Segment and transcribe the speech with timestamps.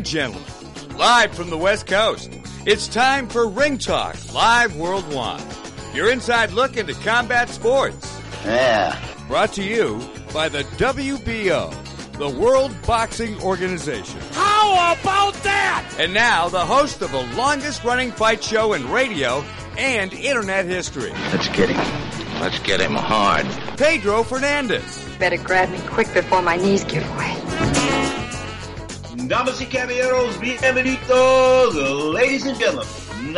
[0.00, 0.48] And gentlemen,
[0.96, 2.32] live from the West Coast,
[2.64, 5.44] it's time for Ring Talk Live Worldwide.
[5.92, 8.18] Your inside look into combat sports.
[8.46, 8.98] Yeah.
[9.28, 10.00] Brought to you
[10.32, 11.70] by the WBO,
[12.16, 14.18] the World Boxing Organization.
[14.32, 15.86] How about that?
[15.98, 19.44] And now, the host of the longest running fight show in radio
[19.76, 22.40] and internet history, Let's get him.
[22.40, 23.44] Let's get him hard.
[23.76, 25.06] Pedro Fernandez.
[25.18, 28.29] Better grab me quick before my knees give way.
[29.30, 32.88] Damas y caballeros, bienvenidos, ladies and gentlemen.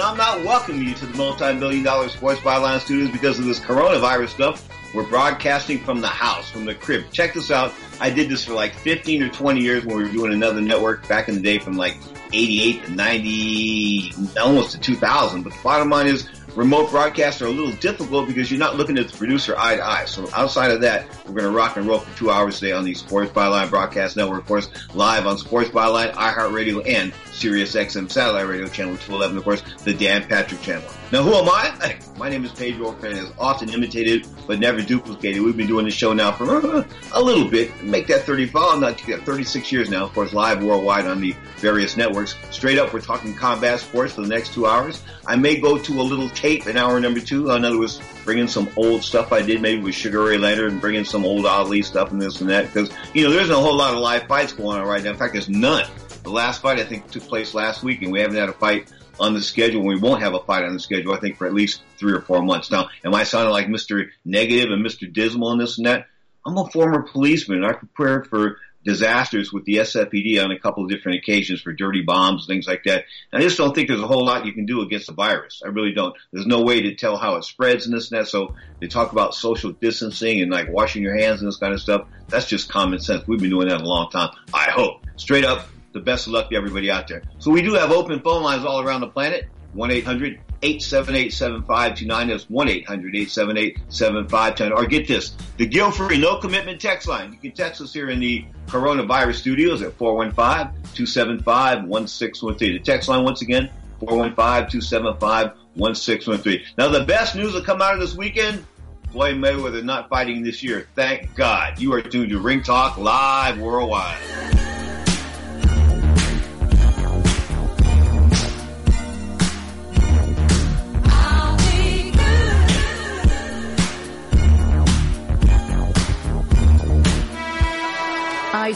[0.00, 4.30] I'm not welcoming you to the multi-million dollar sports byline studios because of this coronavirus
[4.30, 4.66] stuff.
[4.94, 7.04] We're broadcasting from the house, from the crib.
[7.12, 7.74] Check this out.
[8.00, 11.06] I did this for like 15 or 20 years when we were doing another network
[11.08, 11.98] back in the day from like
[12.32, 15.42] 88 to 90, almost to 2000.
[15.42, 18.98] But the bottom line is remote broadcasts are a little difficult because you're not looking
[18.98, 20.04] at the producer eye to eye.
[20.04, 22.84] So outside of that, we're going to rock and roll for two hours today on
[22.84, 28.10] the Sports Byline Broadcast Network, of course, live on Sports Byline, iHeartRadio, and Sirius XM
[28.10, 30.88] Satellite Radio Channel 211, of course, the Dan Patrick Channel.
[31.10, 31.98] Now, who am I?
[32.18, 35.42] My name is Pedro Fernandez, often imitated but never duplicated.
[35.42, 37.82] We've been doing this show now for uh, a little bit.
[37.82, 42.36] Make that 35, not 36 years now, of course, live worldwide on the various networks.
[42.50, 45.02] Straight up, we're talking combat sports for the next two hours.
[45.26, 47.50] I may go to a little tape in hour number two.
[47.50, 50.72] In other words, bring in some old stuff I did maybe with Sugar Ray Leonard
[50.72, 53.40] and bring in some old Ali stuff and this and that because, you know, there
[53.40, 55.10] isn't a whole lot of live fights going on right now.
[55.10, 55.86] In fact, there's none.
[56.22, 58.92] The last fight I think took place last week and we haven't had a fight
[59.18, 59.84] on the schedule.
[59.84, 62.20] We won't have a fight on the schedule, I think, for at least three or
[62.20, 62.70] four months.
[62.70, 64.08] Now, am I sounding like Mr.
[64.24, 65.12] Negative and Mr.
[65.12, 66.06] Dismal and this and that?
[66.44, 67.64] I'm a former policeman.
[67.64, 72.02] I prepared for disasters with the SFPD on a couple of different occasions for dirty
[72.02, 73.04] bombs, things like that.
[73.32, 75.62] And I just don't think there's a whole lot you can do against the virus.
[75.64, 76.16] I really don't.
[76.32, 78.26] There's no way to tell how it spreads and this and that.
[78.26, 81.80] So they talk about social distancing and like washing your hands and this kind of
[81.80, 82.08] stuff.
[82.28, 83.26] That's just common sense.
[83.26, 84.30] We've been doing that a long time.
[84.52, 85.06] I hope.
[85.16, 87.22] Straight up, the best of luck to everybody out there.
[87.38, 89.48] So we do have open phone lines all around the planet.
[89.74, 92.28] 1-800-878-7529.
[92.28, 94.76] That's 1-800-878-7510.
[94.76, 97.32] Or get this, the guilt-free no commitment text line.
[97.32, 102.58] You can text us here in the coronavirus studios at 415-275-1613.
[102.58, 103.70] The text line once again,
[104.02, 106.62] 415-275-1613.
[106.76, 108.66] Now the best news that come out of this weekend,
[109.10, 110.88] Floyd Mayweather not fighting this year.
[110.94, 111.80] Thank God.
[111.80, 114.18] You are tuned to Ring Talk Live Worldwide.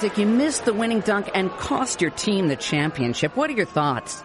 [0.07, 3.37] Isaac, you missed the winning dunk and cost your team the championship.
[3.37, 4.23] What are your thoughts?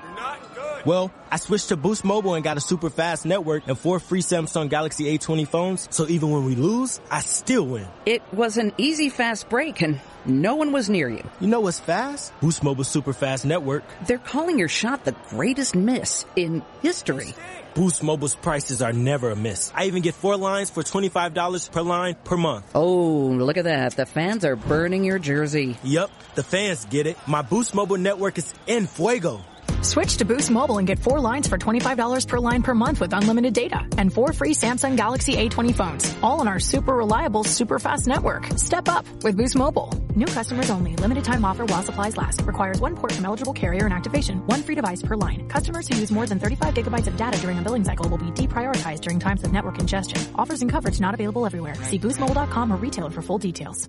[0.86, 4.22] Well, I switched to Boost Mobile and got a super fast network and four free
[4.22, 5.88] Samsung Galaxy A20 phones.
[5.92, 7.88] So even when we lose, I still win.
[8.06, 11.28] It was an easy, fast break and no one was near you.
[11.40, 12.34] You know what's fast?
[12.42, 13.84] Boost Mobile's super fast network.
[14.06, 17.34] They're calling your shot the greatest miss in history.
[17.74, 19.72] Boost Mobile's prices are never a miss.
[19.74, 22.70] I even get four lines for $25 per line per month.
[22.76, 23.96] Oh, look at that.
[23.96, 25.78] The fans are burning your jersey.
[25.84, 27.18] Yep, the fans get it.
[27.28, 29.42] My Boost Mobile network is in fuego.
[29.84, 33.14] Switch to Boost Mobile and get four lines for $25 per line per month with
[33.14, 37.80] unlimited data and four free Samsung Galaxy A20 phones, all on our super reliable, super
[37.80, 38.46] fast network.
[38.58, 39.90] Step up with Boost Mobile.
[40.16, 40.96] New customers only.
[40.96, 42.42] Limited time offer while supplies last.
[42.44, 44.46] Requires one port from eligible carrier and activation.
[44.46, 45.48] One free device per line.
[45.48, 48.32] Customers who use more than 35 gigabytes of data during a billing cycle will be
[48.32, 50.22] deprioritized during times of network congestion.
[50.36, 51.76] Offers and coverage not available everywhere.
[51.86, 53.88] See boostmobile.com or retailer for full details.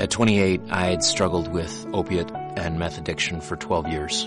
[0.00, 4.26] At 28, I had struggled with opiate and meth addiction for 12 years.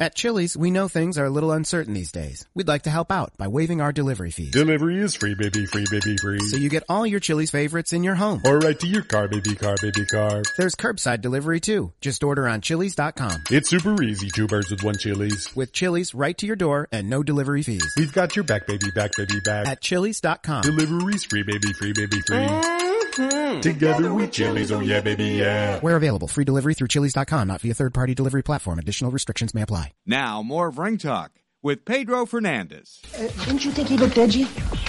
[0.00, 2.44] At Chili's, we know things are a little uncertain these days.
[2.54, 4.50] We'd like to help out by waiving our delivery fees.
[4.50, 6.40] Delivery is free, baby, free, baby, free.
[6.40, 8.42] So you get all your Chili's favorites in your home.
[8.44, 10.42] Or right to your car, baby, car, baby, car.
[10.58, 11.92] There's curbside delivery too.
[12.00, 13.44] Just order on Chili's.com.
[13.50, 15.54] It's super easy, two birds with one Chili's.
[15.54, 17.94] With Chili's right to your door and no delivery fees.
[17.96, 19.68] We've got your back, baby, back, baby, back.
[19.68, 20.62] At Chili's.com.
[20.62, 22.91] Delivery's free, baby, free, baby, free.
[23.12, 23.60] Mm-hmm.
[23.60, 25.80] Together with Chili's, oh yeah, baby, yeah.
[25.80, 28.78] Where available, free delivery through Chili's.com, not via third party delivery platform.
[28.78, 29.92] Additional restrictions may apply.
[30.06, 31.32] Now, more of Ring Talk
[31.62, 33.00] with Pedro Fernandez.
[33.14, 34.46] Uh, didn't you think he looked edgy?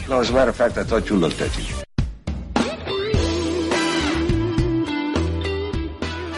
[0.08, 1.66] No, as a matter of fact, I thought you looked edgy.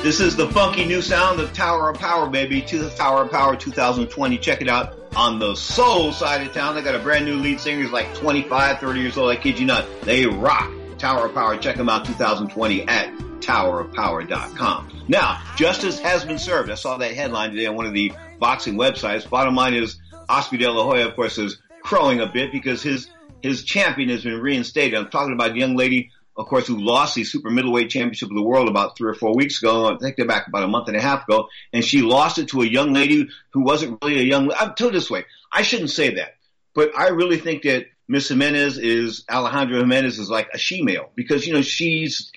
[0.06, 2.62] This is the funky new sound of Tower of Power, baby.
[2.62, 4.38] To the Tower of Power 2020.
[4.38, 6.76] Check it out on the soul side of town.
[6.76, 7.81] They got a brand new lead singer.
[7.81, 9.31] He's like 25, 30 years old.
[9.31, 9.88] I kid you not.
[10.02, 10.72] They rock.
[10.97, 11.57] Tower of Power.
[11.57, 15.03] Check them out 2020 at towerofpower.com.
[15.07, 16.69] Now, justice has been served.
[16.69, 19.30] I saw that headline today on one of the boxing websites.
[19.30, 23.09] Bottom line is Oscar De La Hoya, of course, is crowing a bit because his
[23.44, 24.97] his champion has been reinstated.
[24.97, 28.36] I'm talking about a young lady, of course, who lost the super middleweight championship of
[28.36, 29.94] the world about three or four weeks ago.
[29.94, 32.47] I think they're back about a month and a half ago, and she lost it
[32.50, 34.51] to a young lady who wasn't really a young.
[34.51, 35.25] I'm told this way.
[35.51, 36.36] I shouldn't say that,
[36.74, 41.48] but I really think that Miss Jimenez is Alejandra Jimenez is like a she-male because
[41.48, 42.31] you know she's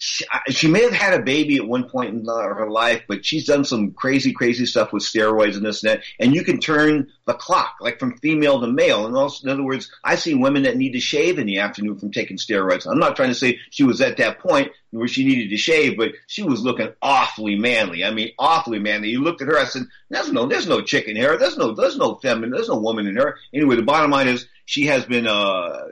[0.00, 3.46] she, she, may have had a baby at one point in her life, but she's
[3.46, 6.04] done some crazy, crazy stuff with steroids and this and that.
[6.20, 9.06] And you can turn the clock, like from female to male.
[9.06, 11.98] And also, in other words, I see women that need to shave in the afternoon
[11.98, 12.86] from taking steroids.
[12.86, 15.96] I'm not trying to say she was at that point where she needed to shave,
[15.96, 18.04] but she was looking awfully manly.
[18.04, 19.08] I mean, awfully manly.
[19.08, 21.36] You looked at her, I said, there's no, there's no chick in here.
[21.36, 23.36] There's no, there's no feminine, there's no woman in her.
[23.52, 25.86] Anyway, the bottom line is she has been, uh,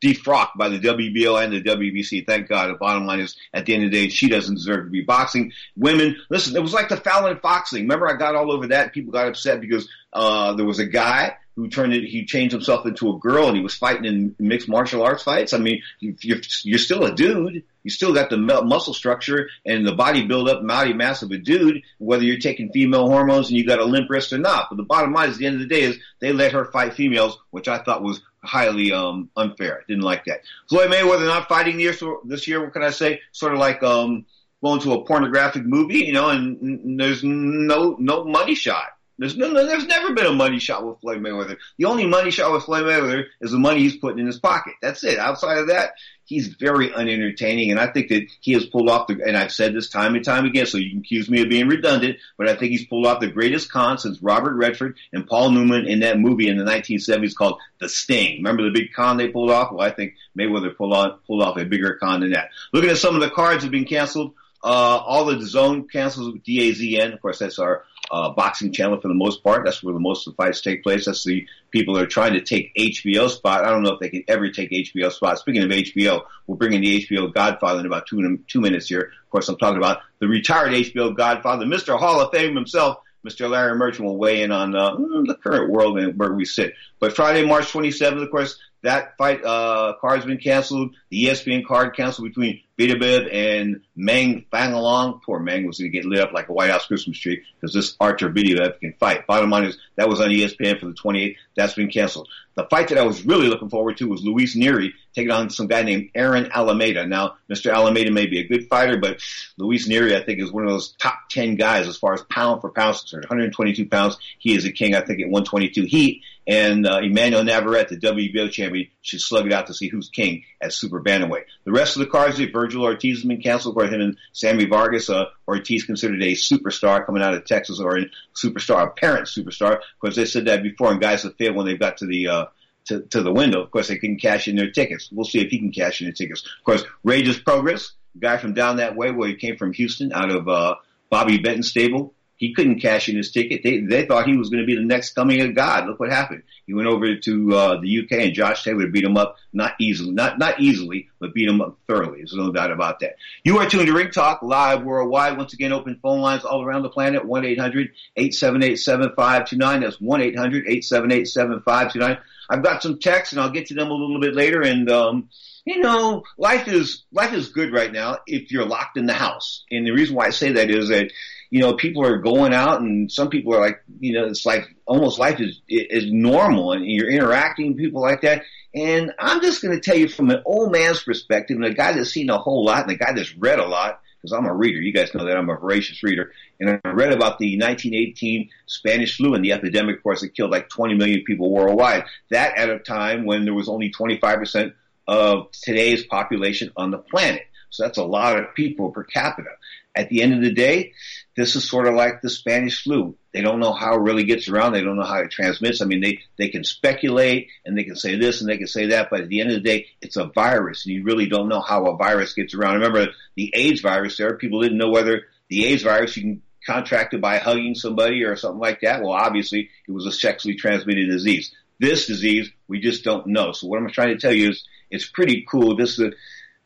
[0.00, 2.26] defrocked by the WBO and the WBC.
[2.26, 2.70] Thank God.
[2.70, 5.02] The bottom line is, at the end of the day, she doesn't deserve to be
[5.02, 5.52] boxing.
[5.76, 7.82] Women, listen, it was like the Fallon boxing.
[7.82, 8.92] Remember, I got all over that.
[8.92, 12.86] People got upset because uh, there was a guy who turned it, he changed himself
[12.86, 15.52] into a girl and he was fighting in mixed martial arts fights.
[15.52, 17.64] I mean, you're, you're still a dude.
[17.82, 21.38] You still got the muscle structure and the body build up, body mass of a
[21.38, 24.66] dude, whether you're taking female hormones and you got a limp wrist or not.
[24.70, 26.66] But the bottom line is, at the end of the day, is they let her
[26.66, 29.84] fight females, which I thought was highly um, unfair.
[29.88, 30.40] Didn't like that.
[30.68, 32.62] Floyd Mayweather not fighting this year, this year.
[32.62, 33.20] What can I say?
[33.32, 34.26] Sort of like um,
[34.62, 38.88] going to a pornographic movie, you know, and, and there's no no money shot.
[39.20, 41.58] There's no, there's never been a money shot with Floyd Mayweather.
[41.76, 44.72] The only money shot with Floyd Mayweather is the money he's putting in his pocket.
[44.80, 45.18] That's it.
[45.18, 45.92] Outside of that,
[46.30, 49.20] he's very unentertaining, and I think that he has pulled off the.
[49.26, 51.68] And I've said this time and time again, so you can accuse me of being
[51.68, 55.50] redundant, but I think he's pulled off the greatest con since Robert Redford and Paul
[55.50, 58.36] Newman in that movie in the 1970s called The Sting.
[58.36, 59.72] Remember the big con they pulled off?
[59.72, 62.50] Well, I think Mayweather pulled off pulled off a bigger con than that.
[62.72, 64.34] Looking at some of the cards that have been canceled.
[64.62, 67.14] Uh, all the zone cancels with DAZN.
[67.14, 69.64] Of course, that's our uh, boxing channel for the most part.
[69.64, 71.06] That's where the most of the fights take place.
[71.06, 73.64] That's the people that are trying to take HBO spot.
[73.64, 75.38] I don't know if they can ever take HBO spot.
[75.38, 79.12] Speaking of HBO, we're bringing the HBO Godfather in about two, two minutes here.
[79.24, 81.98] Of course, I'm talking about the retired HBO Godfather, Mr.
[81.98, 83.50] Hall of Fame himself, Mr.
[83.50, 86.74] Larry Merchant will weigh in on uh, the current world and where we sit.
[86.98, 90.94] But Friday, March 27th, of course, that fight uh, card's been canceled.
[91.10, 95.20] The ESPN card canceled between Beterbiev and Meng Fangalong.
[95.22, 97.74] Poor Meng was going to get lit up like a White House Christmas tree because
[97.74, 99.26] this Artur Beterbiev can fight.
[99.26, 101.36] Bottom line is that was on ESPN for the 28th.
[101.56, 102.28] That's been canceled.
[102.54, 105.66] The fight that I was really looking forward to was Luis Nery taking on some
[105.66, 107.06] guy named Aaron Alameda.
[107.06, 107.72] Now, Mr.
[107.72, 109.20] Alameda may be a good fighter, but
[109.56, 112.60] Luis Nery, I think, is one of those top 10 guys as far as pound
[112.60, 113.24] for pound concerned.
[113.24, 114.16] 122 pounds.
[114.38, 116.22] He is a king, I think, at 122 heat.
[116.46, 120.44] And uh, Emmanuel Navarrete, the WBO champion, should slug it out to see who's king
[120.60, 121.44] at super bantamweight.
[121.64, 125.10] The rest of the cards, Vergil Ortiz has been canceled for him and Sammy Vargas.
[125.10, 130.16] Uh, Ortiz considered a superstar coming out of Texas or a superstar, apparent superstar, because
[130.16, 132.46] they said that before, and guys have failed when they've got to the uh,
[132.90, 133.62] to, to the window.
[133.62, 135.08] Of course, they couldn't cash in their tickets.
[135.10, 136.42] We'll see if he can cash in the tickets.
[136.42, 140.30] Of course, Regis Prograis, guy from down that way where he came from Houston out
[140.30, 140.74] of uh,
[141.08, 142.14] Bobby Benton stable.
[142.40, 143.62] He couldn't cash in his ticket.
[143.62, 145.86] They they thought he was going to be the next coming of God.
[145.86, 146.42] Look what happened.
[146.66, 150.12] He went over to uh, the UK and Josh Taylor beat him up not easily,
[150.12, 152.20] not not easily, but beat him up thoroughly.
[152.20, 153.16] There's no doubt about that.
[153.44, 155.36] You are tuned to Ring Talk live worldwide.
[155.36, 157.26] Once again, open phone lines all around the planet.
[157.26, 160.82] One 878 7529 That's one 878
[161.28, 162.18] 7529
[162.48, 164.62] I've got some texts and I'll get to them a little bit later.
[164.62, 165.28] And, um,
[165.64, 169.64] you know, life is, life is good right now if you're locked in the house.
[169.70, 171.12] And the reason why I say that is that,
[171.50, 174.68] you know, people are going out and some people are like, you know, it's like
[174.86, 178.44] almost life is, is normal and you're interacting with people like that.
[178.72, 181.92] And I'm just going to tell you from an old man's perspective and a guy
[181.92, 184.54] that's seen a whole lot and a guy that's read a lot, because I'm a
[184.54, 184.78] reader.
[184.78, 186.30] You guys know that I'm a voracious reader.
[186.60, 190.52] And I read about the 1918 Spanish flu and the epidemic, of course, that killed
[190.52, 192.04] like 20 million people worldwide.
[192.30, 194.74] That at a time when there was only 25%
[195.08, 197.42] of today's population on the planet.
[197.70, 199.50] So that's a lot of people per capita.
[199.94, 200.92] At the end of the day,
[201.36, 203.16] this is sort of like the Spanish flu.
[203.32, 204.72] They don't know how it really gets around.
[204.72, 205.80] They don't know how it transmits.
[205.80, 208.88] I mean, they, they can speculate and they can say this and they can say
[208.88, 211.48] that, but at the end of the day, it's a virus and you really don't
[211.48, 212.74] know how a virus gets around.
[212.74, 217.14] Remember the AIDS virus there, people didn't know whether the AIDS virus you can contract
[217.14, 219.02] it by hugging somebody or something like that.
[219.02, 221.52] Well, obviously it was a sexually transmitted disease.
[221.78, 223.52] This disease, we just don't know.
[223.52, 225.76] So what I'm trying to tell you is it's pretty cool.
[225.76, 226.10] This is a,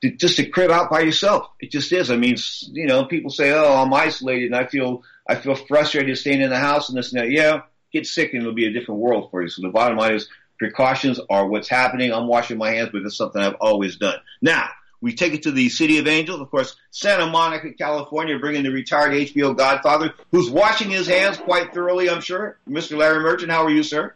[0.03, 1.49] to, just to crib out by yourself.
[1.61, 2.11] It just is.
[2.11, 2.37] I mean,
[2.73, 6.51] you know, people say, "Oh, I'm isolated and I feel I feel frustrated staying in
[6.51, 9.31] the house and this and that." Yeah, get sick and it'll be a different world
[9.31, 9.49] for you.
[9.49, 12.13] So the bottom line is precautions are what's happening.
[12.13, 14.19] I'm washing my hands, but it's something I've always done.
[14.43, 14.69] Now
[15.01, 18.71] we take it to the City of Angels, of course, Santa Monica, California, bringing the
[18.71, 22.09] retired HBO Godfather, who's washing his hands quite thoroughly.
[22.09, 22.97] I'm sure, Mr.
[22.97, 23.51] Larry Merchant.
[23.51, 24.15] How are you, sir?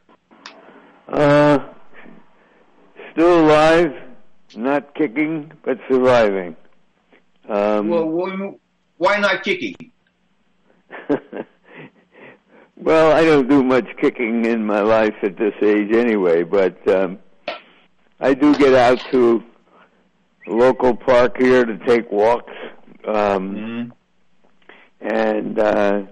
[1.07, 1.59] Uh,
[3.13, 4.08] still alive
[4.57, 6.57] not kicking, but surviving.
[7.49, 8.59] Um, well,
[8.99, 9.77] why not kicking?
[12.77, 17.19] well, I don't do much kicking in my life at this age anyway, but um,
[18.21, 19.43] I do get out to
[20.47, 22.53] a local park here to take walks
[23.07, 25.07] um, mm-hmm.
[25.07, 26.03] and uh,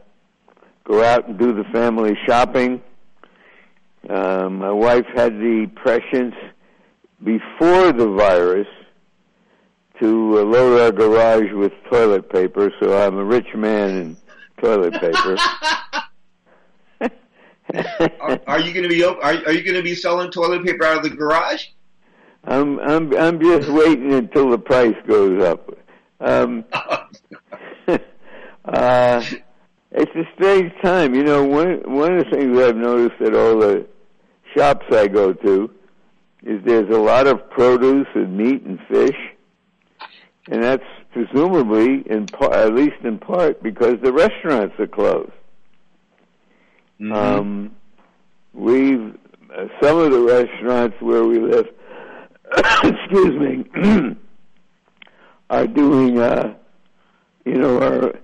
[0.84, 2.80] go out and do the family shopping.
[4.08, 6.34] Um, my wife had the prescience
[7.26, 8.68] before the virus
[10.00, 14.16] to uh, load our garage with toilet paper, so I'm a rich man in
[14.60, 15.36] toilet paper.
[18.20, 20.84] are, are, you going to be are, are you going to be selling toilet paper
[20.84, 21.66] out of the garage?
[22.44, 25.76] I'm I'm I'm just waiting until the price goes up.
[26.20, 26.64] Um,
[28.64, 29.24] uh,
[29.90, 31.42] it's a strange time, you know.
[31.42, 33.84] One one of the things I've noticed at all the
[34.54, 35.72] shops I go to
[36.46, 39.16] is there's a lot of produce and meat and fish,
[40.48, 45.32] and that's presumably in part, at least in part, because the restaurants are closed.
[47.00, 47.12] Mm-hmm.
[47.12, 47.76] Um,
[48.54, 49.18] we've
[49.54, 51.66] uh, some of the restaurants where we live,
[52.56, 54.16] excuse me,
[55.50, 56.54] are doing, uh,
[57.44, 58.14] you know, are.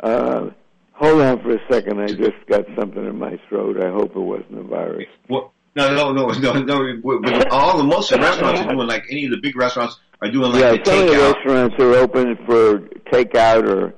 [0.00, 0.50] Uh,
[0.92, 2.00] hold on for a second.
[2.00, 3.82] I just got something in my throat.
[3.82, 5.06] I hope it wasn't a virus.
[5.26, 5.50] What?
[5.76, 7.42] No, no, no, no, no.
[7.50, 10.60] All the most restaurants are doing like any of the big restaurants are doing like
[10.60, 11.08] yeah, the some takeout.
[11.08, 12.78] of the restaurants are open for
[13.12, 13.94] takeout or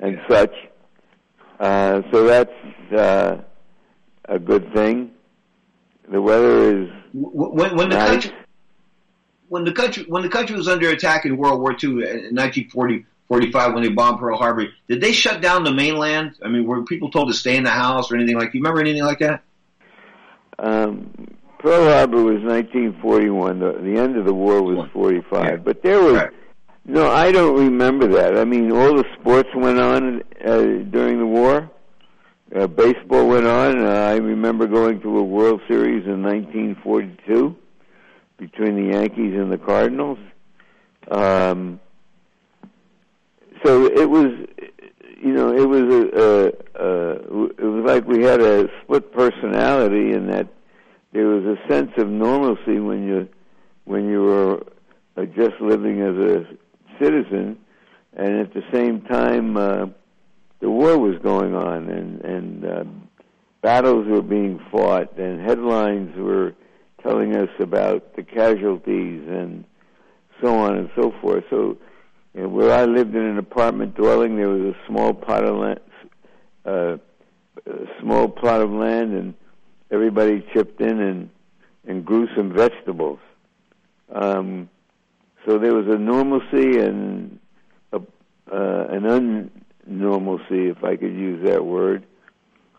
[0.00, 0.28] and yeah.
[0.28, 0.54] such.
[1.60, 2.50] Uh, so that's
[2.96, 3.36] uh,
[4.24, 5.12] a good thing.
[6.10, 8.08] The weather is when, when the nice.
[8.08, 8.32] country
[9.48, 13.06] when the country when the country was under attack in World War II in 1940.
[13.28, 14.66] 45 when they bombed Pearl Harbor.
[14.88, 16.32] Did they shut down the mainland?
[16.44, 18.50] I mean, were people told to stay in the house or anything like?
[18.50, 19.44] Do you remember anything like that?
[20.60, 21.10] Um,
[21.58, 23.58] Pearl Harbor was 1941.
[23.58, 25.44] The, the end of the war was 45.
[25.44, 25.56] Yeah.
[25.56, 26.30] But there was right.
[26.84, 27.10] no.
[27.10, 28.36] I don't remember that.
[28.38, 30.58] I mean, all the sports went on uh,
[30.90, 31.70] during the war.
[32.54, 33.84] Uh, baseball went on.
[33.84, 37.56] Uh, I remember going to a World Series in 1942
[38.38, 40.18] between the Yankees and the Cardinals.
[41.10, 41.78] Um,
[43.64, 44.32] so it was,
[45.20, 50.12] you know, it was a, a, a it was like we had a split personality
[50.12, 50.48] in that
[51.12, 53.28] there was a sense of normalcy when you
[53.84, 54.62] when you were
[55.16, 56.44] uh, just living as a
[57.02, 57.58] citizen,
[58.16, 59.86] and at the same time, uh,
[60.60, 62.84] the war was going on, and and uh,
[63.60, 66.54] battles were being fought, and headlines were
[67.02, 69.64] telling us about the casualties and
[70.42, 71.44] so on and so forth.
[71.50, 71.76] So,
[72.34, 75.80] know, where I lived in an apartment dwelling, there was a small plot of land,
[76.64, 76.96] uh,
[77.66, 79.34] a small plot of land, and
[79.90, 81.30] everybody chipped in and
[81.86, 83.18] and grew some vegetables.
[84.14, 84.68] Um,
[85.46, 87.38] so there was a normalcy and
[87.92, 87.96] a,
[88.52, 92.04] uh, an unnormalcy, if I could use that word,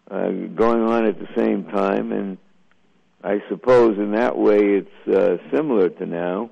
[0.10, 2.38] uh, going on at the same time, and
[3.24, 6.50] I suppose in that way it's uh, similar to now.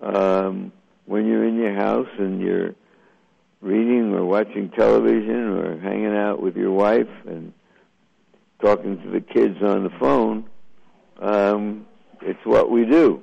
[0.00, 0.72] Um,
[1.08, 2.74] when you're in your house and you're
[3.62, 7.54] reading or watching television or hanging out with your wife and
[8.60, 10.44] talking to the kids on the phone,
[11.18, 11.86] um,
[12.20, 13.22] it's what we do.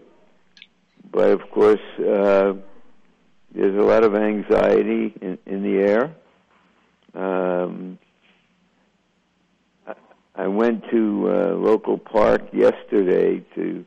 [1.12, 2.54] But of course, uh,
[3.54, 6.16] there's a lot of anxiety in, in the air.
[7.14, 8.00] Um,
[10.34, 13.86] I went to a local park yesterday to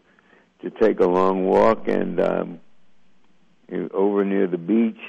[0.62, 2.61] to take a long walk and um,
[3.93, 5.01] over near the beach,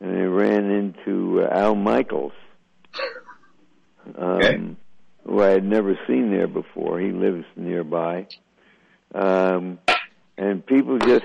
[0.00, 2.32] and I ran into uh, Al Michaels,
[4.18, 4.76] um, okay.
[5.24, 7.00] who I had never seen there before.
[7.00, 8.26] He lives nearby,
[9.14, 9.78] um,
[10.36, 11.24] and people just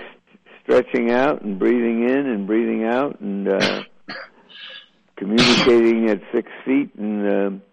[0.64, 3.84] stretching out and breathing in and breathing out and uh,
[5.16, 7.28] communicating at six feet and.
[7.28, 7.66] Uh,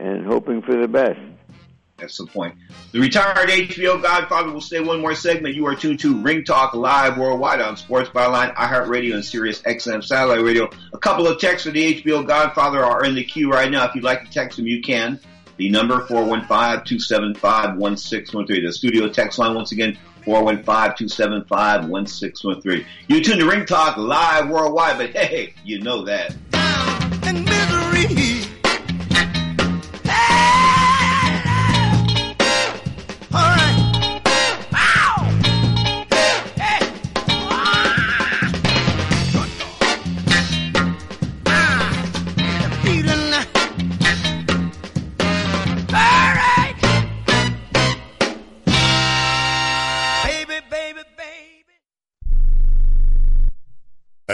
[0.00, 1.20] and hoping for the best.
[2.00, 2.56] That's some point.
[2.92, 5.54] The retired HBO Godfather will stay one more segment.
[5.54, 10.02] You are tuned to Ring Talk Live worldwide on Sports Byline, iHeartRadio, and Sirius XM
[10.02, 10.68] Satellite Radio.
[10.92, 13.86] A couple of texts for the HBO Godfather are in the queue right now.
[13.86, 15.20] If you'd like to text them, you can.
[15.56, 18.46] The number 415-275-1613.
[18.46, 22.84] The studio text line once again 415-275-1613.
[23.08, 26.34] You tune to Ring Talk Live worldwide, but hey, you know that.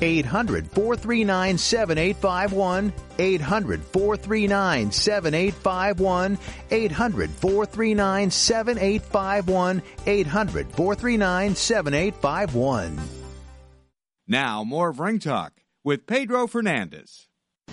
[0.00, 2.92] 800 439 7851.
[3.18, 6.38] 800 439 7851.
[6.70, 9.82] 800 439 7851.
[10.06, 12.98] 800 439 7851.
[14.26, 17.28] Now, more of Ring Talk with Pedro Fernandez.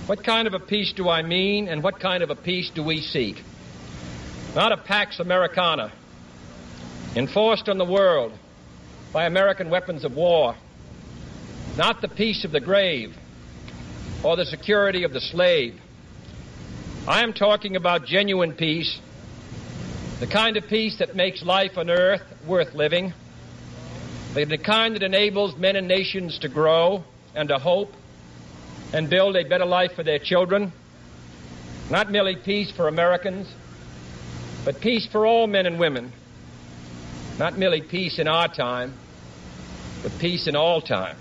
[0.08, 2.84] What kind of a peace do I mean, and what kind of a peace do
[2.84, 3.44] we seek?
[4.56, 5.92] Not a Pax Americana,
[7.16, 8.32] enforced on the world
[9.12, 10.56] by American weapons of war.
[11.78, 13.14] Not the peace of the grave
[14.24, 15.80] or the security of the slave.
[17.06, 18.98] I am talking about genuine peace,
[20.22, 23.14] the kind of peace that makes life on earth worth living,
[24.34, 27.04] the kind that enables men and nations to grow
[27.36, 27.92] and to hope
[28.94, 30.72] and build a better life for their children.
[31.92, 33.54] Not merely peace for Americans,
[34.64, 36.14] but peace for all men and women.
[37.38, 38.94] Not merely peace in our time,
[40.02, 41.18] but peace in all time.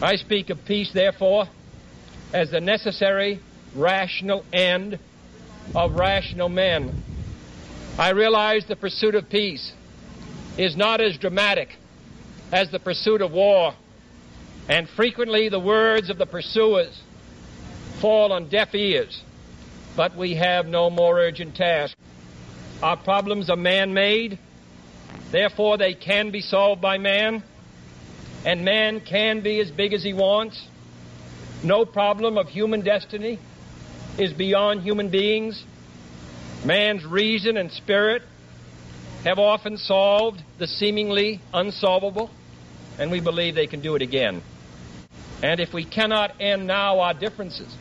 [0.00, 1.48] I speak of peace, therefore,
[2.32, 3.40] as the necessary,
[3.74, 4.98] rational end
[5.74, 6.94] of rational men.
[7.98, 9.72] I realize the pursuit of peace
[10.56, 11.76] is not as dramatic
[12.52, 13.74] as the pursuit of war,
[14.68, 17.00] and frequently the words of the pursuers
[18.00, 19.22] fall on deaf ears.
[19.96, 21.96] But we have no more urgent task.
[22.82, 24.38] Our problems are man made,
[25.32, 27.42] therefore, they can be solved by man,
[28.44, 30.66] and man can be as big as he wants.
[31.62, 33.38] No problem of human destiny
[34.16, 35.64] is beyond human beings.
[36.64, 38.22] Man's reason and spirit
[39.24, 42.30] have often solved the seemingly unsolvable,
[42.98, 44.42] and we believe they can do it again.
[45.42, 47.74] And if we cannot end now our differences,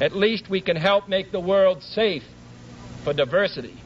[0.00, 2.24] at least we can help make the world safe
[3.04, 3.76] for diversity.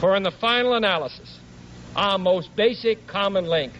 [0.00, 1.38] For in the final analysis,
[1.94, 3.72] our most basic common link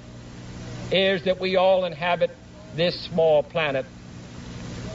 [0.92, 2.30] is that we all inhabit
[2.74, 3.86] this small planet.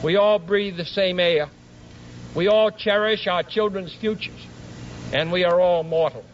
[0.02, 1.48] We all breathe the same air.
[2.34, 4.46] We all cherish our children's futures.
[5.12, 6.24] And we are all mortal.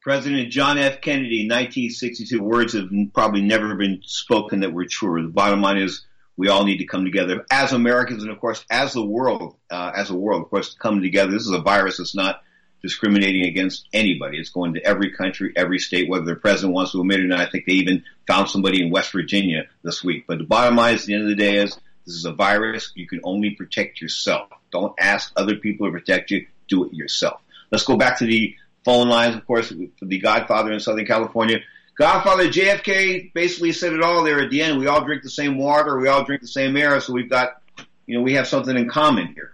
[0.00, 1.00] President John F.
[1.00, 5.22] Kennedy, 1962, words have probably never been spoken that were truer.
[5.22, 6.04] The bottom line is
[6.36, 9.92] we all need to come together as Americans and of course as the world, uh,
[9.96, 11.32] as a world, of course, to come together.
[11.32, 12.42] This is a virus that's not
[12.84, 14.38] discriminating against anybody.
[14.38, 17.28] It's going to every country, every state, whether the president wants to admit it or
[17.28, 17.40] not.
[17.40, 20.26] I think they even found somebody in West Virginia this week.
[20.28, 22.32] But the bottom line is, at the end of the day is this is a
[22.32, 22.92] virus.
[22.94, 24.50] You can only protect yourself.
[24.70, 26.46] Don't ask other people to protect you.
[26.68, 27.40] Do it yourself.
[27.72, 31.60] Let's go back to the phone lines, of course, for the Godfather in Southern California.
[31.96, 34.78] Godfather JFK basically said it all there at the end.
[34.78, 35.98] We all drink the same water.
[35.98, 37.00] We all drink the same air.
[37.00, 37.62] So we've got,
[38.04, 39.52] you know, we have something in common here.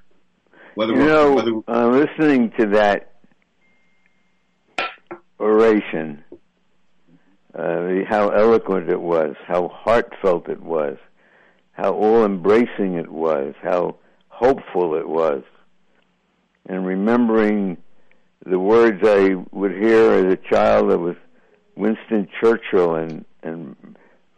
[0.74, 3.09] Whether you know, whether uh, listening to that
[5.40, 6.22] oration,
[7.54, 10.96] uh, how eloquent it was, how heartfelt it was,
[11.72, 13.96] how all embracing it was, how
[14.28, 15.42] hopeful it was,
[16.68, 17.76] and remembering
[18.46, 21.16] the words I would hear as a child of
[21.76, 23.76] Winston Churchill and, and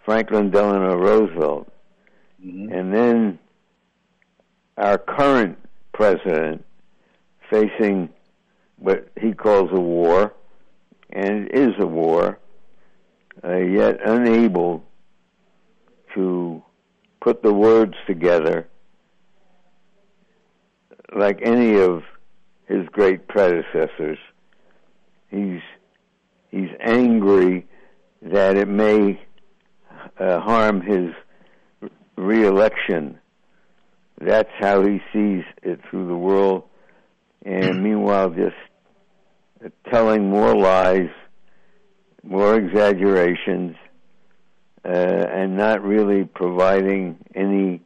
[0.05, 1.71] Franklin Delano Roosevelt.
[2.45, 2.73] Mm-hmm.
[2.73, 3.39] And then
[4.77, 5.59] our current
[5.93, 6.65] president
[7.51, 8.09] facing
[8.79, 10.35] what he calls a war,
[11.13, 12.39] and it is a war,
[13.45, 14.83] uh, yet unable
[16.15, 16.63] to
[17.21, 18.69] put the words together
[21.15, 22.03] like any of
[22.67, 24.19] his great predecessors.
[25.31, 25.61] He's
[26.51, 27.67] he's angry
[28.23, 29.21] that it may
[30.19, 31.11] uh, harm his
[32.17, 33.19] reelection.
[34.21, 36.65] That's how he sees it through the world,
[37.45, 38.57] and meanwhile, just
[39.91, 41.09] telling more lies,
[42.23, 43.77] more exaggerations,
[44.85, 47.81] uh, and not really providing any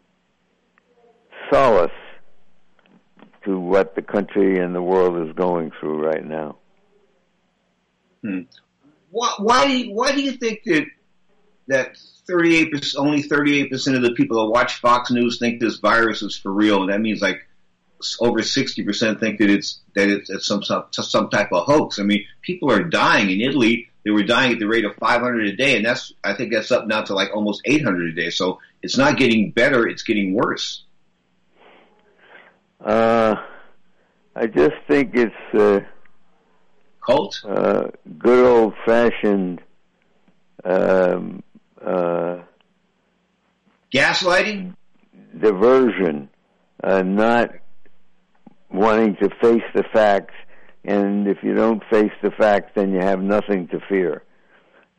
[1.52, 1.90] solace
[3.44, 6.56] to what the country and the world is going through right now.
[8.22, 8.40] Hmm.
[9.10, 10.86] Why, why, why do you think that
[11.68, 16.22] that 38 only 38 percent of the people that watch Fox News think this virus
[16.22, 17.45] is for real, that means like
[18.20, 21.98] over 60 percent think that it's that it's, it's some some type of hoax.
[21.98, 23.88] I mean, people are dying in Italy.
[24.04, 26.70] they were dying at the rate of 500 a day, and that's I think that's
[26.70, 28.30] up now to like almost 800 a day.
[28.30, 30.84] So it's not getting better; it's getting worse.
[32.80, 33.36] Uh,
[34.34, 35.80] I just think it's uh,
[37.04, 39.62] cult, uh, good old fashioned
[40.64, 41.42] um,
[41.84, 42.38] uh,
[43.92, 44.74] gaslighting,
[45.38, 46.28] diversion,
[46.82, 47.52] uh, not
[48.70, 50.34] wanting to face the facts.
[50.84, 54.22] And if you don't face the facts, then you have nothing to fear.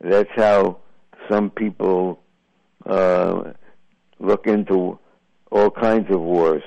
[0.00, 0.78] That's how
[1.30, 2.20] some people
[2.86, 3.52] uh,
[4.18, 4.98] look into
[5.50, 6.62] all kinds of wars.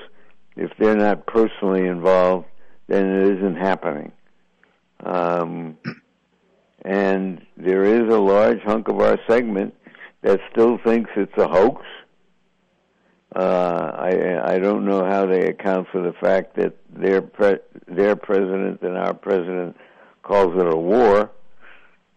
[0.56, 2.46] If they're not personally involved,
[2.88, 4.12] then it isn't happening.
[5.04, 5.78] Um,
[6.84, 9.74] and there is a large hunk of our segment
[10.22, 11.84] that still thinks it's a hoax.
[13.34, 18.14] Uh, I I don't know how they account for the fact that their pre- their
[18.14, 19.76] president and our president
[20.22, 21.30] calls it a war,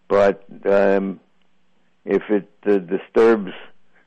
[0.10, 1.22] but um,
[2.04, 3.52] if it uh, disturbs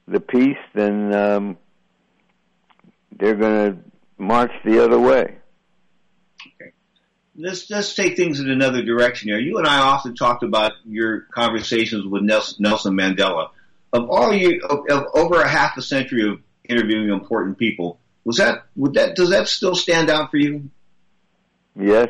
[0.06, 1.56] the peace, then um,
[3.18, 3.78] they're going to
[4.18, 5.38] march the other way.
[6.46, 6.72] Okay.
[7.36, 9.38] Let's let's take things in another direction here.
[9.38, 13.50] You and I often talked about your conversations with Nelson, Nelson Mandela.
[13.92, 18.36] Of all you, of, of over a half a century of interviewing important people, was
[18.36, 20.70] that would that does that still stand out for you?
[21.78, 22.08] Yes.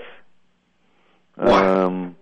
[1.36, 1.66] Why?
[1.66, 2.16] Um,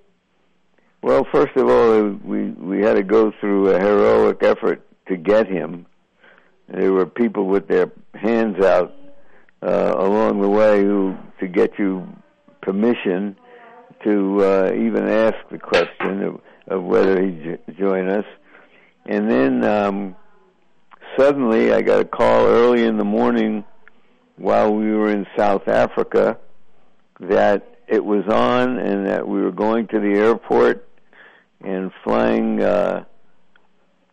[1.03, 5.47] well, first of all, we we had to go through a heroic effort to get
[5.47, 5.87] him.
[6.69, 8.93] There were people with their hands out
[9.63, 12.09] uh, along the way who to get you
[12.61, 13.37] permission
[14.05, 18.25] to uh, even ask the question of, of whether he'd join us.
[19.07, 20.17] And then um,
[21.17, 23.65] suddenly I got a call early in the morning
[24.37, 26.39] while we were in South Africa
[27.21, 30.89] that it was on and that we were going to the airport
[31.65, 33.05] and flying uh,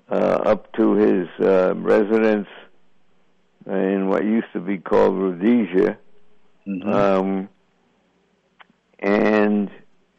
[0.09, 2.47] uh, up to his uh, residence
[3.65, 5.97] in what used to be called Rhodesia.
[6.67, 6.89] Mm-hmm.
[6.89, 7.49] Um,
[8.99, 9.69] and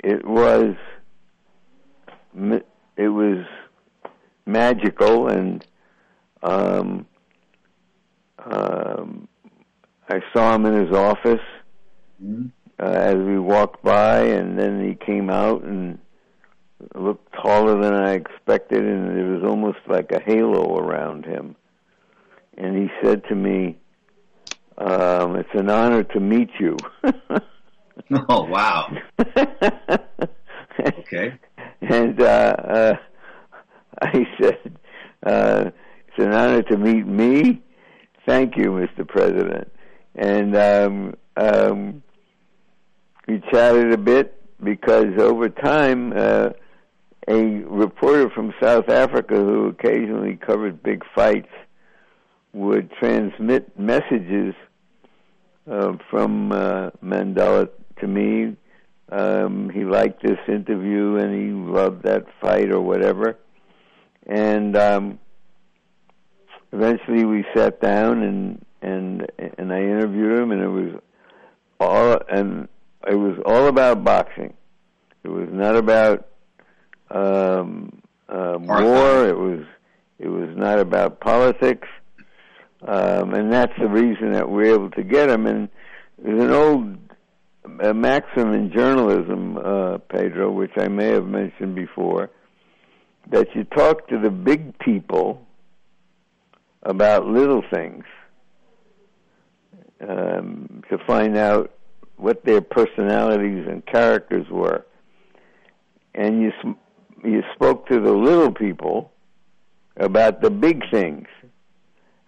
[0.02, 0.74] it was
[2.96, 3.46] it was
[4.46, 5.64] magical and
[6.44, 7.06] um,
[8.38, 9.28] um,
[10.08, 11.40] I saw him in his office
[12.22, 12.46] mm-hmm.
[12.78, 15.98] uh, as we walked by, and then he came out and
[16.94, 21.56] looked taller than I expected, and there was almost like a halo around him.
[22.58, 23.78] And he said to me,
[24.78, 26.76] um, "It's an honor to meet you."
[28.28, 28.92] oh wow!
[30.78, 31.38] okay.
[31.80, 32.96] And uh, uh,
[34.02, 34.78] I said,
[35.24, 35.70] uh,
[36.16, 37.60] "It's an honor to meet me."
[38.26, 39.06] Thank you, Mr.
[39.06, 39.70] President.
[40.14, 42.02] And um, um,
[43.26, 46.50] we chatted a bit because over time, uh,
[47.28, 51.52] a reporter from South Africa who occasionally covered big fights
[52.52, 54.54] would transmit messages
[55.70, 57.68] uh, from uh, Mandela
[58.00, 58.56] to me.
[59.10, 63.38] Um, he liked this interview and he loved that fight or whatever.
[64.26, 65.18] And um,
[66.74, 69.26] eventually we sat down and and
[69.58, 71.00] and I interviewed him and it was
[71.80, 72.68] all and
[73.06, 74.54] it was all about boxing.
[75.22, 76.26] It was not about
[77.10, 79.26] um, uh, war.
[79.28, 79.64] It was
[80.18, 81.88] it was not about politics.
[82.86, 85.46] Um, and that's the reason that we're able to get him.
[85.46, 85.68] And
[86.22, 86.98] there's an old
[87.82, 92.30] uh, maxim in journalism, uh, Pedro, which I may have mentioned before,
[93.30, 95.46] that you talk to the big people
[96.84, 98.04] about little things
[100.06, 101.72] um, to find out
[102.16, 104.84] what their personalities and characters were,
[106.14, 106.52] and you
[107.24, 109.10] you spoke to the little people
[109.96, 111.26] about the big things,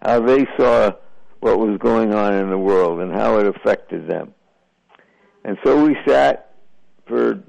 [0.01, 0.91] how they saw
[1.39, 4.33] what was going on in the world and how it affected them.
[5.45, 6.55] And so we sat
[7.05, 7.43] for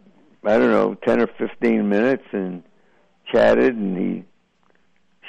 [0.44, 2.62] I don't know ten or fifteen minutes and
[3.32, 4.24] chatted, and he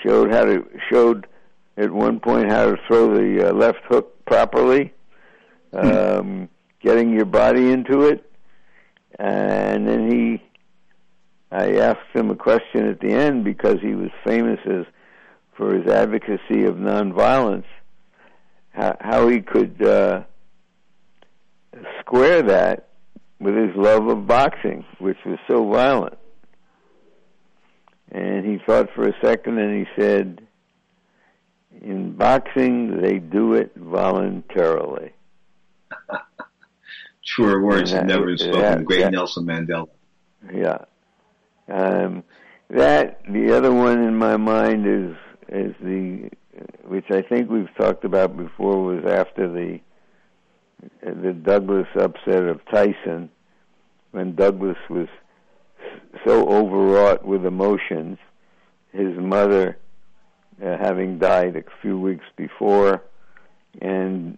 [0.04, 1.28] showed how to showed
[1.80, 4.94] at one point how to throw the uh, left hook properly,
[5.74, 6.50] um,
[6.82, 8.30] getting your body into it,
[9.18, 10.44] and then he.
[11.52, 14.86] I asked him a question at the end because he was famous as
[15.58, 17.65] for his advocacy of nonviolence.
[18.70, 20.22] How, how he could uh,
[22.02, 22.89] square that
[23.39, 26.20] with his love of boxing, which was so violent.
[28.12, 30.48] And he thought for a second and he said,
[31.82, 35.13] in boxing, they do it voluntarily.
[37.26, 38.62] Truer words have never been spoken.
[38.62, 39.88] that- Great that- Nelson Mandela.
[40.54, 40.86] Yeah.
[41.68, 42.24] Um,
[42.70, 45.15] that the other one in my mind is
[45.50, 46.30] is the
[46.86, 49.80] which I think we've talked about before was after the
[51.04, 53.30] the Douglas upset of Tyson
[54.12, 55.08] when Douglas was
[56.26, 58.18] so overwrought with emotions,
[58.92, 59.78] his mother
[60.63, 63.04] uh, having died a few weeks before,
[63.82, 64.38] and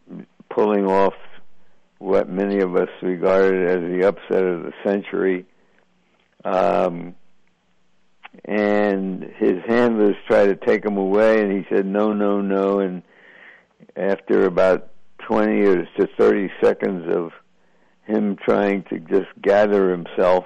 [0.50, 1.14] pulling off
[1.98, 5.46] what many of us regarded as the upset of the century.
[6.44, 7.16] Um,
[8.46, 13.04] and his handlers tried to take him away, and he said, "No, no, no." And
[13.96, 17.32] after about twenty or to thirty seconds of
[18.06, 20.46] him trying to just gather himself,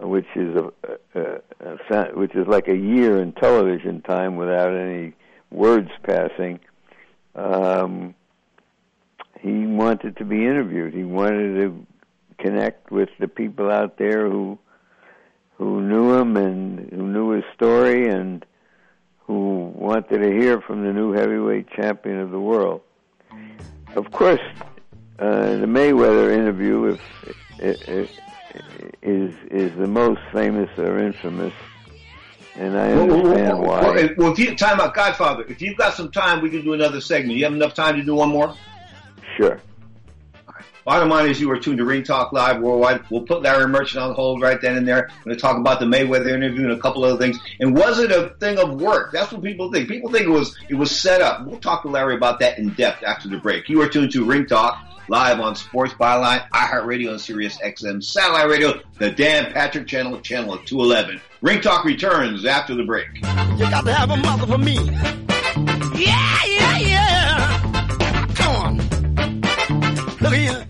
[0.00, 0.72] which is a,
[1.14, 5.12] a, a, which is like a year in television time without any
[5.50, 6.60] words passing.
[7.34, 8.14] Um,
[9.40, 10.94] he wanted to be interviewed.
[10.94, 11.86] He wanted to
[12.38, 14.58] connect with the people out there who
[15.56, 18.46] who knew him and who knew his story and
[19.18, 22.80] who wanted to hear from the new heavyweight champion of the world.
[23.94, 24.40] Of course,
[25.18, 26.96] uh, the Mayweather interview
[27.58, 28.10] if,
[29.02, 31.54] is is the most famous or infamous,
[32.54, 33.80] and I understand well, why.
[33.80, 36.72] Well, well, if you time out, Godfather, if you've got some time, we can do
[36.72, 37.38] another segment.
[37.38, 38.54] You have enough time to do one more?
[39.36, 39.60] Sure.
[40.84, 43.02] Bottom line is you are tuned to Ring Talk Live Worldwide.
[43.10, 45.10] We'll put Larry Merchant on hold right then and there.
[45.18, 47.38] We're going to talk about the Mayweather interview and a couple other things.
[47.60, 49.12] And was it a thing of work?
[49.12, 49.88] That's what people think.
[49.88, 51.46] People think it was it was set up.
[51.46, 53.68] We'll talk to Larry about that in depth after the break.
[53.68, 58.48] You are tuned to Ring Talk live on Sports Byline, iHeartRadio, and Sirius XM Satellite
[58.48, 61.20] Radio, the Dan Patrick Channel, channel 211.
[61.42, 63.08] Ring Talk returns after the break.
[63.16, 64.76] You got to have a mother for me.
[66.00, 68.26] Yeah, yeah, yeah.
[68.36, 68.76] Come on.
[70.20, 70.69] Look here.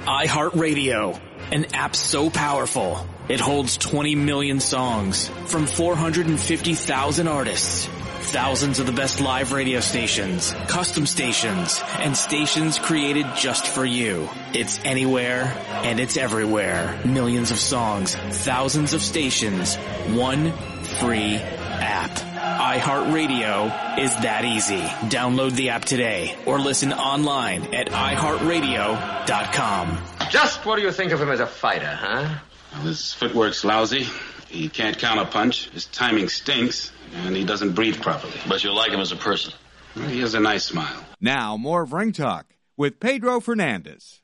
[0.00, 1.20] iHeartRadio,
[1.50, 7.86] an app so powerful it holds 20 million songs from 450,000 artists.
[7.86, 14.28] Thousands of the best live radio stations, custom stations, and stations created just for you.
[14.52, 15.52] It's anywhere
[15.84, 17.00] and it's everywhere.
[17.04, 19.76] Millions of songs, thousands of stations,
[20.14, 20.52] one
[21.00, 21.40] free
[21.80, 22.10] app.
[22.10, 24.80] iHeartRadio is that easy.
[25.08, 29.98] Download the app today or listen online at iHeartRadio.com.
[30.30, 32.38] Just what do you think of him as a fighter, huh?
[32.72, 34.06] Well, his footwork's lousy.
[34.48, 35.70] He can't counterpunch.
[35.70, 36.92] His timing stinks.
[37.14, 38.34] And he doesn't breathe properly.
[38.48, 39.52] But you like him as a person.
[39.94, 41.04] Well, he has a nice smile.
[41.20, 42.46] Now, more of Ring Talk
[42.76, 44.20] with Pedro Fernandez.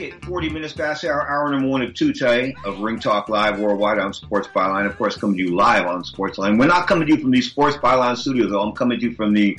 [0.00, 3.98] It, 40 minutes past the hour, number one of today of Ring Talk Live worldwide
[3.98, 4.86] on Sports Byline.
[4.86, 6.58] Of course, coming to you live on Sports Line.
[6.58, 8.60] We're not coming to you from these Sports Byline studios, though.
[8.60, 9.58] I'm coming to you from the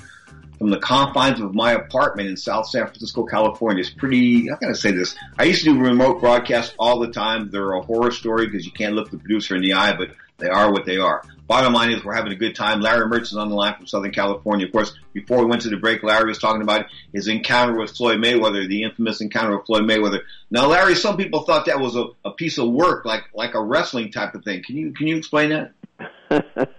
[0.57, 3.81] from the confines of my apartment in South San Francisco, California.
[3.81, 5.15] It's pretty, I say this?
[5.37, 7.49] I used to do remote broadcasts all the time.
[7.49, 10.47] They're a horror story because you can't look the producer in the eye, but they
[10.47, 11.23] are what they are.
[11.47, 12.81] Bottom line is we're having a good time.
[12.81, 14.65] Larry Merchant is on the line from Southern California.
[14.65, 17.95] Of course, before we went to the break, Larry was talking about his encounter with
[17.95, 20.21] Floyd Mayweather, the infamous encounter with Floyd Mayweather.
[20.49, 23.61] Now, Larry, some people thought that was a, a piece of work, like like a
[23.61, 24.63] wrestling type of thing.
[24.63, 25.73] Can you can you explain that?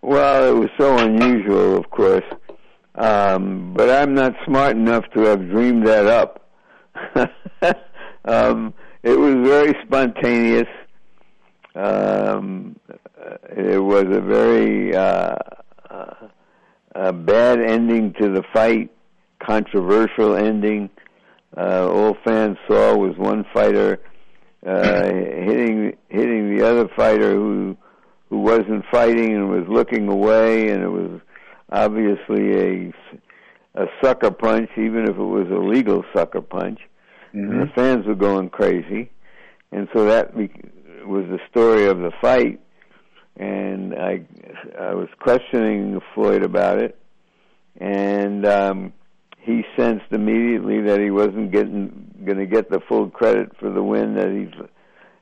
[0.00, 2.24] well, it was so unusual, of course.
[2.94, 6.48] Um, but I'm not smart enough to have dreamed that up.
[8.24, 10.68] um, it was very spontaneous.
[11.74, 12.76] Um,
[13.56, 15.36] it was a very uh,
[15.90, 16.14] uh,
[16.94, 18.90] a bad ending to the fight,
[19.38, 20.90] controversial ending.
[21.56, 24.00] Uh, all fans saw was one fighter
[24.66, 27.76] uh, hitting hitting the other fighter who
[28.28, 31.20] who wasn't fighting and was looking away, and it was
[31.70, 32.92] obviously a
[33.74, 36.80] a sucker punch, even if it was a legal sucker punch.
[37.34, 37.50] Mm-hmm.
[37.50, 39.10] And the fans were going crazy,
[39.70, 40.50] and so that be-
[41.04, 42.60] was the story of the fight.
[43.36, 44.22] And I
[44.80, 46.98] I was questioning Floyd about it,
[47.78, 48.92] and um,
[49.38, 53.82] he sensed immediately that he wasn't getting going to get the full credit for the
[53.82, 54.48] win that he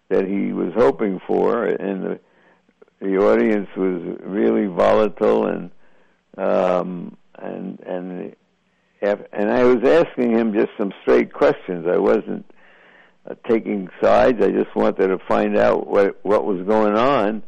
[0.09, 2.21] that he was hoping for, and the
[3.01, 5.71] the audience was really volatile and
[6.39, 8.37] um, and and
[9.03, 11.87] and I was asking him just some straight questions.
[11.87, 12.47] I wasn't
[13.29, 14.43] uh, taking sides.
[14.43, 17.43] I just wanted to find out what what was going on,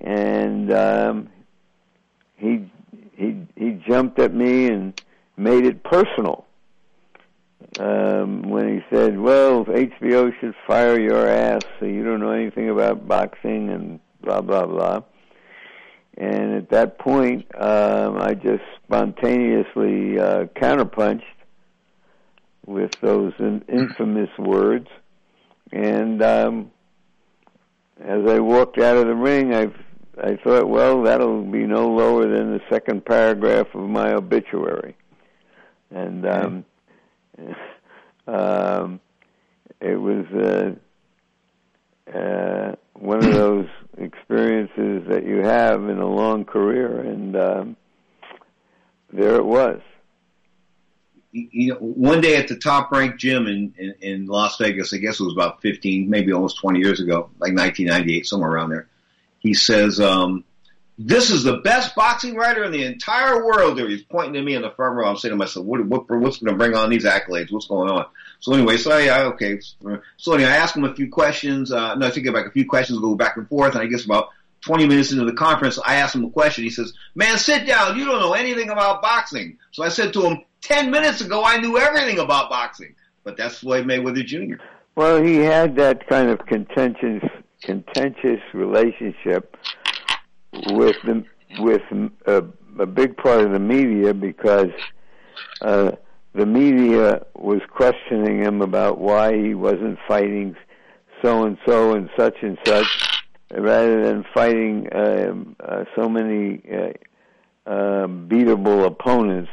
[0.00, 1.28] and um,
[2.36, 2.70] he
[3.16, 5.00] he he jumped at me and
[5.36, 6.44] made it personal.
[7.78, 12.70] Um, when he said, "Well, HBO should fire your ass, so you don't know anything
[12.70, 15.00] about boxing," and blah blah blah.
[16.16, 21.22] And at that point, um, I just spontaneously uh, counterpunched
[22.64, 24.88] with those in- infamous words.
[25.72, 26.70] And um,
[28.00, 29.66] as I walked out of the ring, I
[30.22, 34.96] I thought, well, that'll be no lower than the second paragraph of my obituary.
[35.90, 36.64] And um,
[38.26, 39.00] um,
[39.80, 47.00] it was uh, uh, one of those experiences that you have in a long career,
[47.00, 47.76] and um,
[49.12, 49.80] there it was.
[51.32, 54.96] You know, one day at the top ranked gym in, in, in Las Vegas, I
[54.96, 58.88] guess it was about 15, maybe almost 20 years ago, like 1998, somewhere around there.
[59.38, 60.44] He says, um,
[60.98, 63.78] this is the best boxing writer in the entire world.
[63.78, 65.08] He's pointing to me in the front row.
[65.08, 67.52] I'm saying to myself, what, what, what's going to bring on these accolades?
[67.52, 68.06] What's going on?
[68.40, 69.60] So anyway, so I, okay.
[70.16, 71.70] So anyway, I asked him a few questions.
[71.70, 72.46] Uh, no, I it back.
[72.46, 74.30] A few questions go back and forth, and I guess about
[74.62, 76.64] 20 minutes into the conference, I asked him a question.
[76.64, 77.98] He says, "Man, sit down.
[77.98, 81.58] You don't know anything about boxing." So I said to him, 10 minutes ago, I
[81.58, 84.62] knew everything about boxing." But that's Floyd Mayweather Jr.
[84.94, 87.22] Well, he had that kind of contentious,
[87.62, 89.56] contentious relationship
[90.68, 91.24] with the
[91.58, 91.82] with
[92.26, 92.44] a,
[92.78, 94.70] a big part of the media because
[95.62, 95.92] uh,
[96.34, 100.54] the media was questioning him about why he wasn't fighting
[101.22, 103.20] so and so and such and such,
[103.52, 109.50] rather than fighting um, uh, so many uh, uh, beatable opponents.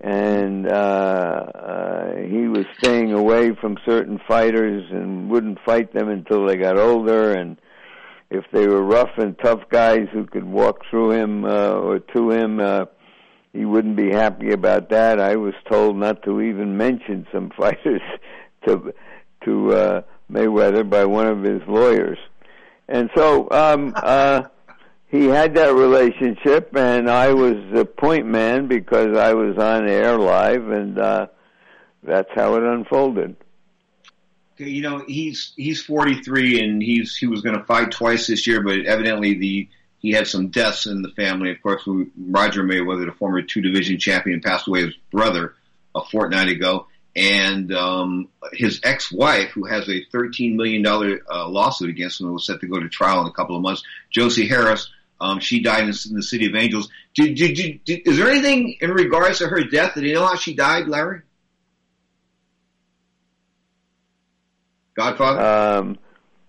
[0.00, 6.46] And uh, uh, he was staying away from certain fighters and wouldn't fight them until
[6.46, 7.58] they got older and
[8.30, 12.30] if they were rough and tough guys who could walk through him uh, or to
[12.30, 12.84] him, uh,
[13.52, 15.20] he wouldn't be happy about that.
[15.20, 18.02] I was told not to even mention some fighters
[18.66, 18.94] to
[19.44, 22.18] to uh, Mayweather by one of his lawyers,
[22.88, 24.42] and so um, uh,
[25.10, 30.16] he had that relationship, and I was the point man because I was on air
[30.16, 31.26] live, and uh,
[32.02, 33.36] that's how it unfolded.
[34.56, 38.62] You know he's he's 43 and he's he was going to fight twice this year,
[38.62, 41.50] but evidently the he had some deaths in the family.
[41.50, 44.82] Of course, Roger Mayweather, the former two division champion, passed away.
[44.84, 45.54] His brother
[45.94, 46.86] a fortnight ago,
[47.16, 52.46] and um, his ex-wife, who has a 13 million dollar uh, lawsuit against him, was
[52.46, 53.82] set to go to trial in a couple of months.
[54.10, 54.90] Josie Harris,
[55.20, 56.88] um, she died in, in the City of Angels.
[57.14, 59.94] Did, did, did, did, is there anything in regards to her death?
[59.94, 61.22] Did you know how she died, Larry?
[64.94, 65.40] Godfather?
[65.40, 65.98] Um,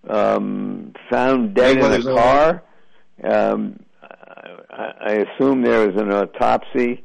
[0.08, 2.64] um, found dead in a car.
[3.24, 3.80] Um,
[4.70, 7.04] I, I assume there was an autopsy,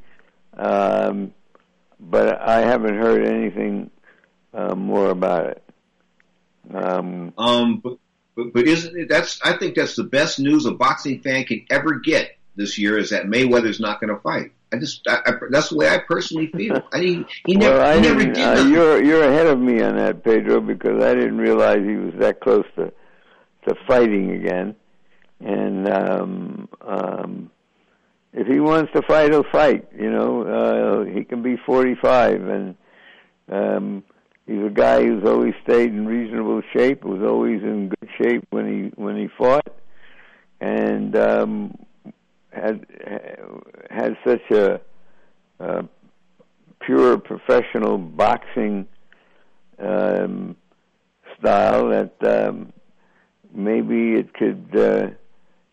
[0.57, 1.33] um,
[2.01, 3.91] but I haven't heard anything
[4.55, 5.63] uh, more about it.
[6.73, 7.99] Um, um, but,
[8.37, 11.65] but, but isn't it, that's, I think that's the best news a boxing fan can
[11.71, 14.53] ever get this year is that Mayweather's not going to fight.
[14.73, 16.83] I just, I, I, that's the way I personally feel.
[16.93, 18.73] I mean, he never, well, I he never did uh, nothing.
[18.73, 22.41] you're you're ahead of me on that, Pedro, because I didn't realize he was that
[22.41, 22.93] close to
[23.69, 24.75] to fighting again.
[25.41, 27.51] And um, um,
[28.33, 29.87] if he wants to fight, he'll fight.
[29.97, 32.77] You know, uh, he can be 45, and
[33.51, 34.05] um,
[34.47, 37.05] he's a guy who's always stayed in reasonable shape.
[37.05, 39.75] Was always in good shape when he when he fought,
[40.61, 41.79] and um,
[42.53, 42.87] had
[43.91, 44.81] had such a,
[45.61, 45.85] a
[46.81, 48.87] pure professional boxing
[49.79, 50.57] um,
[51.39, 52.73] style that um,
[53.53, 55.09] maybe it could uh,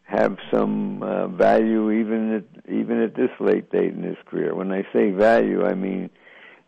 [0.03, 4.55] have some uh, value even at even at this late date in his career.
[4.55, 6.09] When I say value, I mean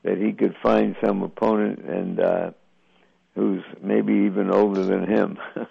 [0.05, 2.51] that he could find some opponent and uh,
[3.33, 5.37] who's maybe even older than him.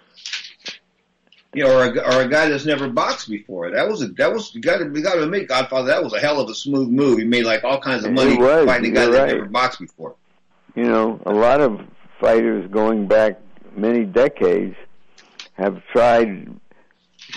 [1.55, 3.71] know, or a, or a guy that's never boxed before.
[3.71, 5.87] That was a that was you got to you got to admit, Godfather.
[5.87, 7.17] That was a hell of a smooth move.
[7.19, 9.33] He made like all kinds of money was, fighting a guy that right.
[9.33, 10.15] never boxed before.
[10.75, 11.79] you know, a lot of
[12.19, 13.39] fighters going back
[13.75, 14.75] many decades
[15.53, 16.53] have tried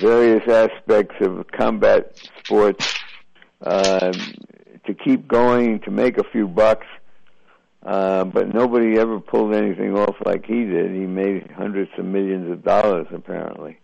[0.01, 2.99] various aspects of combat sports
[3.63, 4.13] um,
[4.89, 6.87] to keep going, to make a few bucks.
[7.87, 10.91] Uh, but nobody ever pulled anything off like he did.
[10.91, 13.79] He made hundreds of millions of dollars, apparently.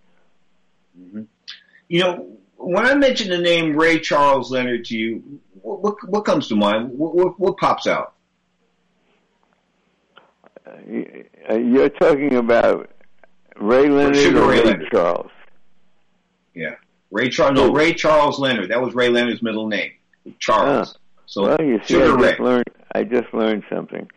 [1.89, 2.27] You know,
[2.57, 6.57] when I mention the name Ray Charles Leonard to you, what what, what comes to
[6.57, 6.91] mind?
[6.99, 8.15] What, what, what pops out?
[10.67, 12.91] Uh, You're talking about
[13.57, 14.89] Ray Leonard Sugar or Ray Ray Leonard.
[14.93, 15.31] Charles?
[16.55, 16.75] Yeah,
[17.11, 17.55] Ray Charles.
[17.55, 18.71] No, Ray Charles Leonard.
[18.71, 19.93] That was Ray Leonard's middle name,
[20.39, 20.99] Charles.
[21.27, 22.65] So well, you see, I just learned.
[22.95, 24.09] I just learned something.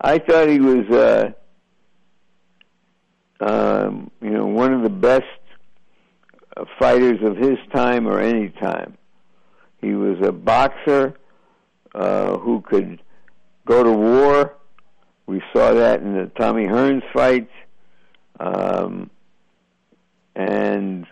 [0.00, 0.88] I thought he was,
[3.40, 5.24] uh, um, you know, one of the best
[6.56, 8.96] uh, fighters of his time or any time.
[9.80, 11.14] He was a boxer
[11.94, 13.00] uh, who could
[13.66, 14.56] go to war.
[15.26, 17.52] We saw that in the Tommy Hearns fights,
[18.38, 19.10] um,
[20.34, 21.06] and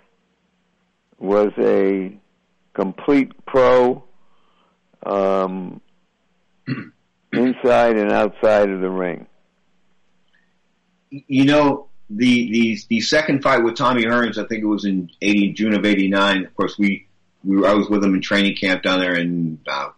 [1.19, 2.17] was a
[2.75, 4.05] complete pro.
[5.05, 5.81] Um,
[7.33, 9.27] inside and outside of the ring.
[11.11, 15.11] you know the the the second fight with Tommy Hearns, I think it was in
[15.21, 16.45] eighty June of eighty nine.
[16.45, 17.07] Of course, we
[17.45, 19.91] we were, I was with him in training camp down there in uh,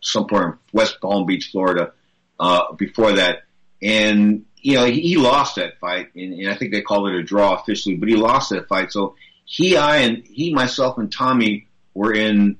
[0.00, 1.92] somewhere in West Palm Beach, Florida.
[2.40, 3.42] Uh, before that,
[3.82, 7.16] and you know he, he lost that fight, and, and I think they called it
[7.16, 8.92] a draw officially, but he lost that fight.
[8.92, 12.56] So he, I, and he, myself, and Tommy were in.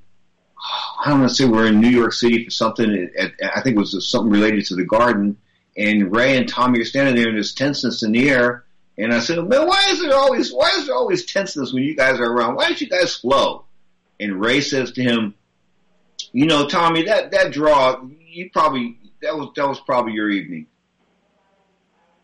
[0.99, 3.11] I don't want to say we're in New York City for something.
[3.17, 5.37] At, I think it was something related to the Garden,
[5.77, 8.65] and Ray and Tommy are standing there, and there's tenseness in the air.
[8.97, 11.95] And I said, "Man, why is there always why is there always tenseness when you
[11.95, 12.57] guys are around?
[12.57, 13.65] Why don't you guys flow?"
[14.19, 15.35] And Ray says to him,
[16.33, 20.67] "You know, Tommy, that that draw, you probably that was that was probably your evening."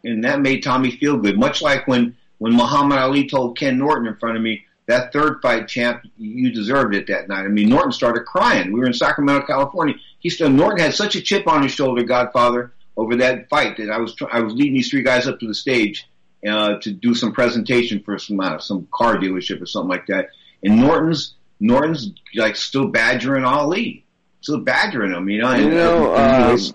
[0.03, 4.09] And that made Tommy feel good, much like when when Muhammad Ali told Ken Norton
[4.09, 7.69] in front of me, "That third fight, champ, you deserved it that night." I mean,
[7.69, 8.73] Norton started crying.
[8.73, 9.95] We were in Sacramento, California.
[10.19, 13.91] He still Norton had such a chip on his shoulder, Godfather, over that fight that
[13.91, 16.09] I was I was leading these three guys up to the stage
[16.47, 20.29] uh, to do some presentation for some uh, some car dealership or something like that.
[20.63, 24.05] And Norton's Norton's like still badgering Ali,
[24.41, 25.51] still badgering him, you know.
[25.51, 26.73] And, You know, and he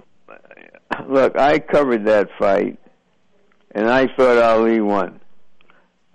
[0.98, 2.78] um, look, I covered that fight,
[3.72, 5.19] and I thought Ali won.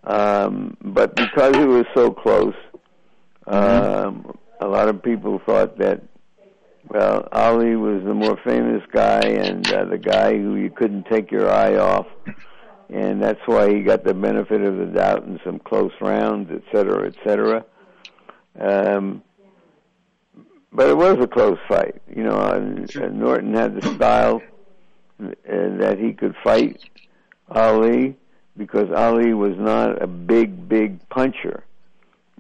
[0.07, 2.55] Um, but because it was so close,
[3.47, 6.03] um, a lot of people thought that,
[6.89, 11.31] well, Ali was the more famous guy and uh, the guy who you couldn't take
[11.31, 12.07] your eye off,
[12.91, 16.63] and that's why he got the benefit of the doubt in some close rounds, et
[16.71, 17.65] cetera, et cetera.
[18.61, 19.23] Um,
[20.71, 22.39] but it was a close fight, you know.
[22.51, 24.43] And, and Norton had the style
[25.23, 26.83] uh, that he could fight
[27.49, 28.17] Ali
[28.57, 31.65] because Ali was not a big, big puncher.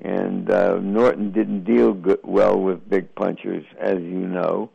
[0.03, 4.71] And uh, Norton didn't deal good, well with big punchers, as you know.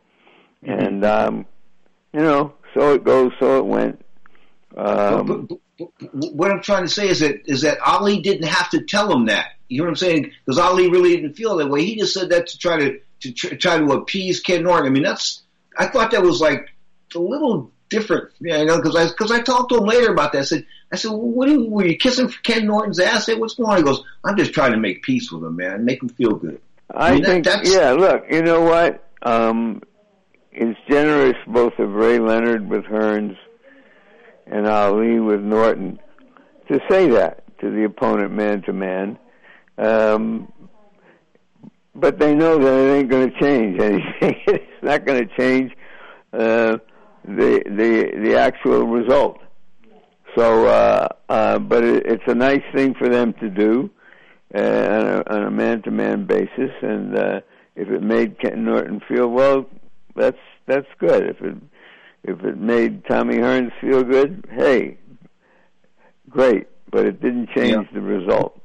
[0.64, 0.80] Mm-hmm.
[0.80, 1.46] And, um,
[2.12, 4.04] you know, so it goes, so it went.
[4.76, 8.46] Um, But- but- but what I'm trying to say is that is that Ali didn't
[8.48, 9.46] have to tell him that.
[9.70, 10.30] You know what I'm saying?
[10.44, 11.86] Because Ali really didn't feel that way.
[11.86, 14.86] He just said that to try to to tr- try to appease Ken Norton.
[14.86, 15.42] I mean, that's
[15.78, 16.68] I thought that was like
[17.14, 18.30] a little different.
[18.40, 20.40] You know, because I because I talked to him later about that.
[20.40, 23.26] I said I said, well, what are you, were you kissing Ken Norton's ass?
[23.26, 23.76] Said, what's going on?
[23.76, 26.60] He goes, I'm just trying to make peace with him, man, make him feel good.
[26.92, 29.06] I, mean, think, that's- yeah, look, you know what?
[29.22, 29.82] Um,
[30.50, 33.36] it's generous both of Ray Leonard with Hearns
[34.46, 36.00] and Ali with Norton
[36.68, 39.18] to say that to the opponent man to man.
[39.78, 40.52] Um,
[41.94, 44.36] but they know that it ain't going to change anything.
[44.46, 45.72] it's not going to change
[46.32, 46.78] uh,
[47.24, 49.38] the the the actual result.
[50.36, 53.90] So, uh, uh, but it, it's a nice thing for them to do
[54.54, 57.40] uh, on, a, on a man-to-man basis, and uh,
[57.74, 59.66] if it made Ken Norton feel well,
[60.14, 61.26] that's that's good.
[61.26, 61.56] If it
[62.22, 64.98] if it made Tommy Hearns feel good, hey,
[66.28, 66.66] great.
[66.90, 68.60] But it didn't change the result.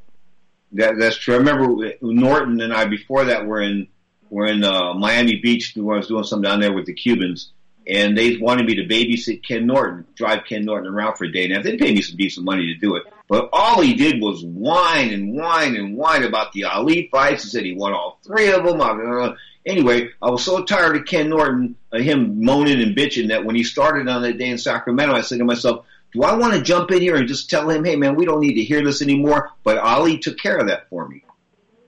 [0.71, 1.35] That that's true.
[1.35, 3.87] I remember Norton and I before that were in
[4.29, 5.73] were in uh, Miami Beach.
[5.77, 7.53] I was doing something down there with the Cubans,
[7.87, 11.47] and they wanted me to babysit Ken Norton, drive Ken Norton around for a day.
[11.47, 14.43] Now they paid me some decent money to do it, but all he did was
[14.43, 17.43] whine and whine and whine about the Ali fights.
[17.43, 19.35] He said he won all three of them.
[19.65, 23.55] Anyway, I was so tired of Ken Norton, uh, him moaning and bitching, that when
[23.55, 26.61] he started on that day in Sacramento, I said to myself, do I want to
[26.61, 29.01] jump in here and just tell him, hey man, we don't need to hear this
[29.01, 29.51] anymore?
[29.63, 31.23] But Ali took care of that for me.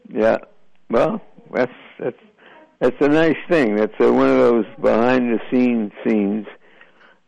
[0.09, 0.37] Yeah.
[0.89, 1.21] Well,
[1.53, 1.71] that's
[2.79, 3.75] that's a nice thing.
[3.75, 6.45] That's uh one of those behind the scenes scenes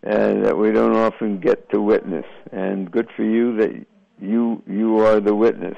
[0.05, 2.25] uh, that we don't often get to witness.
[2.51, 3.85] And good for you that
[4.21, 5.77] you you are the witness.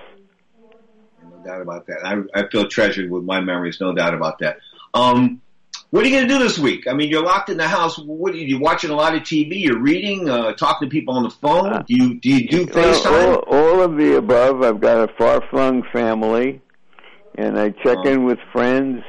[1.24, 2.06] No doubt about that.
[2.06, 4.58] I, I feel treasured with my memories, no doubt about that.
[4.94, 5.42] Um,
[5.92, 6.88] what are you going to do this week?
[6.88, 7.98] I mean, you're locked in the house.
[7.98, 9.62] What are you, watching a lot of TV?
[9.62, 11.84] You're reading, uh, talking to people on the phone.
[11.86, 13.44] Do you do you do FaceTime?
[13.48, 14.64] All, all of the above.
[14.64, 16.62] I've got a far flung family,
[17.36, 19.04] and I check in with friends.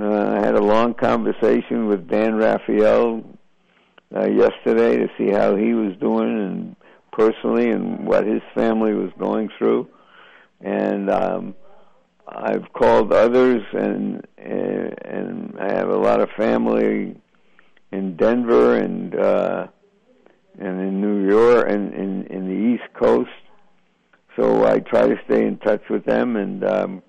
[0.00, 3.24] Uh, I had a long conversation with Dan Rafael
[4.14, 6.76] uh, yesterday to see how he was doing and
[7.10, 9.88] personally and what his family was going through.
[10.60, 11.54] And um,
[12.28, 17.20] I've called others, and and and I have a lot of family
[17.90, 19.66] in Denver and uh,
[20.60, 23.30] and in New York and in in the East Coast.
[24.36, 27.02] So I try to stay in touch with them, and um,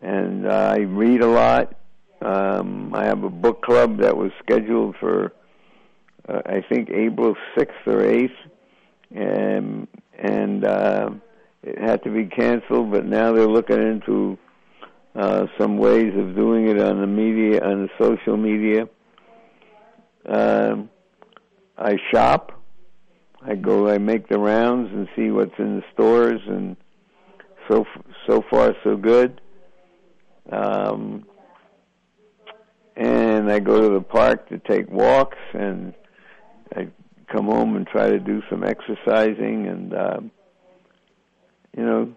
[0.00, 1.74] and uh, I read a lot.
[2.20, 5.32] Um, I have a book club that was scheduled for
[6.28, 8.36] uh, I think April sixth or eighth,
[9.14, 9.86] and
[10.18, 11.10] and uh,
[11.62, 12.90] it had to be canceled.
[12.90, 14.36] But now they're looking into
[15.14, 18.88] uh, some ways of doing it on the media, on the social media.
[20.26, 20.90] Um,
[21.76, 22.52] I shop.
[23.40, 23.88] I go.
[23.88, 26.76] I make the rounds and see what's in the stores, and
[27.68, 27.86] so
[28.26, 29.40] so far so good.
[30.50, 31.24] Um,
[32.98, 35.94] and I go to the park to take walks, and
[36.74, 36.88] I
[37.32, 40.30] come home and try to do some exercising, and um,
[41.76, 42.12] you know,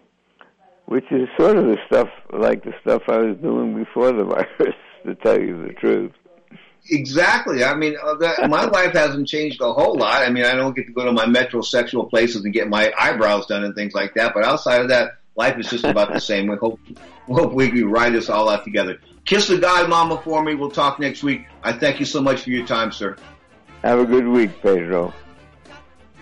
[0.86, 4.24] which is sort of the stuff like the stuff I was doing before the
[4.58, 4.74] virus,
[5.06, 6.12] to tell you the truth.
[6.90, 7.62] Exactly.
[7.62, 10.22] I mean, uh, my life hasn't changed a whole lot.
[10.26, 13.46] I mean, I don't get to go to my metrosexual places and get my eyebrows
[13.46, 14.34] done and things like that.
[14.34, 16.48] But outside of that, life is just about the same.
[16.48, 16.80] We hope,
[17.28, 18.98] we hope we can ride this all out together.
[19.24, 20.54] Kiss the guy, Mama for me.
[20.54, 21.46] We'll talk next week.
[21.62, 23.16] I thank you so much for your time, sir.
[23.82, 25.12] Have a good week, Pedro.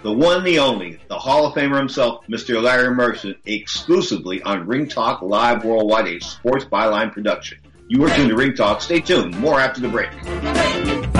[0.02, 2.62] The one, the only, the Hall of Famer himself, Mr.
[2.62, 7.58] Larry Merchant, exclusively on Ring Talk Live Worldwide, a sports byline production.
[7.88, 8.80] You are tuned to Ring Talk.
[8.80, 9.38] Stay tuned.
[9.38, 11.19] More after the break.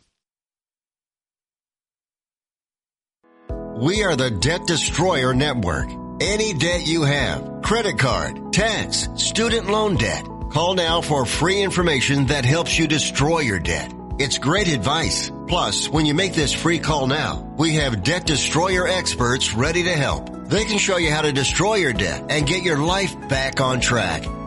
[3.77, 5.89] We are the Debt Destroyer Network.
[6.21, 12.27] Any debt you have, credit card, tax, student loan debt, call now for free information
[12.27, 13.91] that helps you destroy your debt.
[14.19, 15.31] It's great advice.
[15.47, 19.95] Plus, when you make this free call now, we have debt destroyer experts ready to
[19.95, 20.29] help.
[20.47, 23.79] They can show you how to destroy your debt and get your life back on
[23.79, 24.23] track.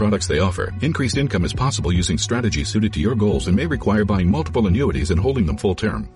[0.00, 0.72] products they offer.
[0.80, 4.66] Increased income is possible using strategies suited to your goals and may require buying multiple
[4.66, 6.08] annuities and holding them full term.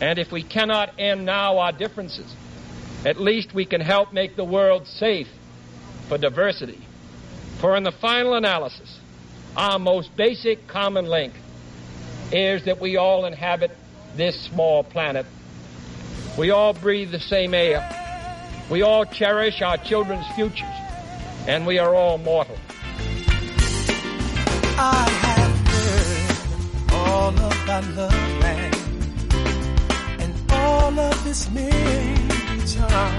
[0.00, 2.34] And if we cannot end now our differences,
[3.04, 5.28] at least we can help make the world safe
[6.08, 6.80] for diversity.
[7.60, 8.98] For in the final analysis,
[9.56, 11.32] our most basic common link
[12.32, 13.70] is that we all inhabit
[14.16, 15.24] this small planet.
[16.36, 17.80] We all breathe the same air.
[18.68, 20.81] We all cherish our children's futures.
[21.46, 22.56] And we are all mortal.
[24.78, 28.76] I have heard all about love land
[30.20, 33.18] and all of this many charm.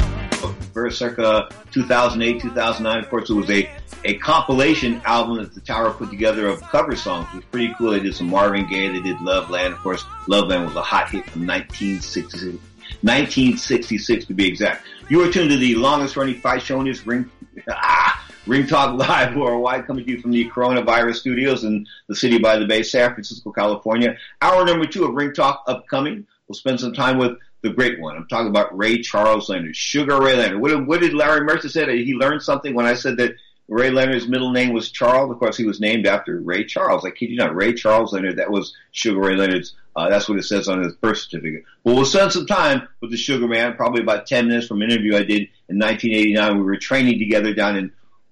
[0.73, 3.03] First, circa 2008, 2009.
[3.03, 3.69] Of course, it was a,
[4.05, 7.27] a compilation album that the Tower put together of cover songs.
[7.33, 7.91] It was pretty cool.
[7.91, 8.87] They did some Marvin Gaye.
[8.87, 9.73] They did Love Land.
[9.73, 12.57] Of course, Love Land was a hot hit from 1966,
[13.01, 14.87] 1966 to be exact.
[15.09, 17.29] You are tuned to the longest running fight show in this ring.
[17.69, 22.39] Ah, Ring Talk Live worldwide coming to you from the Coronavirus Studios in the city
[22.39, 24.17] by the Bay, San Francisco, California.
[24.41, 26.25] Hour number two of Ring Talk upcoming.
[26.47, 28.15] We'll spend some time with the great one.
[28.15, 30.61] I'm talking about Ray Charles Leonard, Sugar Ray Leonard.
[30.61, 32.03] What what did Larry Merchant say?
[32.03, 33.33] He learned something when I said that
[33.69, 35.31] Ray Leonard's middle name was Charles.
[35.31, 37.05] Of course, he was named after Ray Charles.
[37.05, 38.37] I kid you not, Ray Charles Leonard.
[38.37, 39.73] That was Sugar Ray Leonard's.
[39.95, 41.63] Uh, that's what it says on his birth certificate.
[41.83, 43.75] Well, we'll spend some time with the Sugar Man.
[43.75, 46.57] Probably about ten minutes from an interview I did in 1989.
[46.57, 47.91] We were training together down in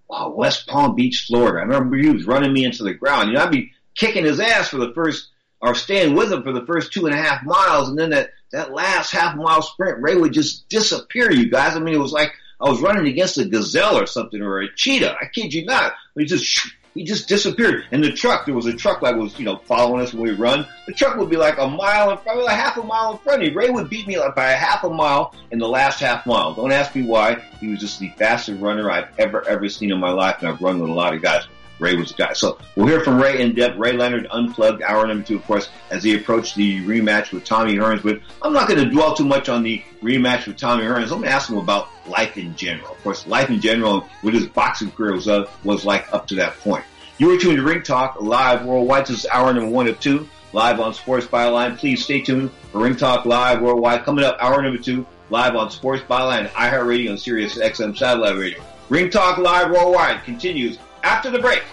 [0.10, 1.60] uh, West Palm Beach, Florida.
[1.60, 3.30] I remember he was running me into the ground.
[3.30, 5.30] You know, I'd be kicking his ass for the first,
[5.62, 8.32] or staying with him for the first two and a half miles, and then that
[8.52, 11.32] that last half mile sprint, Ray would just disappear.
[11.32, 11.76] You guys.
[11.76, 14.74] I mean, it was like I was running against a gazelle or something or a
[14.76, 15.16] cheetah.
[15.20, 15.94] I kid you not.
[16.18, 17.86] He just he just disappeared.
[17.92, 20.32] And the truck, there was a truck that was you know following us when we
[20.32, 20.68] run.
[20.88, 23.42] The truck would be like a mile in front, a half a mile in front
[23.42, 23.54] of me.
[23.54, 26.54] Ray would beat me like by a half a mile in the last half mile.
[26.54, 27.36] Don't ask me why.
[27.60, 30.62] He was just the fastest runner I've ever ever seen in my life, and I've
[30.62, 31.44] run with a lot of guys.
[31.82, 32.34] Ray was the guy.
[32.34, 33.78] So we'll hear from Ray in depth.
[33.78, 37.76] Ray Leonard unplugged hour number two, of course, as he approached the rematch with Tommy
[37.76, 38.04] Hearns.
[38.04, 41.10] But I'm not going to dwell too much on the rematch with Tommy Hearns.
[41.10, 42.92] Going to ask him about life in general.
[42.92, 46.36] Of course, life in general, what his boxing career was, uh, was like up to
[46.36, 46.86] that point.
[47.18, 49.08] You are tuned to Ring Talk live worldwide.
[49.08, 51.78] This is hour number one of two, live on Sports Byline.
[51.78, 54.04] Please stay tuned for Ring Talk live worldwide.
[54.04, 58.64] Coming up, hour number two, live on Sports Byline, iHeartRadio, and Sirius XM Satellite Radio.
[58.90, 61.64] Ring Talk live worldwide continues after the break.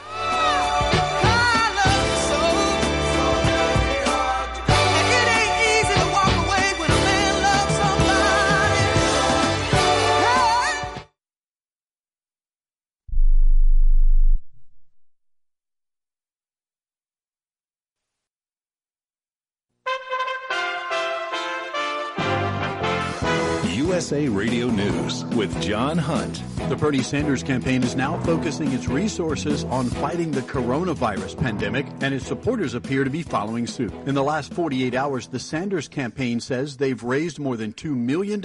[24.09, 26.43] USA Radio News with John Hunt.
[26.71, 32.15] The Bernie Sanders campaign is now focusing its resources on fighting the coronavirus pandemic, and
[32.15, 33.93] its supporters appear to be following suit.
[34.07, 38.41] In the last 48 hours, the Sanders campaign says they've raised more than $2 million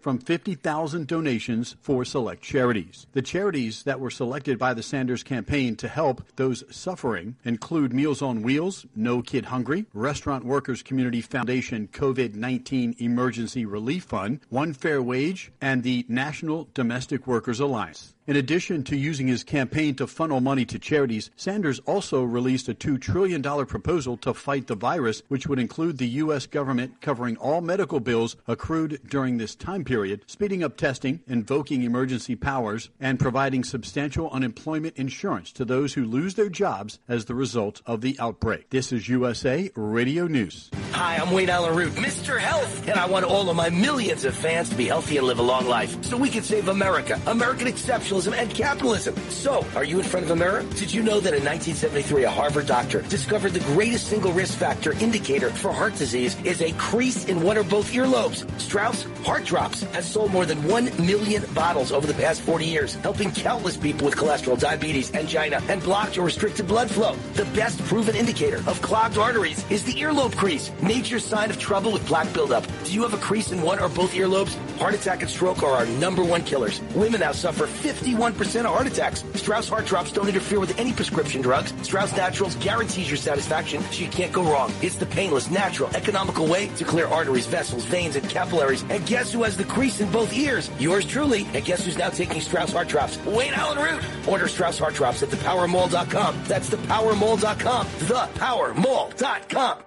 [0.00, 3.06] from 50,000 donations for select charities.
[3.12, 8.20] The charities that were selected by the Sanders campaign to help those suffering include Meals
[8.20, 14.74] on Wheels, No Kid Hungry, Restaurant Workers Community Foundation COVID 19 Emergency Relief Fund, One
[14.74, 18.15] Fair Wage, and the National Domestic Workers Alliance.
[18.26, 22.74] In addition to using his campaign to funnel money to charities, Sanders also released a
[22.74, 26.46] $2 trillion proposal to fight the virus, which would include the U.S.
[26.46, 32.34] government covering all medical bills accrued during this time period, speeding up testing, invoking emergency
[32.34, 37.80] powers, and providing substantial unemployment insurance to those who lose their jobs as the result
[37.86, 38.70] of the outbreak.
[38.70, 40.68] This is USA Radio News.
[40.90, 42.40] Hi, I'm Wayne Allyn Root, Mr.
[42.40, 45.38] Health, and I want all of my millions of fans to be healthy and live
[45.38, 47.20] a long life so we can save America.
[47.26, 49.14] American exceptional and capitalism.
[49.28, 50.62] So, are you in front of a mirror?
[50.76, 54.92] Did you know that in 1973 a Harvard doctor discovered the greatest single risk factor
[54.92, 58.48] indicator for heart disease is a crease in one or both earlobes?
[58.58, 62.94] Strauss Heart Drops has sold more than 1 million bottles over the past 40 years,
[62.96, 67.14] helping countless people with cholesterol, diabetes, angina, and blocked or restricted blood flow.
[67.34, 71.92] The best proven indicator of clogged arteries is the earlobe crease, nature's sign of trouble
[71.92, 72.64] with plaque buildup.
[72.84, 74.54] Do you have a crease in one or both earlobes?
[74.78, 76.80] Heart attack and stroke are our number one killers.
[76.94, 77.66] Women now suffer
[78.06, 79.24] 51% of heart attacks.
[79.34, 81.74] Strauss Heart Drops don't interfere with any prescription drugs.
[81.82, 84.72] Strauss Naturals guarantees your satisfaction, so you can't go wrong.
[84.80, 88.84] It's the painless, natural, economical way to clear arteries, vessels, veins, and capillaries.
[88.90, 90.70] And guess who has the crease in both ears?
[90.78, 91.46] Yours truly.
[91.52, 93.18] And guess who's now taking Strauss Heart Drops?
[93.24, 94.04] Wayne Allyn Root.
[94.28, 96.44] Order Strauss Heart Drops at thepowermall.com.
[96.44, 97.86] That's thepowermall.com.
[97.86, 99.82] Thepowermall.com.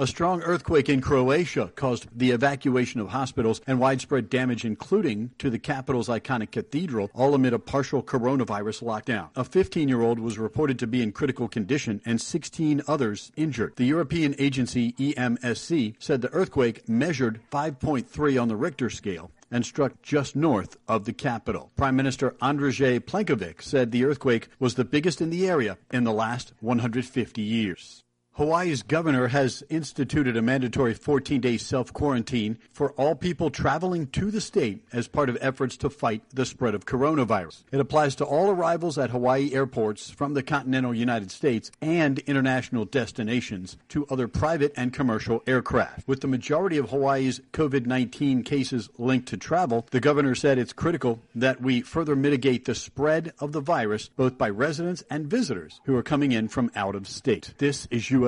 [0.00, 5.50] A strong earthquake in Croatia caused the evacuation of hospitals and widespread damage, including to
[5.50, 9.30] the capital's iconic cathedral, all amid a partial coronavirus lockdown.
[9.34, 13.72] A 15 year old was reported to be in critical condition and 16 others injured.
[13.74, 20.00] The European agency EMSC said the earthquake measured 5.3 on the Richter scale and struck
[20.00, 21.72] just north of the capital.
[21.74, 26.12] Prime Minister Andrej Plenković said the earthquake was the biggest in the area in the
[26.12, 28.04] last 150 years.
[28.38, 34.30] Hawaii's governor has instituted a mandatory 14 day self quarantine for all people traveling to
[34.30, 37.64] the state as part of efforts to fight the spread of coronavirus.
[37.72, 42.84] It applies to all arrivals at Hawaii airports from the continental United States and international
[42.84, 46.06] destinations to other private and commercial aircraft.
[46.06, 50.72] With the majority of Hawaii's COVID 19 cases linked to travel, the governor said it's
[50.72, 55.80] critical that we further mitigate the spread of the virus both by residents and visitors
[55.86, 57.52] who are coming in from out of state.
[57.58, 58.27] This is U.S.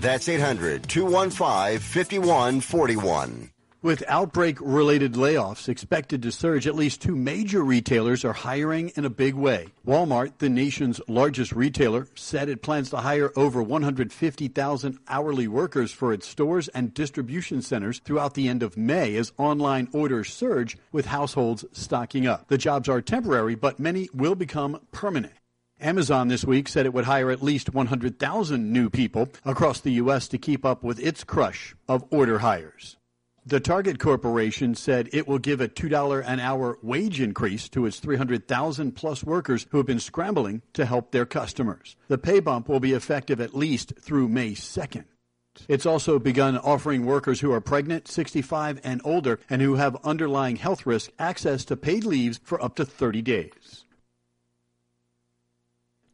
[0.00, 3.50] That's 800 215 5141.
[3.82, 9.06] With outbreak related layoffs expected to surge, at least two major retailers are hiring in
[9.06, 9.68] a big way.
[9.86, 16.12] Walmart, the nation's largest retailer, said it plans to hire over 150,000 hourly workers for
[16.12, 21.06] its stores and distribution centers throughout the end of May as online orders surge with
[21.06, 22.48] households stocking up.
[22.48, 25.32] The jobs are temporary, but many will become permanent.
[25.80, 30.28] Amazon this week said it would hire at least 100,000 new people across the U.S.
[30.28, 32.96] to keep up with its crush of order hires.
[33.46, 37.98] The Target Corporation said it will give a $2 an hour wage increase to its
[37.98, 41.96] 300,000 plus workers who have been scrambling to help their customers.
[42.08, 45.04] The pay bump will be effective at least through May 2nd.
[45.68, 50.56] It's also begun offering workers who are pregnant, 65 and older, and who have underlying
[50.56, 53.52] health risk access to paid leaves for up to 30 days.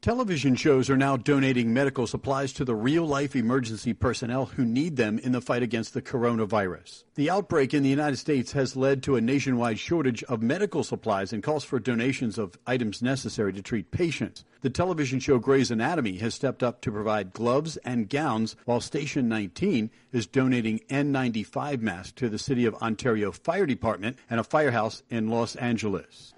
[0.06, 4.94] Television shows are now donating medical supplies to the real life emergency personnel who need
[4.94, 7.02] them in the fight against the coronavirus.
[7.16, 11.32] The outbreak in the United States has led to a nationwide shortage of medical supplies
[11.32, 14.44] and calls for donations of items necessary to treat patients.
[14.60, 19.28] The television show Grey's Anatomy has stepped up to provide gloves and gowns, while Station
[19.28, 25.02] 19 is donating N95 masks to the City of Ontario Fire Department and a firehouse
[25.10, 26.32] in Los Angeles.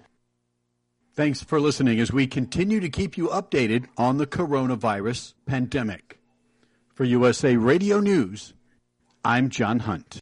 [1.19, 6.17] Thanks for listening as we continue to keep you updated on the coronavirus pandemic.
[6.93, 8.53] For USA Radio News,
[9.25, 10.21] I'm John Hunt.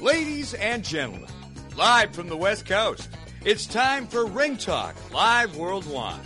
[0.00, 1.28] Ladies and gentlemen,
[1.76, 3.10] live from the West Coast,
[3.44, 6.18] it's time for Ring Talk Live Worldwide.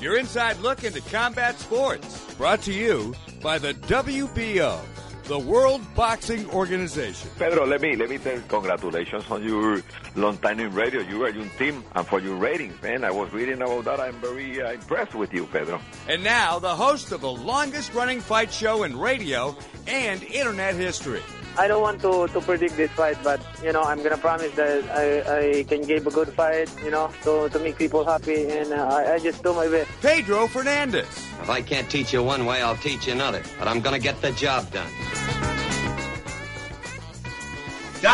[0.00, 4.80] Your inside look into combat sports, brought to you by the WBO,
[5.24, 7.28] the World Boxing Organization.
[7.38, 9.82] Pedro, let me let me tell you congratulations on your
[10.16, 11.02] long time in radio.
[11.02, 13.04] You are your team and for your ratings, man.
[13.04, 14.00] I was reading about that.
[14.00, 15.82] I'm very uh, impressed with you, Pedro.
[16.08, 19.54] And now, the host of the longest running fight show in radio
[19.86, 21.20] and internet history.
[21.58, 24.84] I don't want to, to predict this fight, but you know I'm gonna promise that
[24.90, 28.72] I, I can give a good fight, you know, to, to make people happy, and
[28.72, 29.90] uh, I, I just do my best.
[30.00, 31.08] Pedro Fernandez.
[31.42, 33.42] If I can't teach you one way, I'll teach you another.
[33.58, 34.90] But I'm going to get the job done.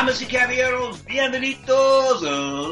[0.04, 2.20] Damas y caballeros, bienvenidos,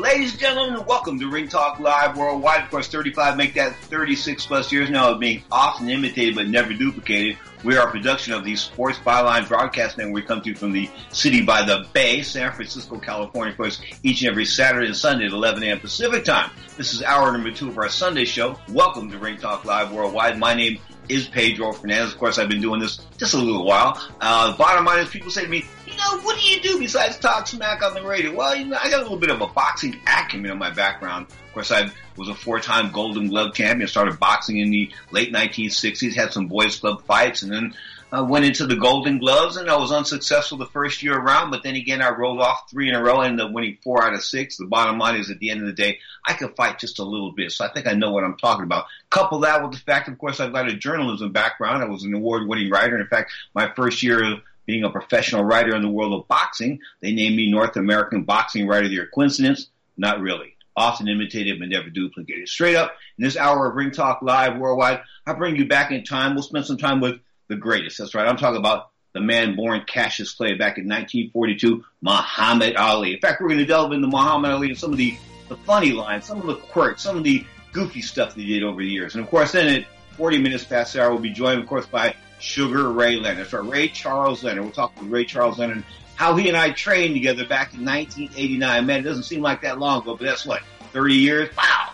[0.02, 2.64] ladies and gentlemen, welcome to Ring Talk Live Worldwide.
[2.64, 6.74] Of course, 35 make that 36 plus years now of being often imitated but never
[6.74, 7.38] duplicated.
[7.64, 10.14] We are a production of the Sports Byline Broadcast Network.
[10.14, 13.80] We come to you from the city by the Bay, San Francisco, California, of course,
[14.02, 15.80] each and every Saturday and Sunday at 11 a.m.
[15.80, 16.50] Pacific time.
[16.76, 18.58] This is hour number two of our Sunday show.
[18.68, 20.38] Welcome to Ring Talk Live Worldwide.
[20.38, 22.12] My name is Pedro Fernandez.
[22.12, 24.00] Of course, I've been doing this just a little while.
[24.20, 27.18] Uh, bottom line is people say to me, you know, what do you do besides
[27.18, 28.34] talk smack on the radio?
[28.34, 31.26] Well, you know, I got a little bit of a boxing acumen in my background.
[31.26, 36.14] Of course, I was a four-time Golden Glove champion, started boxing in the late 1960s,
[36.14, 37.74] had some boys club fights, and then
[38.12, 41.62] uh, went into the Golden Gloves, and I was unsuccessful the first year around, but
[41.62, 44.22] then again, I rolled off three in a row, ended up winning four out of
[44.22, 44.58] six.
[44.58, 47.04] The bottom line is at the end of the day, I could fight just a
[47.04, 48.84] little bit, so I think I know what I'm talking about.
[49.08, 51.82] Couple that with the fact, of course, I've got a journalism background.
[51.82, 53.00] I was an award-winning writer.
[53.00, 56.80] In fact, my first year of being a professional writer in the world of boxing,
[57.00, 59.08] they named me North American Boxing Writer of the Year.
[59.12, 59.68] Coincidence?
[59.96, 60.56] Not really.
[60.76, 62.48] Often imitated but never duplicated.
[62.48, 66.04] Straight up, in this hour of Ring Talk Live Worldwide, I bring you back in
[66.04, 66.34] time.
[66.34, 67.20] We'll spend some time with
[67.52, 67.98] the greatest.
[67.98, 68.26] That's right.
[68.26, 73.12] I'm talking about the man born Cassius Clay back in 1942, Muhammad Ali.
[73.14, 75.16] In fact, we're going to delve into Muhammad Ali and some of the,
[75.48, 78.62] the funny lines, some of the quirks, some of the goofy stuff that he did
[78.62, 79.14] over the years.
[79.14, 79.86] And of course, then at
[80.16, 83.48] 40 minutes past the hour, we'll be joined, of course, by Sugar Ray Leonard.
[83.48, 84.64] So Ray Charles Leonard.
[84.64, 85.84] We'll talk with Ray Charles Leonard,
[86.16, 88.86] how he and I trained together back in 1989.
[88.86, 91.56] Man, it doesn't seem like that long ago, but that's what, 30 years?
[91.56, 91.90] Wow!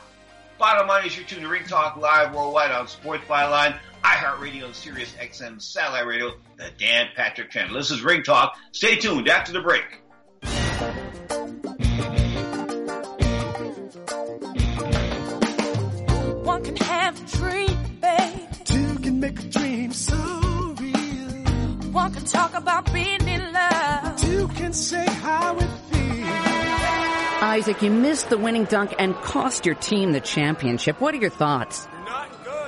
[0.58, 4.74] Bottom line is you're tuned to Ring Talk Live Worldwide on Sports Byline, iHeartRadio, and
[4.74, 7.74] Sirius XM Satellite Radio, the Dan Patrick Channel.
[7.74, 8.56] This is Ring Talk.
[8.72, 9.84] Stay tuned after the break.
[16.44, 18.48] One can have a dream, babe.
[18.64, 20.16] Two can make a dream so
[20.78, 21.92] real.
[21.92, 24.16] One can talk about being in love.
[24.16, 25.98] Two can say how it feels.
[27.40, 31.00] Isaac, you missed the winning dunk and cost your team the championship.
[31.00, 31.86] What are your thoughts?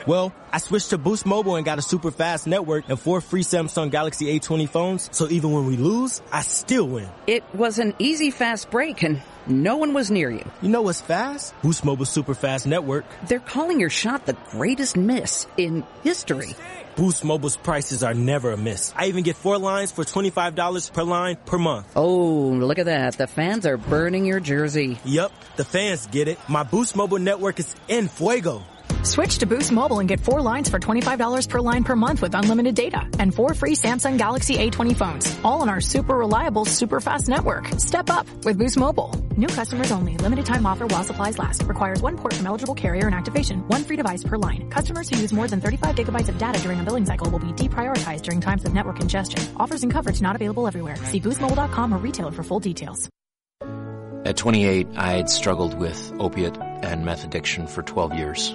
[0.07, 3.43] Well, I switched to Boost Mobile and got a super fast network and four free
[3.43, 5.09] Samsung Galaxy A20 phones.
[5.13, 7.09] So even when we lose, I still win.
[7.27, 10.49] It was an easy fast break and no one was near you.
[10.63, 11.55] You know what's fast?
[11.63, 13.05] Boost Mobile's super fast network.
[13.27, 16.55] They're calling your shot the greatest miss in history.
[16.97, 18.93] Boost Mobile's prices are never a miss.
[18.97, 21.91] I even get four lines for $25 per line per month.
[21.97, 23.17] Oh, look at that.
[23.17, 24.99] The fans are burning your jersey.
[25.05, 26.39] Yep, the fans get it.
[26.49, 28.63] My Boost Mobile network is in fuego.
[29.03, 32.35] Switch to Boost Mobile and get four lines for $25 per line per month with
[32.35, 37.01] unlimited data and four free Samsung Galaxy A20 phones, all on our super reliable, super
[37.01, 37.69] fast network.
[37.79, 39.11] Step up with Boost Mobile.
[39.37, 40.17] New customers only.
[40.19, 41.63] Limited time offer while supplies last.
[41.63, 43.67] Requires one port from eligible carrier and activation.
[43.69, 44.69] One free device per line.
[44.69, 47.53] Customers who use more than 35 gigabytes of data during a billing cycle will be
[47.55, 49.43] deprioritized during times of network congestion.
[49.57, 50.97] Offers and coverage not available everywhere.
[51.07, 53.09] See boostmobile.com or retailer for full details.
[54.27, 58.55] At 28, I had struggled with opiate and meth addiction for 12 years.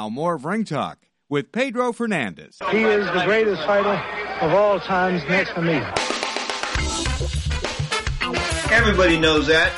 [0.09, 0.99] more of Ring Talk
[1.29, 2.57] with Pedro Fernandez.
[2.71, 4.01] He is the greatest fighter
[4.45, 5.81] of all times next to me.
[8.71, 9.71] Everybody knows that.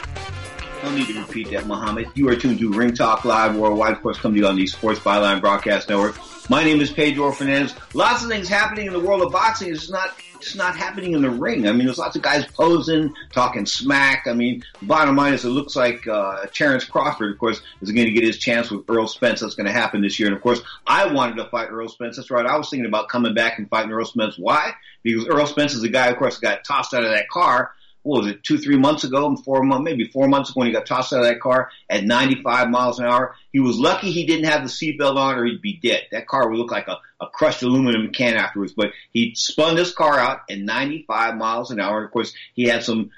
[0.84, 2.08] No need to repeat that, Muhammad.
[2.14, 4.68] You are tuned to Ring Talk Live Worldwide, of course, coming to you on the
[4.68, 6.18] Sports Byline Broadcast Network.
[6.50, 7.74] My name is Pedro Fernandez.
[7.94, 9.72] Lots of things happening in the world of boxing.
[9.72, 10.16] It's not,
[10.48, 11.68] it's not happening in the ring.
[11.68, 14.28] I mean, there's lots of guys posing, talking smack.
[14.28, 18.08] I mean, bottom line is it looks like, uh, Terrence Crawford, of course, is going
[18.08, 19.40] to get his chance with Errol Spence.
[19.42, 20.28] That's going to happen this year.
[20.28, 22.18] And of course, I wanted to fight Errol Spence.
[22.18, 22.46] That's right.
[22.46, 24.38] I was thinking about coming back and fighting Errol Spence.
[24.38, 24.74] Why?
[25.02, 27.72] Because Errol Spence is the guy, of course, got tossed out of that car
[28.04, 30.74] what was it, two, three months ago, four months, maybe four months ago when he
[30.74, 33.36] got tossed out of that car at 95 miles an hour.
[33.52, 36.04] He was lucky he didn't have the seatbelt on or he'd be dead.
[36.12, 39.94] That car would look like a, a crushed aluminum can afterwards, but he spun this
[39.94, 41.98] car out at 95 miles an hour.
[41.98, 43.12] And of course, he had some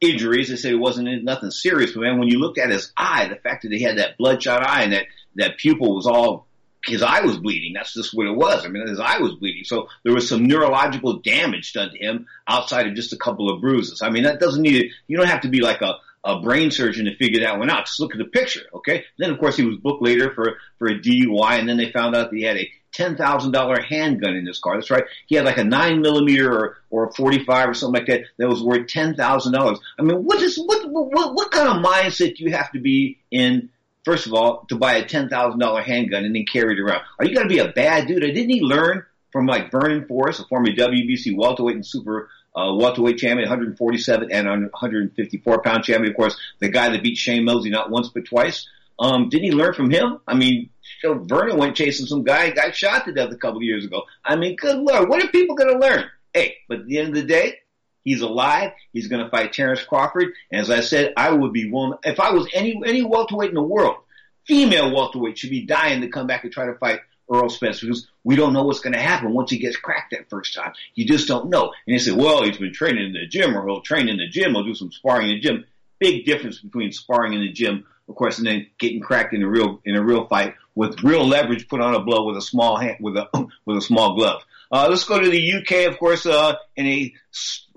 [0.00, 0.48] injuries.
[0.48, 3.36] They said it wasn't nothing serious, but man, when you looked at his eye, the
[3.36, 6.48] fact that he had that bloodshot eye and that, that pupil was all
[6.84, 7.72] his eye was bleeding.
[7.74, 8.64] That's just what it was.
[8.64, 9.64] I mean, his eye was bleeding.
[9.64, 13.60] So there was some neurological damage done to him outside of just a couple of
[13.60, 14.02] bruises.
[14.02, 17.06] I mean, that doesn't need, you don't have to be like a, a brain surgeon
[17.06, 17.86] to figure that one out.
[17.86, 19.04] Just look at the picture, okay?
[19.18, 22.16] Then of course he was booked later for, for a DUI and then they found
[22.16, 24.76] out that he had a $10,000 handgun in his car.
[24.76, 25.04] That's right.
[25.26, 28.48] He had like a nine millimeter or, or a 45 or something like that that
[28.48, 29.78] was worth $10,000.
[29.98, 33.18] I mean, what is, what, what, what kind of mindset do you have to be
[33.30, 33.70] in
[34.04, 37.02] first of all, to buy a ten thousand dollar handgun and then carry it around.
[37.18, 38.22] Are you going to be a bad dude?
[38.22, 42.74] Or didn't he learn from like Vernon Forrest, a former WBC welterweight and super uh,
[42.74, 47.70] welterweight champion, 147 and 154 pound champion, of course, the guy that beat Shane Mosley
[47.70, 48.68] not once but twice.
[48.98, 50.18] Um, didn't he learn from him?
[50.28, 50.68] I mean,
[51.00, 54.02] so Vernon went chasing some guy, got shot to death a couple years ago.
[54.24, 56.04] I mean, good lord, what are people going to learn?
[56.32, 57.58] Hey, but at the end of the day,
[58.04, 58.72] He's alive.
[58.92, 60.32] He's going to fight Terrence Crawford.
[60.50, 63.54] And as I said, I would be willing, if I was any, any welterweight in
[63.54, 63.96] the world,
[64.44, 67.00] female welterweight should be dying to come back and try to fight
[67.32, 70.28] Earl Spencer because we don't know what's going to happen once he gets cracked that
[70.28, 70.72] first time.
[70.94, 71.72] You just don't know.
[71.86, 74.28] And they say, well, he's been training in the gym or he'll train in the
[74.28, 74.52] gym.
[74.52, 75.64] He'll do some sparring in the gym.
[75.98, 79.48] Big difference between sparring in the gym, of course, and then getting cracked in a
[79.48, 82.76] real, in a real fight with real leverage put on a blow with a small
[82.76, 83.28] hand, with a,
[83.64, 84.42] with a small glove.
[84.70, 87.14] Uh, let's go to the UK, of course, uh, in a,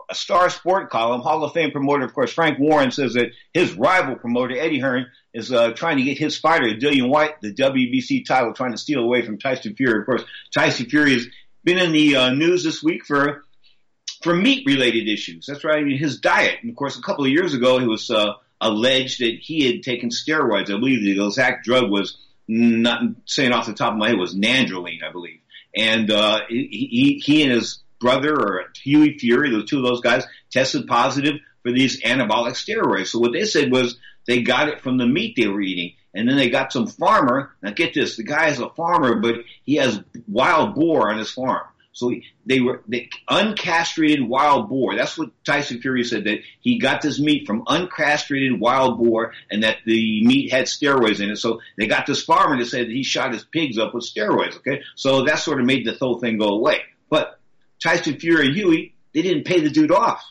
[0.10, 3.74] a star sport column, Hall of Fame promoter, of course, Frank Warren says that his
[3.74, 8.26] rival promoter, Eddie Hearn, is uh, trying to get his fighter, Dillian Whyte, the WBC
[8.26, 10.00] title, trying to steal away from Tyson Fury.
[10.00, 10.24] Of course,
[10.54, 11.28] Tyson Fury has
[11.64, 13.44] been in the uh, news this week for
[14.24, 15.46] for meat related issues.
[15.46, 16.60] That's right, I mean, his diet.
[16.62, 19.84] And of course, a couple of years ago, it was uh, alleged that he had
[19.84, 20.74] taken steroids.
[20.74, 22.18] I believe the exact drug was
[22.48, 25.40] not saying off the top of my head was nandrolone, I believe.
[25.76, 30.26] And uh, he, he and his brother or Hughie Fury, the two of those guys,
[30.52, 33.08] tested positive for these anabolic steroids.
[33.08, 35.96] So what they said was they got it from the meat they were eating.
[36.14, 37.52] And then they got some farmer.
[37.64, 41.32] Now get this, the guy is a farmer, but he has wild boar on his
[41.32, 41.66] farm.
[41.94, 42.14] So
[42.46, 44.96] they were they, uncastrated wild boar.
[44.96, 49.64] That's what Tyson Fury said that he got this meat from uncastrated wild boar, and
[49.64, 51.38] that the meat had steroids in it.
[51.38, 54.58] So they got this farmer to say that he shot his pigs up with steroids.
[54.58, 56.82] Okay, so that sort of made the whole thing go away.
[57.10, 57.40] But
[57.86, 60.24] Tyson Fury and Hughie, they didn't pay the dude off.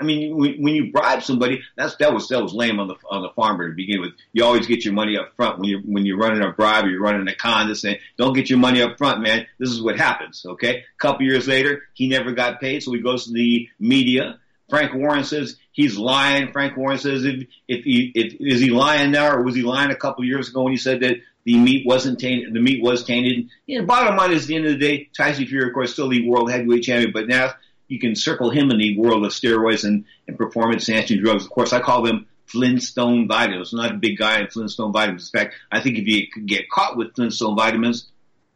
[0.00, 3.20] I mean, when you bribe somebody, that's that was that was lame on the on
[3.20, 4.12] the farmer to begin with.
[4.32, 6.88] You always get your money up front when you when you're running a bribe or
[6.88, 7.68] you're running a con.
[7.68, 9.46] This thing, don't get your money up front, man.
[9.58, 10.46] This is what happens.
[10.46, 14.38] Okay, a couple years later, he never got paid, so he goes to the media.
[14.70, 16.52] Frank Warren says he's lying.
[16.52, 19.90] Frank Warren says if if he if is he lying now or was he lying
[19.90, 23.04] a couple years ago when he said that the meat wasn't tainted, the meat was
[23.04, 23.48] tainted.
[23.66, 26.08] Know, bottom line is, at the end of the day, Tyson Fury, of course, still
[26.08, 27.52] the world heavyweight champion, but now
[27.88, 31.44] you can circle him in the world of steroids and, and performance enhancing drugs.
[31.44, 33.72] Of course, I call them Flintstone vitamins.
[33.72, 35.30] I'm not a big guy in Flintstone vitamins.
[35.32, 38.06] In fact, I think if you could get caught with Flintstone vitamins,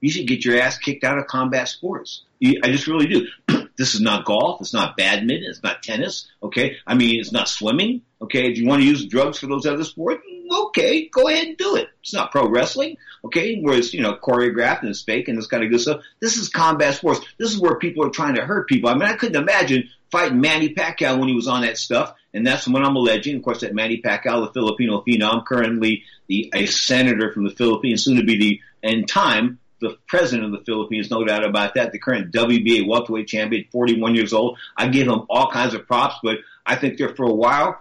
[0.01, 2.23] you should get your ass kicked out of combat sports.
[2.43, 3.27] I just really do.
[3.77, 4.61] this is not golf.
[4.61, 5.51] It's not badminton.
[5.51, 6.29] It's not tennis.
[6.43, 6.77] Okay.
[6.87, 8.03] I mean, it's not swimming.
[8.23, 8.51] Okay.
[8.51, 11.77] If you want to use drugs for those other sports, okay, go ahead and do
[11.77, 11.89] it.
[12.01, 12.97] It's not pro wrestling.
[13.25, 13.61] Okay.
[13.61, 16.03] Where it's, you know, choreographed and fake and this kind of good stuff.
[16.21, 17.21] This is combat sports.
[17.39, 18.91] This is where people are trying to hurt people.
[18.91, 22.15] I mean, I couldn't imagine fighting Manny Pacquiao when he was on that stuff.
[22.33, 26.51] And that's when I'm alleging, of course, that Manny Pacquiao, the Filipino phenom, currently the,
[26.55, 30.65] a senator from the Philippines, soon to be the, in time, the president of the
[30.65, 31.93] Philippines, no doubt about that.
[31.93, 34.59] The current WBA welterweight champion, 41 years old.
[34.77, 37.79] I give him all kinds of props, but I think there for a while,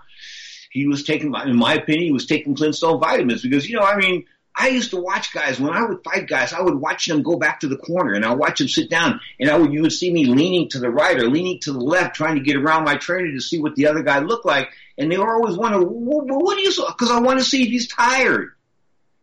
[0.72, 3.96] he was taking, in my opinion, he was taking Flintstone vitamins because, you know, I
[3.96, 4.26] mean,
[4.56, 6.54] I used to watch guys when I would fight guys.
[6.54, 9.20] I would watch them go back to the corner, and I watch them sit down,
[9.40, 11.80] and I would you would see me leaning to the right or leaning to the
[11.80, 14.70] left, trying to get around my trainer to see what the other guy looked like.
[14.98, 16.72] And they were always wondering, well, what do you?
[16.88, 18.52] Because I want to see if he's tired.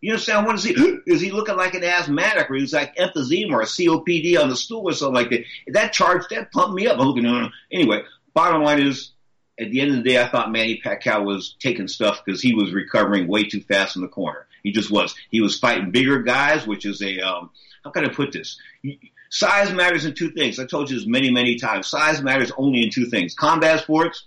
[0.01, 0.39] You understand?
[0.39, 3.62] I want to see is he looking like an asthmatic or he's like emphysema or
[3.62, 5.44] COPD on the stool or something like that.
[5.68, 6.98] That charge that pumped me up.
[6.98, 7.27] I'm looking.
[7.27, 8.02] Uh, anyway,
[8.32, 9.12] bottom line is,
[9.59, 12.55] at the end of the day, I thought Manny Pacquiao was taking stuff because he
[12.55, 14.47] was recovering way too fast in the corner.
[14.62, 15.14] He just was.
[15.31, 17.51] He was fighting bigger guys, which is a um,
[17.85, 18.59] how can I put this?
[19.31, 20.59] Size matters in two things.
[20.59, 21.89] I told you this many, many times.
[21.89, 24.27] Size matters only in two things: combat sports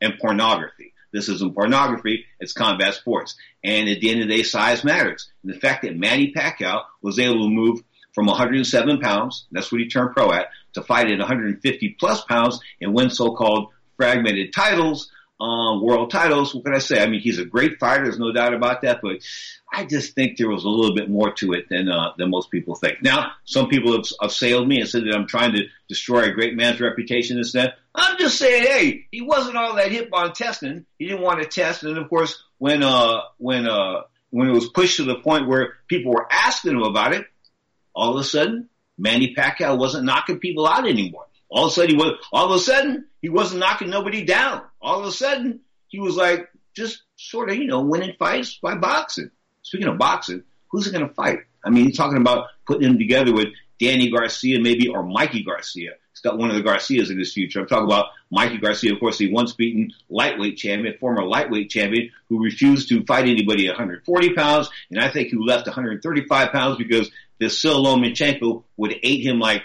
[0.00, 0.91] and pornography.
[1.12, 3.36] This isn't pornography, it's combat sports.
[3.62, 5.30] And at the end of the day, size matters.
[5.42, 7.80] And the fact that Manny Pacquiao was able to move
[8.14, 12.60] from 107 pounds, that's what he turned pro at, to fight at 150 plus pounds
[12.80, 15.11] and win so-called fragmented titles,
[15.42, 16.54] uh, world titles.
[16.54, 17.02] What can I say?
[17.02, 18.04] I mean, he's a great fighter.
[18.04, 19.00] There's no doubt about that.
[19.02, 19.18] But
[19.72, 22.50] I just think there was a little bit more to it than uh, than most
[22.50, 23.02] people think.
[23.02, 26.54] Now, some people have assailed me and said that I'm trying to destroy a great
[26.54, 27.38] man's reputation.
[27.38, 30.86] And that I'm just saying, hey, he wasn't all that hip on testing.
[30.98, 31.82] He didn't want to test.
[31.82, 35.74] And of course, when uh when uh when it was pushed to the point where
[35.88, 37.26] people were asking him about it,
[37.94, 41.26] all of a sudden, Manny Pacquiao wasn't knocking people out anymore.
[41.52, 44.62] All of a sudden, he was all of a sudden he wasn't knocking nobody down.
[44.80, 48.74] All of a sudden, he was like just sort of you know winning fights by
[48.74, 49.30] boxing.
[49.62, 51.40] Speaking of boxing, who's he going to fight?
[51.64, 53.48] I mean, he's talking about putting him together with
[53.78, 55.90] Danny Garcia, maybe, or Mikey Garcia.
[56.12, 57.60] He's got one of the Garcias in his future.
[57.60, 62.10] I'm talking about Mikey Garcia, of course, the once beaten lightweight champion, former lightweight champion,
[62.28, 66.78] who refused to fight anybody at 140 pounds, and I think who left 135 pounds
[66.78, 67.10] because
[67.40, 69.62] Vasyl Lomachenko would have ate him like,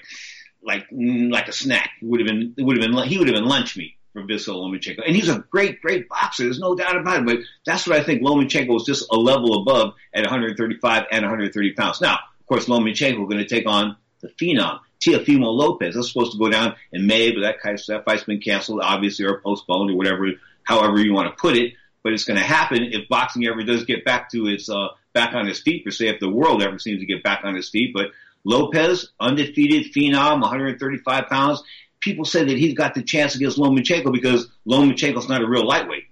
[0.67, 1.91] like, mm, like a snack.
[2.01, 4.21] It would have been, it would have been, he would have been lunch meat for
[4.23, 5.05] Vasyl Lomachenko.
[5.05, 6.43] And he's a great, great boxer.
[6.43, 7.25] There's no doubt about it.
[7.25, 11.73] But that's what I think Lomachenko is just a level above at 135 and 130
[11.73, 12.01] pounds.
[12.01, 14.79] Now, of course, Lomachenko going to take on the phenom.
[14.99, 15.95] Teofimo Lopez.
[15.95, 17.55] That's supposed to go down in May, but that,
[17.87, 20.27] that fight's been canceled, obviously, or postponed, or whatever,
[20.63, 21.73] however you want to put it.
[22.03, 25.33] But it's going to happen if boxing ever does get back to its uh, back
[25.33, 27.69] on its feet, per se, if the world ever seems to get back on its
[27.69, 27.93] feet.
[27.93, 28.07] But
[28.47, 31.61] Lopez, undefeated phenom, 135 pounds.
[31.99, 36.05] People say that he's got the chance against Lomachenko because Lomachenko's not a real lightweight.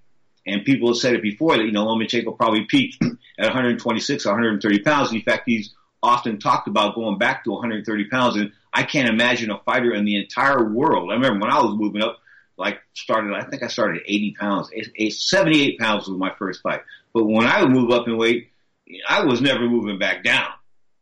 [0.46, 3.02] And people have said it before that, you know, Lomachenko probably peaked
[3.40, 5.14] at 126 or 130 pounds.
[5.14, 8.36] In fact, he's often talked about going back to 130 pounds.
[8.36, 11.12] And I can't imagine a fighter in the entire world.
[11.12, 12.20] I remember when I was moving up,
[12.58, 14.72] like started, I think I started at 80 pounds.
[15.10, 16.82] 78 pounds was my first fight.
[17.14, 18.52] But when I would move up in weight,
[19.08, 20.50] I was never moving back down.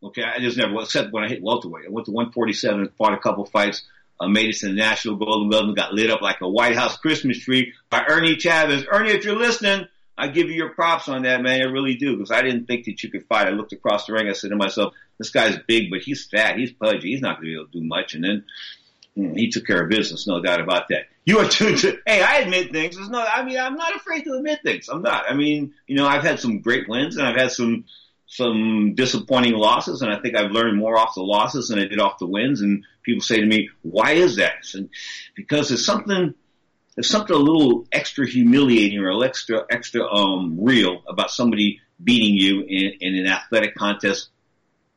[0.03, 0.23] Okay.
[0.23, 1.85] I just never, except when I hit welterweight.
[1.87, 3.83] I went to 147 fought a couple fights.
[4.19, 6.75] Uh, made it to the National Golden Glove and got lit up like a White
[6.75, 8.85] House Christmas tree by Ernie Chavez.
[8.89, 11.61] Ernie, if you're listening, I give you your props on that, man.
[11.61, 13.47] I really do, because I didn't think that you could fight.
[13.47, 14.29] I looked across the ring.
[14.29, 16.57] I said to myself, this guy's big, but he's fat.
[16.57, 17.09] He's pudgy.
[17.09, 18.13] He's not going to be able to do much.
[18.13, 18.43] And then
[19.17, 21.05] mm, he took care of business, no doubt about that.
[21.25, 22.95] You are too, to, hey, I admit things.
[22.95, 24.89] There's no, I mean, I'm not afraid to admit things.
[24.89, 25.25] I'm not.
[25.29, 27.85] I mean, you know, I've had some great wins and I've had some,
[28.35, 31.99] some disappointing losses, and I think I've learned more off the losses than I did
[31.99, 32.61] off the wins.
[32.61, 34.89] And people say to me, "Why is that?" And
[35.35, 36.33] because there's something,
[36.95, 42.61] there's something a little extra humiliating or extra extra um, real about somebody beating you
[42.61, 44.29] in, in an athletic contest.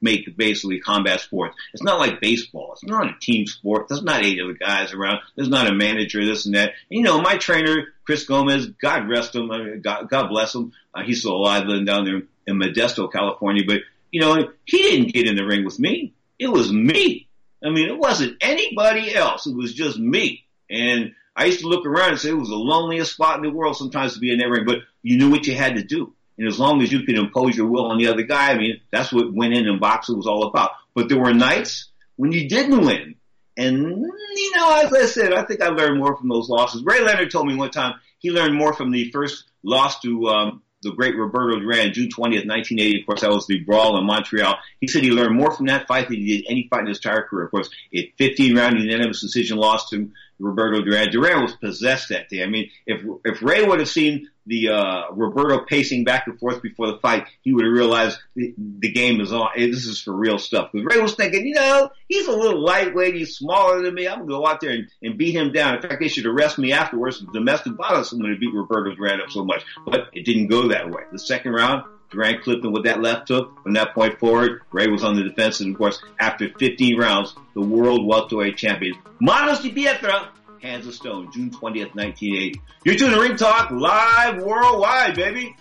[0.06, 1.56] Make basically combat sports.
[1.74, 2.70] It's not like baseball.
[2.74, 3.88] It's not a team sport.
[3.88, 5.18] There's not eight other guys around.
[5.34, 6.74] There's not a manager, this and that.
[6.90, 9.50] And, you know, my trainer, Chris Gomez, God rest him,
[9.82, 10.72] God, God bless him.
[10.94, 13.64] Uh, he's still alive living down there in Modesto, California.
[13.66, 13.80] But,
[14.12, 16.14] you know, he didn't get in the ring with me.
[16.38, 17.26] It was me.
[17.64, 19.46] I mean, it wasn't anybody else.
[19.46, 20.44] It was just me.
[20.70, 23.50] And I used to look around and say it was the loneliest spot in the
[23.50, 26.14] world sometimes to be in that ring, but you knew what you had to do.
[26.38, 28.80] And as long as you could impose your will on the other guy, I mean,
[28.90, 30.72] that's what winning in boxing was all about.
[30.94, 33.14] But there were nights when you didn't win.
[33.56, 36.82] And, you know, as I said, I think I learned more from those losses.
[36.84, 40.62] Ray Leonard told me one time he learned more from the first loss to, um,
[40.82, 43.00] the great Roberto Duran, June 20th, 1980.
[43.00, 44.56] Of course, that was the brawl in Montreal.
[44.80, 46.98] He said he learned more from that fight than he did any fight in his
[46.98, 47.46] entire career.
[47.46, 51.10] Of course, a 15 round unanimous decision loss to Roberto Duran.
[51.10, 52.42] Duran was possessed that day.
[52.42, 56.62] I mean, if if Ray would have seen the uh, Roberto pacing back and forth
[56.62, 59.50] before the fight, he would have realized the, the game is on.
[59.56, 60.70] This is for real stuff.
[60.72, 64.06] Because Ray was thinking, you know, he's a little lightweight, he's smaller than me.
[64.08, 65.76] I'm gonna go out there and, and beat him down.
[65.76, 68.12] In fact, they should arrest me afterwards for domestic violence.
[68.12, 71.02] I'm gonna beat Roberto Duran up so much, but it didn't go that way.
[71.10, 73.62] The second round, Duran clipped him with that left hook.
[73.62, 77.34] From that point forward, Ray was on the defense, and of course, after 15 rounds,
[77.54, 80.28] the world welterweight champion, Manos de Piedra,
[80.62, 82.60] Hands of Stone, June 20th, 1980.
[82.84, 85.56] You're tuning to Ring Talk live worldwide, baby.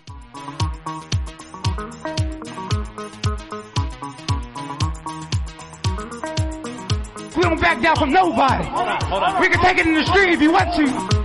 [7.36, 8.64] We don't back down from nobody.
[8.66, 9.42] Hold on, hold on.
[9.42, 11.25] We can take it in the street if you want to.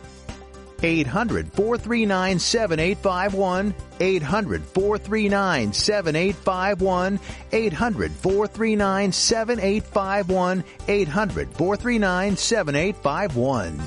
[0.83, 3.73] 800 439 7851.
[3.99, 7.19] 800 439 7851.
[7.51, 10.63] 800 439 7851.
[10.87, 13.79] 800 439 7851.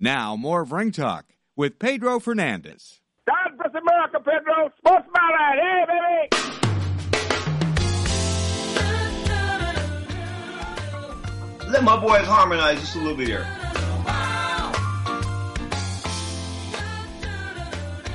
[0.00, 3.00] Now, more of Ring Talk with Pedro Fernandez.
[3.26, 4.70] God bless America, Pedro.
[4.78, 5.60] Sports Byline.
[5.60, 6.44] Hey, baby.
[11.70, 13.46] Let my boys harmonize just a little bit here.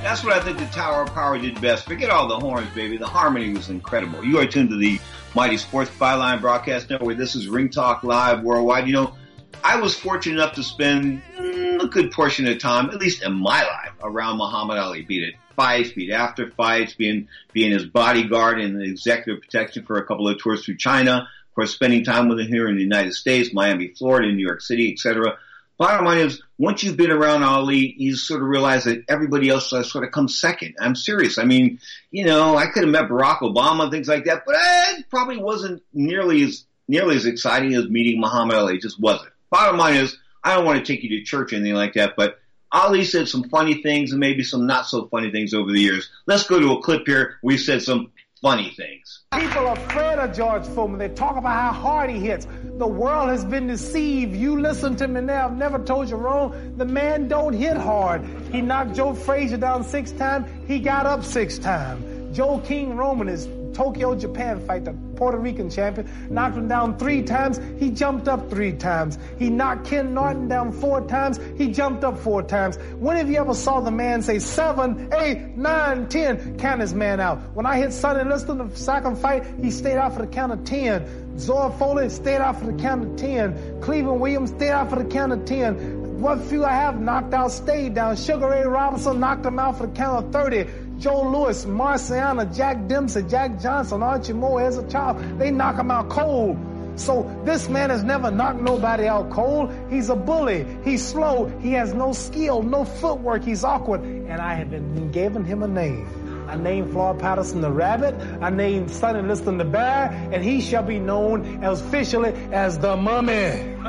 [0.01, 1.85] That's what I think the Tower of Power did best.
[1.85, 2.97] Forget all the horns, baby.
[2.97, 4.23] The harmony was incredible.
[4.23, 4.97] You are tuned to the
[5.35, 7.17] Mighty Sports Byline Broadcast Network.
[7.17, 8.87] This is Ring Talk Live Worldwide.
[8.87, 9.15] You know,
[9.61, 13.61] I was fortunate enough to spend a good portion of time, at least in my
[13.61, 15.01] life, around Muhammad Ali.
[15.01, 19.97] Be it fights, be it after fights, being being his bodyguard and executive protection for
[19.97, 21.27] a couple of tours through China.
[21.49, 24.61] Of course, spending time with him here in the United States, Miami, Florida, New York
[24.61, 25.37] City, etc.
[25.79, 29.71] Bottom line is, once you've been around Ali, you sort of realize that everybody else
[29.71, 30.75] uh, sort of comes second.
[30.77, 31.37] I'm serious.
[31.37, 31.79] I mean,
[32.11, 35.09] you know, I could have met Barack Obama and things like that, but eh, it
[35.09, 38.75] probably wasn't nearly as nearly as exciting as meeting Muhammad Ali.
[38.75, 39.31] It just wasn't.
[39.51, 42.15] Bottom line is, I don't want to take you to church or anything like that,
[42.17, 42.39] but
[42.73, 46.09] Ali said some funny things and maybe some not so funny things over the years.
[46.25, 47.37] Let's go to a clip here.
[47.41, 48.11] We said some
[48.41, 49.25] funny things.
[49.31, 50.99] People are afraid of George Foreman.
[50.99, 52.47] They talk about how hard he hits.
[52.63, 54.35] The world has been deceived.
[54.35, 55.45] You listen to me now.
[55.45, 56.75] I've never told you wrong.
[56.77, 58.25] The man don't hit hard.
[58.51, 60.47] He knocked Joe Frazier down six times.
[60.67, 62.37] He got up six times.
[62.37, 67.23] Joe King Roman is Tokyo, Japan fight, the Puerto Rican champion, knocked him down three
[67.23, 67.59] times.
[67.77, 69.17] He jumped up three times.
[69.37, 71.39] He knocked Ken Norton down four times.
[71.57, 72.77] He jumped up four times.
[72.97, 77.19] When have you ever saw the man say seven, eight, nine, ten, count his man
[77.19, 77.39] out?
[77.53, 80.63] When I hit Sonny Liston the second fight, he stayed out for the count of
[80.63, 81.37] ten.
[81.39, 83.81] Zora Folley stayed out for the count of ten.
[83.81, 86.09] Cleveland Williams stayed out for the count of ten.
[86.19, 88.17] What few I have knocked out stayed down.
[88.17, 90.67] Sugar Ray Robinson knocked him out for the count of 30.
[90.99, 95.89] Joe Louis, Marciano, Jack Dempsey, Jack Johnson, Archie Moore as a child, they knock him
[95.91, 96.57] out cold.
[96.97, 99.73] So this man has never knocked nobody out cold.
[99.89, 100.67] He's a bully.
[100.83, 101.47] He's slow.
[101.61, 103.45] He has no skill, no footwork.
[103.45, 104.01] He's awkward.
[104.01, 106.05] And I have been given him a name.
[106.49, 108.15] I named Floyd Patterson the rabbit.
[108.41, 110.09] I named Sonny Liston the bear.
[110.33, 113.33] And he shall be known as officially as the mummy.
[113.33, 113.85] the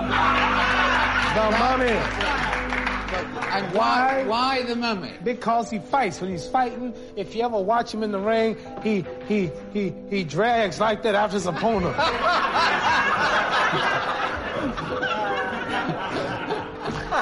[1.59, 2.50] mummy.
[3.51, 5.13] And why, why the mummy?
[5.25, 6.21] Because he fights.
[6.21, 10.23] When he's fighting, if you ever watch him in the ring, he he he he
[10.23, 11.97] drags like that after his opponent.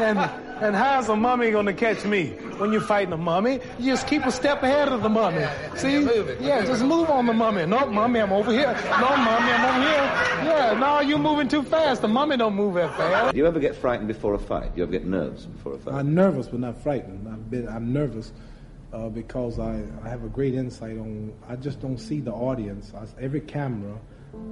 [0.02, 2.30] and and how's a mummy gonna catch me?
[2.58, 5.46] When you're fighting a mummy, you just keep a step ahead of the mummy.
[5.76, 6.00] See?
[6.40, 7.66] Yeah, just move on the mummy.
[7.66, 8.72] No, mummy, I'm over here.
[8.72, 10.48] No, mummy, I'm over here.
[10.50, 12.02] Yeah, no, you're moving too fast.
[12.02, 13.32] The mummy don't move that fast.
[13.32, 14.74] Do you ever get frightened before a fight?
[14.74, 15.94] Do you ever get nervous before a fight?
[15.94, 17.28] I'm nervous, but not frightened.
[17.28, 18.32] I've been, I'm nervous
[18.92, 21.32] uh, because I, I have a great insight on.
[21.48, 22.92] I just don't see the audience.
[22.94, 23.98] I, every camera,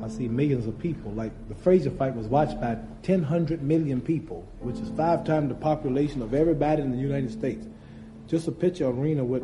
[0.02, 1.12] I see millions of people.
[1.12, 5.54] Like the Frazier fight was watched by 1,000 million people, which is five times the
[5.54, 7.66] population of everybody in the United States.
[8.26, 9.42] Just a picture arena with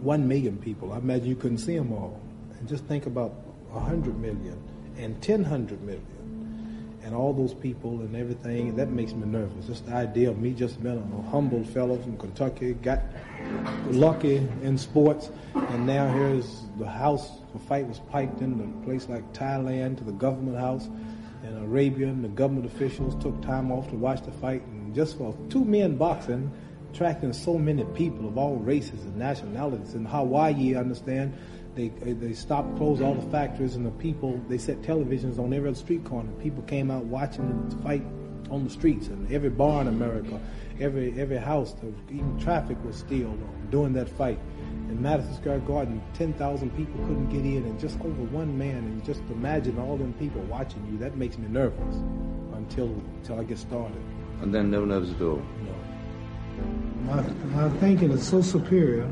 [0.00, 0.92] one million people.
[0.92, 2.20] I imagine you couldn't see them all.
[2.58, 3.30] And just think about
[3.70, 4.60] 100 million
[4.96, 6.06] and 1,000 million
[7.04, 8.74] and all those people and everything.
[8.76, 9.66] That makes me nervous.
[9.66, 13.00] Just the idea of me just being a humble fellow from Kentucky, got
[13.88, 17.30] lucky in sports, and now here's the house.
[17.52, 20.88] The fight was piped in a place like Thailand to the government house
[21.42, 24.62] in Arabia, and the government officials took time off to watch the fight.
[24.62, 26.50] And just for two men boxing,
[26.94, 29.94] attracting so many people of all races and nationalities.
[29.94, 31.36] In Hawaii, I understand,
[31.74, 35.52] they uh, they stopped, closed all the factories, and the people they set televisions on
[35.52, 36.30] every other street corner.
[36.42, 38.04] People came out watching the fight
[38.50, 40.40] on the streets, and every bar in America,
[40.80, 41.74] every every house,
[42.10, 43.36] even traffic was still
[43.70, 44.38] during that fight.
[44.88, 48.76] In Madison Square Garden, 10,000 people couldn't get in, and just over one man.
[48.76, 50.98] And just imagine all them people watching you.
[50.98, 51.96] That makes me nervous
[52.52, 54.00] until until I get started.
[54.42, 55.42] And then no nerves at all.
[57.04, 59.10] My, my thinking is so superior,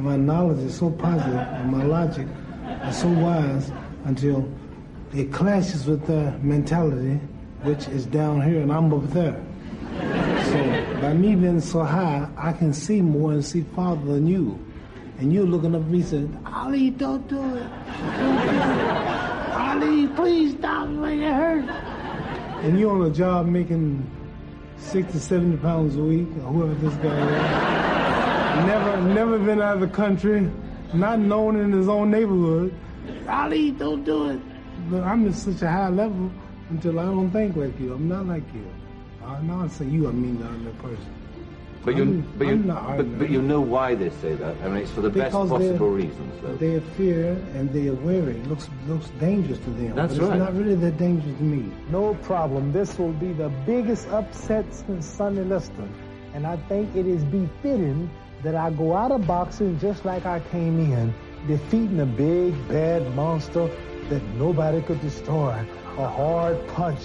[0.00, 2.26] and my knowledge is so positive, and my logic
[2.88, 3.70] is so wise
[4.06, 4.50] until
[5.14, 7.20] it clashes with their mentality,
[7.64, 9.38] which is down here, and I'm up there.
[10.46, 14.58] So by me being so high, I can see more and see farther than you.
[15.18, 17.66] And you're looking up at me saying, Ali, don't do it.
[19.52, 21.68] Ali, please stop when it hurts.
[22.64, 24.10] And you're on a job making
[24.78, 28.09] 60, 70 pounds a week, or whoever this guy is.
[28.66, 30.48] Never, never been out of the country,
[30.94, 32.74] not known in his own neighborhood.
[33.28, 34.40] Ali, don't do it.
[34.90, 36.30] But I'm at such a high level
[36.70, 37.94] until I don't think like you.
[37.94, 38.66] I'm not like you.
[39.24, 41.14] I know I say you, I mean the other person.
[41.84, 43.18] But you, I'm- but you, I'm not but, arguing.
[43.18, 44.54] but you know why they say that.
[44.62, 46.56] I mean, it's for the best Because possible they're- reasons, though.
[46.56, 48.36] They fear and they are wary.
[48.36, 49.94] It looks looks dangerous to them.
[49.94, 51.72] That's but it's not really that dangerous to me.
[51.90, 52.72] No problem.
[52.72, 55.90] This will be the biggest upset since Sonny Liston.
[56.34, 58.10] And I think it is befitting
[58.42, 61.14] that I go out of boxing just like I came in,
[61.46, 63.70] defeating a big bad monster
[64.08, 65.64] that nobody could destroy.
[65.98, 67.02] A hard punch.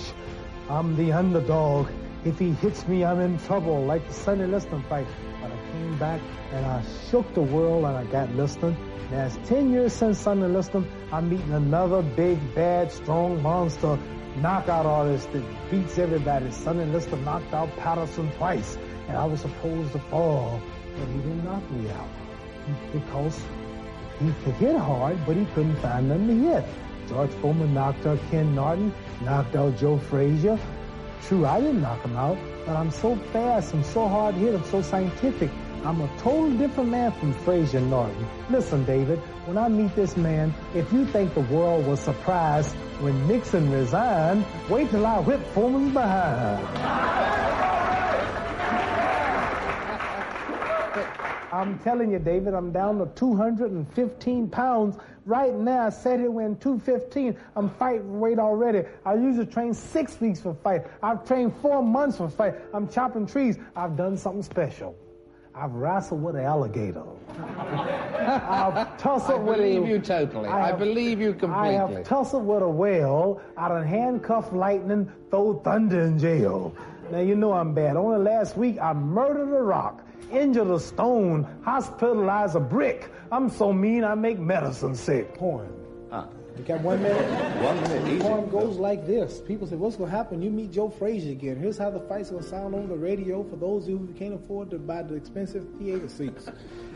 [0.70, 1.90] I'm the underdog.
[2.24, 5.08] If he hits me, I'm in trouble, like the Sonny Liston fight.
[5.42, 6.22] But I came back
[6.52, 8.76] and I shook the world and I got Liston.
[9.12, 10.90] Now it's 10 years since Sonny Liston.
[11.12, 14.00] I'm meeting another big, bad, strong monster,
[14.38, 16.50] knockout artist that beats everybody.
[16.52, 20.60] Sonny Liston knocked out Patterson twice, and I was supposed to fall,
[20.98, 22.10] but he didn't knock me out
[22.92, 23.42] because
[24.20, 26.66] he could hit hard, but he couldn't find them to hit.
[27.08, 30.58] George Foreman knocked out Ken Norton, knocked out Joe Frazier.
[31.28, 34.64] True, I didn't knock him out, but I'm so fast, I'm so hard hit, I'm
[34.66, 35.50] so scientific.
[35.84, 38.28] I'm a totally different man from Frazier Norton.
[38.50, 43.28] Listen, David, when I meet this man, if you think the world was surprised when
[43.28, 47.22] Nixon resigned, wait till I whip Foreman's behind.
[51.56, 54.98] I'm telling you, David, I'm down to 215 pounds.
[55.26, 57.36] Right now, I said it when 215.
[57.56, 58.84] I'm fighting weight already.
[59.06, 60.86] I usually train six weeks for fight.
[61.02, 62.56] I've trained four months for fight.
[62.74, 63.58] I'm chopping trees.
[63.76, 64.98] I've done something special.
[65.56, 67.04] I've wrestled with an alligator.
[67.40, 70.50] I've tussled I with believe you totally.
[70.50, 71.70] I have- believe you completely.
[71.70, 73.42] I have tussled with a whale.
[73.56, 76.76] I done handcuffed lightning, throw thunder in jail.
[77.10, 77.96] Now you know I'm bad.
[77.96, 83.12] Only last week I murdered a rock, injured a stone, hospitalized a brick.
[83.32, 85.34] I'm so mean I make medicine sick.
[85.36, 85.72] Porn.
[86.12, 86.28] Ah.
[86.58, 87.62] You got one minute?
[87.64, 88.22] One minute, easy.
[88.22, 89.42] Porn goes like this.
[89.42, 90.42] People say, what's going to happen?
[90.42, 91.58] You meet Joe Frazier again.
[91.58, 94.14] Here's how the fight's going to sound on the radio for those of you who
[94.14, 96.48] can't afford to buy the expensive theater seats.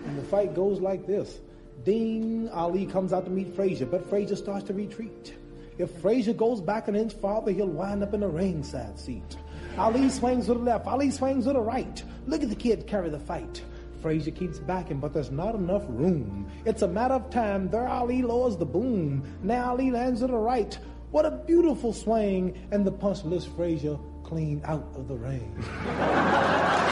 [0.06, 1.40] And the fight goes like this.
[1.84, 5.36] Ding, Ali comes out to meet Frazier, but Frazier starts to retreat.
[5.78, 9.38] If Frazier goes back an inch farther, he'll wind up in the ringside seat.
[9.78, 10.88] Ali swings to the left.
[10.88, 12.04] Ali swings to the right.
[12.28, 13.64] Look at the kid carry the fight.
[14.02, 16.50] Frazier keeps backing, but there's not enough room.
[16.66, 17.70] It's a matter of time.
[17.70, 19.24] There Ali lowers the boom.
[19.44, 20.78] Now Ali lands to the right.
[21.12, 22.68] What a beautiful swing.
[22.72, 25.54] And the punch lifts Frazier clean out of the ring.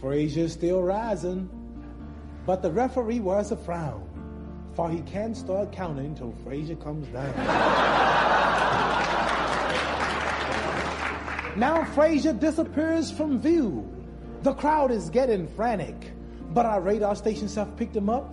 [0.00, 1.50] Frazier's still rising,
[2.48, 4.08] but the referee wears a frown,
[4.74, 7.36] for he can't start counting till Frazier comes down.
[11.58, 13.86] now Frazier disappears from view.
[14.44, 16.14] The crowd is getting frantic,
[16.54, 18.32] but our radar stations have picked him up.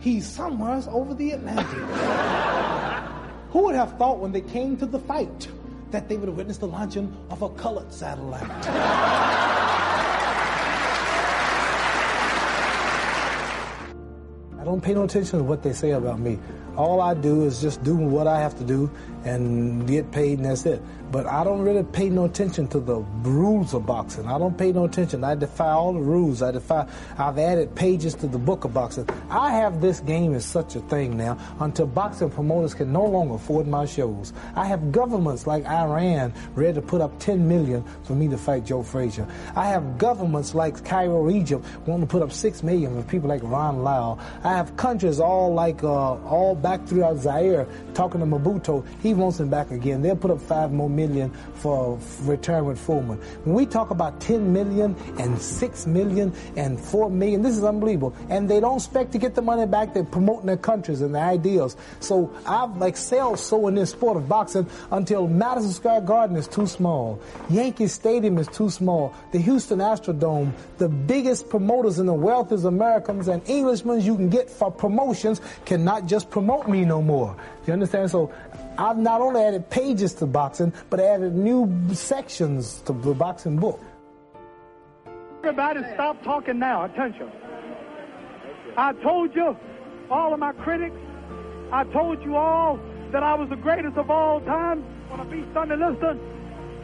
[0.00, 1.66] He's somewhere over the Atlantic.
[3.52, 5.48] Who would have thought when they came to the fight
[5.92, 9.55] that they would have witnessed the launching of a colored satellite?
[14.66, 16.38] Don't pay no attention to what they say about me.
[16.76, 18.90] All I do is just do what I have to do
[19.24, 20.80] and get paid, and that's it.
[21.10, 24.26] But I don't really pay no attention to the rules of boxing.
[24.26, 25.22] I don't pay no attention.
[25.24, 26.42] I defy all the rules.
[26.42, 26.86] I defy.
[27.16, 29.08] I've added pages to the book of boxing.
[29.30, 33.34] I have this game as such a thing now until boxing promoters can no longer
[33.34, 34.32] afford my shows.
[34.54, 38.64] I have governments like Iran ready to put up 10 million for me to fight
[38.64, 39.26] Joe Frazier.
[39.54, 43.42] I have governments like Cairo, Egypt, wanting to put up 6 million for people like
[43.44, 44.18] Ron Lyle.
[44.42, 47.64] I have countries all like uh, all back throughout Zaire
[47.94, 48.84] talking to Mobutu.
[49.00, 50.02] He wants him back again.
[50.02, 53.18] They'll put up five more million for return with Foreman.
[53.44, 58.16] When we talk about 10 million and 6 million and 4 million, this is unbelievable.
[58.30, 59.94] And they don't expect to get the money back.
[59.94, 61.76] They're promoting their countries and their ideals.
[62.00, 66.66] So I've excelled so in this sport of boxing until Madison Square Garden is too
[66.66, 67.20] small.
[67.48, 69.14] Yankee Stadium is too small.
[69.30, 72.16] The Houston Astrodome, the biggest promoters in the
[72.50, 77.36] is Americans and Englishmen you can get for promotions cannot just promote me no more.
[77.66, 78.10] You understand?
[78.10, 78.32] So
[78.78, 83.80] I've not only added pages to boxing, but added new sections to the boxing book.
[85.38, 86.84] Everybody stop talking now.
[86.84, 87.30] Attention.
[88.76, 89.56] I told you,
[90.10, 90.96] all of my critics,
[91.72, 92.78] I told you all
[93.12, 96.20] that I was the greatest of all time when I beat Sonny Liston.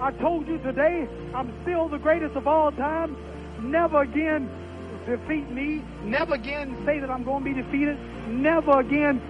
[0.01, 3.17] I told you today I'm still the greatest of all time.
[3.61, 4.49] Never again
[5.07, 5.83] defeat me.
[6.05, 7.99] Never again say that I'm going to be defeated.
[8.29, 9.21] Never again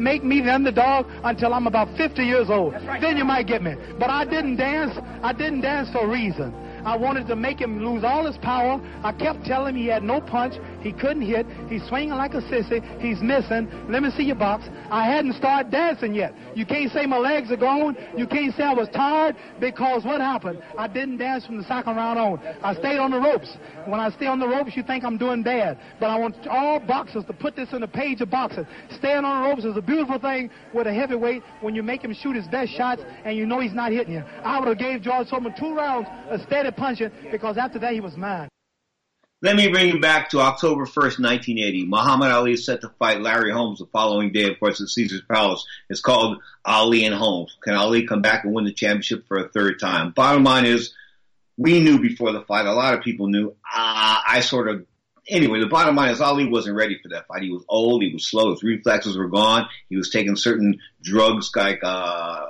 [0.00, 2.74] make me the underdog until I'm about 50 years old.
[2.74, 3.00] Right.
[3.00, 3.74] Then you might get me.
[3.98, 4.96] But I didn't dance.
[5.22, 6.52] I didn't dance for a reason.
[6.84, 8.80] I wanted to make him lose all his power.
[9.02, 10.54] I kept telling him he had no punch.
[10.86, 11.46] He couldn't hit.
[11.68, 12.80] He's swinging like a sissy.
[13.00, 13.68] He's missing.
[13.88, 14.68] Let me see your box.
[14.88, 16.32] I hadn't started dancing yet.
[16.54, 17.96] You can't say my legs are gone.
[18.16, 20.62] You can't say I was tired because what happened?
[20.78, 22.38] I didn't dance from the second round on.
[22.62, 23.56] I stayed on the ropes.
[23.86, 25.76] When I stay on the ropes, you think I'm doing bad.
[25.98, 28.64] But I want all boxers to put this in the page of boxing.
[28.96, 32.14] Staying on the ropes is a beautiful thing with a heavyweight when you make him
[32.14, 34.22] shoot his best shots and you know he's not hitting you.
[34.44, 38.00] I would have gave George Foreman two rounds of steady punching because after that he
[38.00, 38.48] was mine.
[39.42, 41.84] Let me bring you back to October 1st, 1980.
[41.84, 45.20] Muhammad Ali is set to fight Larry Holmes the following day, of course, at Caesar's
[45.30, 45.66] Palace.
[45.90, 47.54] It's called Ali and Holmes.
[47.62, 50.12] Can Ali come back and win the championship for a third time?
[50.12, 50.94] Bottom line is,
[51.58, 53.50] we knew before the fight, a lot of people knew.
[53.50, 54.86] Uh, I sort of,
[55.28, 57.42] anyway, the bottom line is Ali wasn't ready for that fight.
[57.42, 61.50] He was old, he was slow, his reflexes were gone, he was taking certain drugs
[61.54, 62.46] like, uh,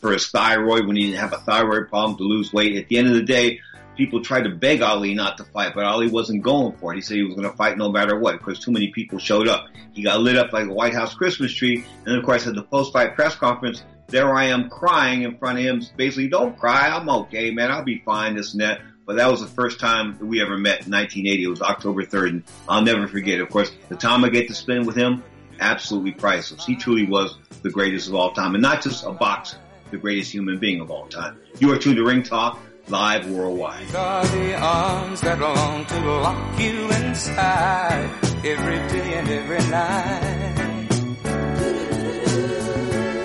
[0.00, 2.76] for his thyroid when he didn't have a thyroid problem to lose weight.
[2.76, 3.60] At the end of the day,
[4.00, 6.96] people tried to beg Ali not to fight, but Ali wasn't going for it.
[6.96, 9.46] He said he was going to fight no matter what because too many people showed
[9.46, 9.66] up.
[9.92, 11.84] He got lit up like a White House Christmas tree.
[12.06, 15.64] And of course, at the post-fight press conference, there I am crying in front of
[15.64, 15.82] him.
[15.96, 16.88] Basically, don't cry.
[16.88, 17.70] I'm okay, man.
[17.70, 18.36] I'll be fine.
[18.36, 18.80] This and that.
[19.04, 21.44] But that was the first time that we ever met in 1980.
[21.44, 23.40] It was October 3rd, and I'll never forget.
[23.40, 25.22] Of course, the time I get to spend with him,
[25.60, 26.64] absolutely priceless.
[26.64, 29.58] He truly was the greatest of all time, and not just a boxer,
[29.90, 31.38] the greatest human being of all time.
[31.58, 32.58] You are tuned to Ring Talk
[32.90, 33.86] live worldwide.
[33.86, 38.10] These are the arms that long to lock you inside
[38.44, 40.88] every day and every night.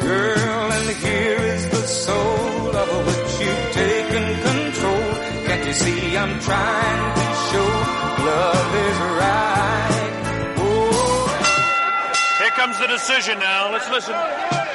[0.01, 5.13] Girl, and here is the soul of which you've taken control.
[5.47, 7.69] Can't you see I'm trying to show
[8.29, 10.55] love is right?
[10.57, 11.27] Oh.
[12.37, 13.71] Here comes the decision now.
[13.71, 14.74] Let's listen.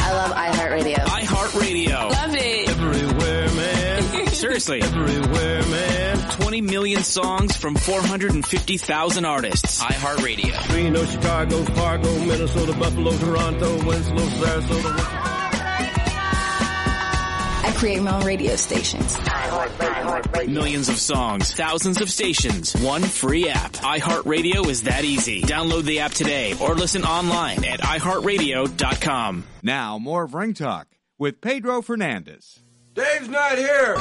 [0.00, 0.96] I love iHeartRadio.
[0.96, 2.10] iHeartRadio.
[2.10, 2.68] Love it.
[2.68, 4.26] Everywhere, man.
[4.32, 4.82] Seriously.
[4.82, 6.30] Everywhere, man.
[6.30, 9.82] 20 million songs from 450,000 artists.
[9.82, 10.74] iHeartRadio.
[10.74, 15.29] Reno, Chicago, Fargo, Minnesota, Buffalo, Toronto, Winslow, Sarasota.
[17.80, 19.18] I create my own radio stations.
[20.46, 23.72] Millions of songs, thousands of stations, one free app.
[23.72, 25.40] iHeartRadio is that easy.
[25.40, 29.44] Download the app today or listen online at iHeartRadio.com.
[29.62, 30.88] Now, more of Ring Talk
[31.18, 32.60] with Pedro Fernandez.
[32.92, 33.96] Dave's not here.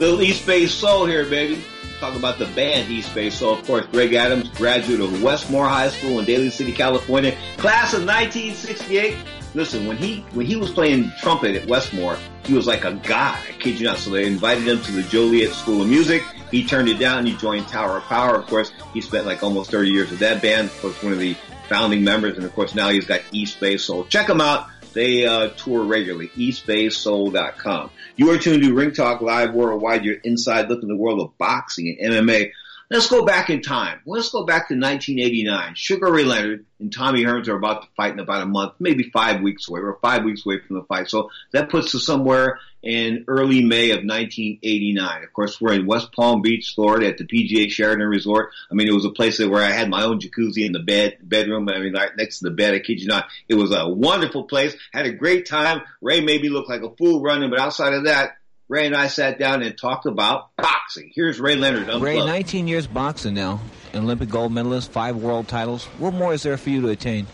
[0.00, 1.64] Little East Bay Soul here, baby.
[2.04, 3.54] Talk about the band East Bay Soul.
[3.54, 8.04] Of course, Greg Adams, graduate of Westmoor High School in Daly City, California, class of
[8.04, 9.16] 1968.
[9.54, 13.38] Listen, when he when he was playing trumpet at Westmoor, he was like a god.
[13.48, 13.96] I kid you not.
[13.96, 16.22] So they invited him to the Juilliard School of Music.
[16.50, 17.24] He turned it down.
[17.24, 18.36] He joined Tower of Power.
[18.36, 20.66] Of course, he spent like almost 30 years with that band.
[20.66, 21.34] Of course, one of the
[21.70, 24.04] founding members, and of course now he's got East Bay Soul.
[24.04, 24.68] Check them out.
[24.92, 26.28] They uh, tour regularly.
[26.36, 27.90] EastBaySoul.com.
[28.16, 30.04] You are tuned to Ring Talk Live Worldwide.
[30.04, 32.52] Your inside look in the world of boxing and MMA.
[32.90, 34.00] Let's go back in time.
[34.04, 35.74] Let's go back to 1989.
[35.74, 39.10] Sugar Ray Leonard and Tommy Hearns are about to fight in about a month, maybe
[39.10, 39.80] five weeks away.
[39.80, 41.08] We're five weeks away from the fight.
[41.08, 45.24] So that puts us somewhere in early May of 1989.
[45.24, 48.50] Of course, we're in West Palm Beach, Florida at the PGA Sheraton Resort.
[48.70, 51.16] I mean, it was a place where I had my own jacuzzi in the bed,
[51.22, 51.68] bedroom.
[51.70, 52.74] I mean, right next to the bed.
[52.74, 53.28] I kid you not.
[53.48, 54.76] It was a wonderful place.
[54.92, 55.80] Had a great time.
[56.02, 58.36] Ray made me look like a fool running, but outside of that,
[58.68, 61.10] Ray and I sat down and talked about boxing.
[61.14, 61.82] Here's Ray Leonard.
[61.82, 62.02] Unplugged.
[62.04, 63.60] Ray, 19 years boxing now.
[63.92, 65.84] An Olympic gold medalist, five world titles.
[65.98, 67.26] What more is there for you to attain?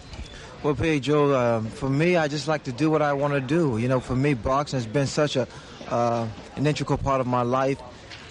[0.64, 3.78] Well, Pedro, uh, for me, I just like to do what I want to do.
[3.78, 5.46] You know, for me, boxing has been such a
[5.88, 6.26] uh,
[6.56, 7.80] an integral part of my life,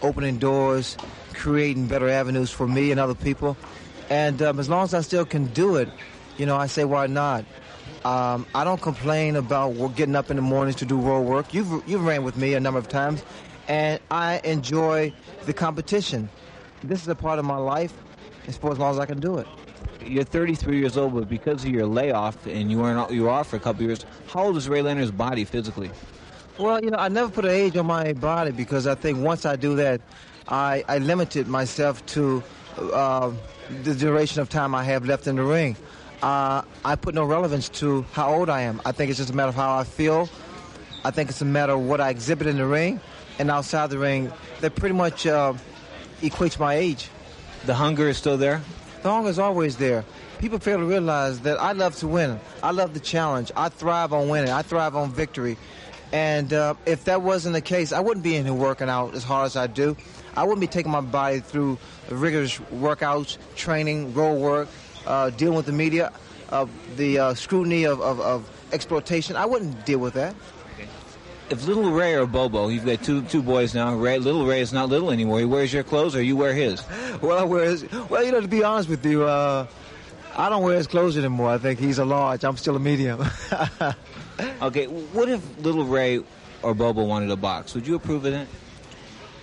[0.02, 0.98] opening doors,
[1.34, 3.58] creating better avenues for me and other people.
[4.10, 5.90] And um, as long as I still can do it,
[6.38, 7.46] you know, I say why not.
[8.06, 11.54] Um, I don't complain about getting up in the mornings to do road work.
[11.54, 13.24] You've you've ran with me a number of times,
[13.68, 15.14] and I enjoy
[15.46, 16.30] the competition.
[16.84, 17.94] This is a part of my life,
[18.46, 19.48] and for as long as I can do it.
[20.06, 23.50] You're 33 years old, but because of your layoff and you weren't you were off
[23.50, 25.92] for a couple years, how old is Ray Leonard's body physically?
[26.58, 29.46] Well, you know, I never put an age on my body because I think once
[29.46, 30.02] I do that,
[30.48, 32.44] I, I limited myself to
[32.78, 33.32] uh,
[33.84, 35.76] the duration of time I have left in the ring.
[36.22, 38.82] Uh, I put no relevance to how old I am.
[38.86, 40.30] I think it's just a matter of how I feel.
[41.06, 43.00] I think it's a matter of what I exhibit in the ring
[43.38, 44.32] and outside the ring.
[44.60, 45.54] That pretty much uh,
[46.22, 47.10] equates my age.
[47.66, 48.62] The hunger is still there?
[49.02, 50.04] The hunger is always there.
[50.40, 52.40] People fail to realize that I love to win.
[52.62, 53.52] I love the challenge.
[53.56, 54.52] I thrive on winning.
[54.52, 55.58] I thrive on victory.
[56.12, 59.24] And uh, if that wasn't the case, I wouldn't be in here working out as
[59.24, 59.96] hard as I do.
[60.36, 61.78] I wouldn't be taking my body through
[62.10, 64.68] rigorous workouts, training, road work,
[65.10, 66.14] uh, dealing with the media,
[66.52, 69.36] uh, the uh, scrutiny of, of, of, exploitation.
[69.36, 70.36] I wouldn't deal with that.
[71.50, 73.96] If Little Ray or Bobo, you've got two two boys now.
[73.96, 75.40] Ray, little Ray is not little anymore.
[75.40, 76.84] He wears your clothes, or you wear his.
[77.22, 77.92] Well, I wear his.
[78.10, 79.66] Well, you know, to be honest with you, uh,
[80.38, 81.50] I don't wear his clothes anymore.
[81.50, 82.46] I think he's a large.
[82.46, 83.20] I'm still a medium.
[84.62, 86.22] okay, what if Little Ray
[86.62, 87.74] or Bobo wanted a box?
[87.74, 88.48] Would you approve of that?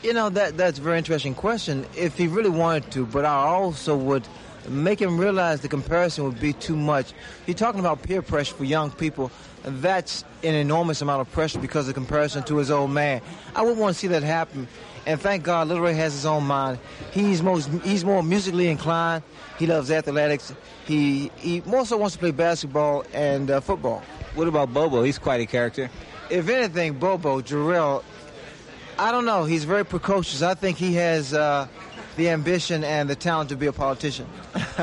[0.02, 1.84] You know that that's a very interesting question.
[1.97, 4.26] If he really wanted to, but I also would
[4.68, 7.12] make him realize the comparison would be too much.
[7.47, 9.30] You're talking about peer pressure for young people.
[9.64, 13.20] That's an enormous amount of pressure because of comparison to his old man.
[13.55, 14.68] I wouldn't want to see that happen.
[15.06, 16.78] And thank God, Little Ray has his own mind.
[17.12, 19.22] He's most he's more musically inclined.
[19.59, 20.52] He loves athletics.
[20.84, 24.02] He he more so wants to play basketball and uh, football.
[24.34, 25.05] What about Bobo?
[25.05, 25.90] He's quite a character.
[26.28, 28.02] If anything, Bobo Jarrell
[28.98, 29.44] I don't know.
[29.44, 30.40] He's very precocious.
[30.40, 31.68] I think he has uh,
[32.16, 34.26] the ambition and the talent to be a politician.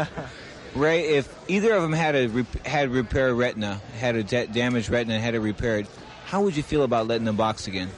[0.76, 5.20] Ray, if either of them had a had repaired retina, had a da- damaged retina,
[5.20, 5.88] had it repaired,
[6.26, 7.90] how would you feel about letting them box again?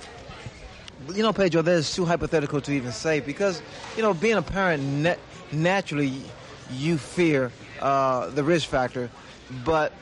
[1.14, 3.62] You know, Pedro, that is too hypothetical to even say because,
[3.95, 5.16] you know, being a parent, na-
[5.52, 6.14] naturally
[6.72, 9.10] you fear uh, the risk factor.
[9.64, 9.94] But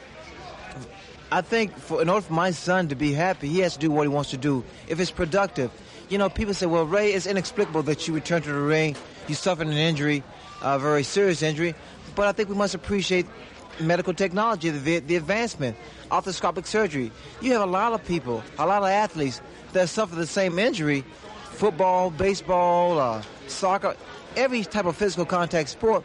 [1.31, 3.91] I think for, in order for my son to be happy, he has to do
[3.91, 4.64] what he wants to do.
[4.88, 5.72] If it's productive,
[6.09, 8.95] you know, people say, well, Ray, it's inexplicable that you returned to the ring.
[9.27, 10.23] You suffered an injury,
[10.61, 11.75] a very serious injury.
[12.15, 13.25] But I think we must appreciate
[13.80, 15.77] medical technology, the, the advancement,
[16.11, 17.11] arthroscopic surgery.
[17.41, 19.41] You have a lot of people, a lot of athletes
[19.73, 21.03] that suffer the same injury,
[21.51, 23.95] football, baseball, uh, soccer,
[24.35, 26.03] every type of physical contact sport.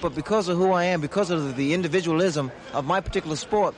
[0.00, 3.74] But because of who I am, because of the individualism of my particular sport,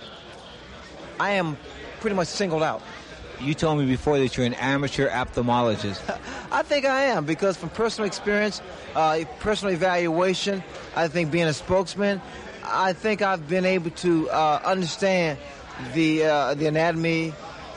[1.18, 1.56] I am
[2.00, 2.82] pretty much singled out.
[3.40, 6.00] You told me before that you're an amateur ophthalmologist.
[6.52, 8.60] I think I am because from personal experience,
[8.94, 10.62] uh, personal evaluation,
[10.94, 12.20] I think being a spokesman,
[12.64, 15.38] I think I've been able to uh, understand
[15.94, 17.32] the uh, the anatomy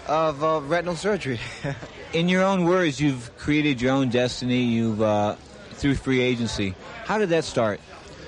[0.07, 1.39] of uh, retinal surgery.
[2.13, 4.63] In your own words, you've created your own destiny.
[4.63, 5.35] You've uh,
[5.73, 6.75] through free agency.
[7.05, 7.79] How did that start?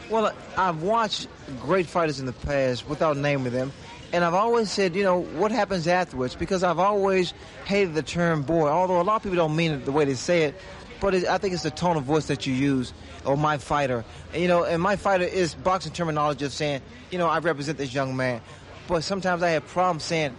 [0.10, 1.28] Well, I've watched
[1.62, 3.72] great fighters in the past without naming them,
[4.14, 6.36] and I've always said, you know, what happens afterwards?
[6.36, 7.34] Because I've always
[7.66, 10.14] hated the term boy, although a lot of people don't mean it the way they
[10.14, 10.56] say it.
[11.02, 12.94] But it, I think it's the tone of voice that you use,
[13.26, 14.06] or my fighter.
[14.34, 17.78] And, you know, and my fighter is boxing terminology of saying, you know, I represent
[17.78, 18.42] this young man.
[18.88, 20.36] But sometimes I have problems saying,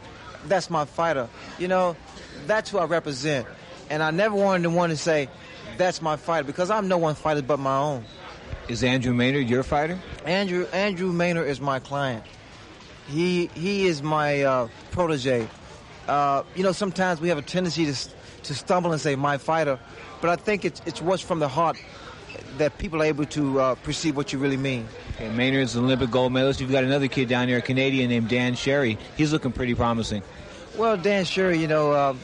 [0.46, 1.28] that's my fighter.
[1.58, 1.96] You know,
[2.46, 3.46] that's who I represent.
[3.90, 5.28] And I never wanted to want to say,
[5.76, 8.04] that's my fighter, because I'm no one fighter but my own.
[8.68, 9.98] Is Andrew Maynard your fighter?
[10.24, 12.24] Andrew Andrew Maynard is my client.
[13.08, 15.48] He he is my uh, protege.
[16.08, 18.08] Uh, you know, sometimes we have a tendency to
[18.44, 19.78] to stumble and say my fighter,
[20.20, 21.76] but I think it's it's what's from the heart
[22.58, 24.88] that people are able to uh, perceive what you really mean.
[25.14, 26.60] Okay, Maynard's an Olympic gold medalist.
[26.60, 28.98] You've got another kid down here, a Canadian named Dan Sherry.
[29.16, 30.22] He's looking pretty promising.
[30.76, 32.14] Well, Dan Sherry, you know, uh,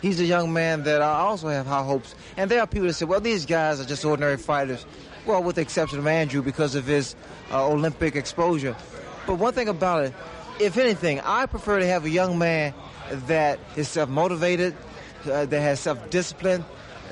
[0.00, 2.14] he's a young man that I also have high hopes.
[2.36, 4.86] And there are people that say, well, these guys are just ordinary fighters.
[5.26, 7.14] Well, with the exception of Andrew because of his
[7.50, 8.76] uh, Olympic exposure.
[9.28, 10.14] But one thing about it,
[10.58, 12.72] if anything, I prefer to have a young man
[13.26, 14.74] that is self-motivated,
[15.30, 16.64] uh, that has self-discipline,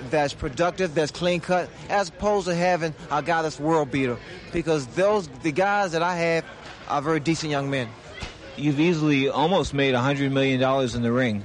[0.09, 4.17] that's productive, that's clean cut, as opposed to having a guy that's world beater.
[4.51, 6.47] Because those the guys that I have
[6.89, 7.87] are very decent young men.
[8.57, 10.63] You've easily almost made $100 million
[10.97, 11.45] in the ring.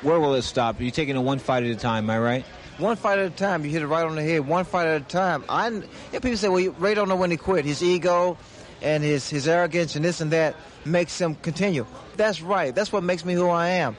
[0.00, 0.80] Where will it stop?
[0.80, 2.44] You're taking it one fight at a time, am I right?
[2.78, 3.62] One fight at a time.
[3.62, 4.46] You hit it right on the head.
[4.46, 5.44] One fight at a time.
[5.50, 7.66] I, yeah, people say, well, Ray don't know when to quit.
[7.66, 8.38] His ego
[8.82, 11.86] and his, his arrogance and this and that makes him continue.
[12.16, 12.74] That's right.
[12.74, 13.96] That's what makes me who I am.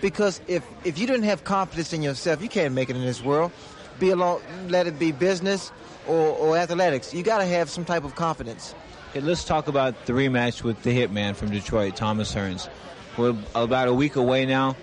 [0.00, 3.22] Because if, if you didn't have confidence in yourself, you can't make it in this
[3.22, 3.52] world.
[3.98, 5.72] Be alone, let it be business
[6.06, 7.12] or, or athletics.
[7.12, 8.74] You got to have some type of confidence.
[9.10, 12.68] Okay, let's talk about the rematch with the Hitman from Detroit, Thomas Hearns.
[13.16, 14.76] We're about a week away now.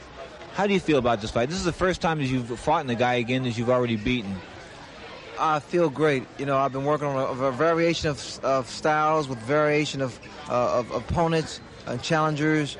[0.53, 1.49] How do you feel about this fight?
[1.49, 3.97] This is the first time that you've fought in the guy again that you've already
[3.97, 4.35] beaten.
[5.39, 6.23] I feel great.
[6.37, 10.19] You know, I've been working on a, a variation of, of, styles with variation of,
[10.49, 12.77] uh, of opponents and challengers.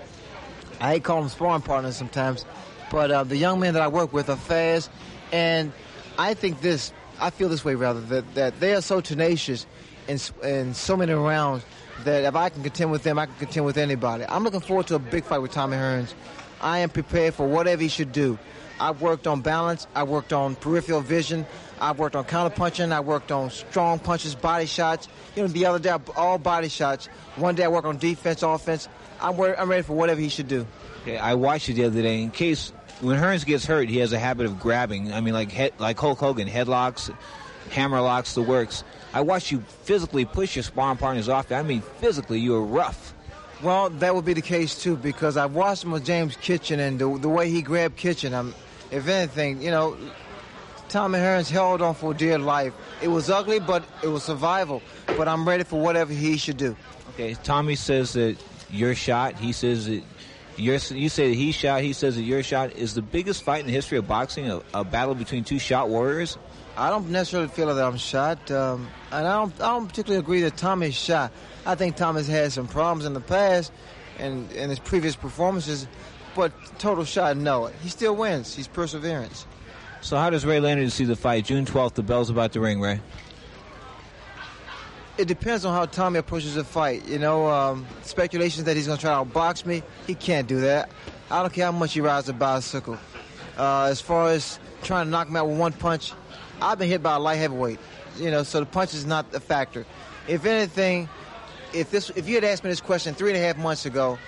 [0.80, 2.45] I hate calling them sparring partners sometimes,
[2.91, 4.90] but uh, the young men that I work with are fast,
[5.32, 5.72] and
[6.18, 9.65] I think this, I feel this way rather, that, that they are so tenacious
[10.07, 11.65] in, in so many rounds
[12.03, 14.26] that if I can contend with them, I can contend with anybody.
[14.27, 16.14] I'm looking forward to a big fight with Tommy Hearns.
[16.61, 18.38] I am prepared for whatever he should do.
[18.80, 19.88] I worked on balance.
[19.95, 21.45] I worked on peripheral vision.
[21.80, 22.91] I worked on counter punching.
[22.91, 25.07] I worked on strong punches, body shots.
[25.35, 27.07] You know, the other day, all body shots.
[27.35, 28.88] One day I worked on defense, offense.
[29.22, 30.65] I'm, I'm ready for whatever he should do.
[31.02, 32.22] Okay, I watched it the other day.
[32.22, 32.72] In case
[33.02, 35.14] when Hearns gets hurt, he has a habit of grabbing.
[35.14, 37.14] I mean, like head, like Hulk Hogan, headlocks,
[37.72, 38.84] hammer locks, the works.
[39.14, 41.52] I watched you physically push your sparring partners off.
[41.52, 43.14] I mean, physically, you were rough.
[43.61, 46.99] Well, that would be the case too because I watched him with James Kinchen and
[46.99, 48.34] the, the way he grabbed Kinchen.
[48.34, 48.53] I'm,
[48.91, 49.97] if anything, you know,
[50.95, 52.73] Tommy Hearns held on for dear life.
[53.01, 54.81] It was ugly, but it was survival.
[55.17, 56.73] But I'm ready for whatever he should do.
[57.09, 58.38] Okay, Tommy says that
[58.69, 59.35] your shot.
[59.35, 60.01] He says that
[60.55, 60.76] your.
[60.76, 61.81] You say that he shot.
[61.81, 64.49] He says that your shot is the biggest fight in the history of boxing.
[64.49, 66.38] A, a battle between two shot warriors.
[66.77, 69.53] I don't necessarily feel that I'm shot, um, and I don't.
[69.55, 71.34] I don't particularly agree that Tommy's shot.
[71.65, 73.73] I think Tommy's had some problems in the past
[74.17, 75.89] and in his previous performances,
[76.38, 77.65] but total shot, no.
[77.84, 78.55] He still wins.
[78.55, 79.45] He's perseverance.
[80.06, 81.45] So how does Ray Leonard see the fight?
[81.45, 82.99] June 12th, the bell's about to ring, Ray.
[85.18, 87.07] It depends on how Tommy approaches the fight.
[87.07, 90.61] You know, um, speculations that he's going to try to outbox me, he can't do
[90.61, 90.91] that.
[91.32, 92.99] I don't care how much he rides a bicycle.
[93.57, 96.14] Uh, as far as trying to knock me out with one punch.
[96.61, 97.80] I've been hit by a light heavyweight,
[98.18, 99.88] you know, so the punch is not a factor.
[100.27, 101.10] If anything,
[101.73, 104.19] if this, if you had asked me this question three and a half months ago,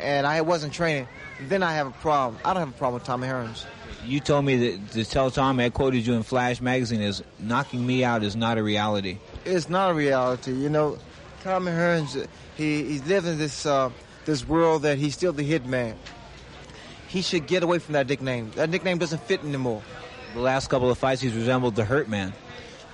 [0.00, 1.06] and I wasn't training,
[1.42, 2.40] then I have a problem.
[2.46, 3.66] I don't have a problem with Tommy Hearns.
[4.04, 7.86] You told me that to tell Tom I quoted you in Flash magazine is knocking
[7.86, 9.18] me out is not a reality.
[9.44, 10.98] It's not a reality, you know.
[11.42, 12.26] Tommy Hearns,
[12.56, 13.90] he he's living in this uh,
[14.24, 15.96] this world that he's still the hit man.
[17.08, 18.50] He should get away from that nickname.
[18.54, 19.82] That nickname doesn't fit anymore.
[20.34, 22.34] The last couple of fights, he's resembled the Hurt Man.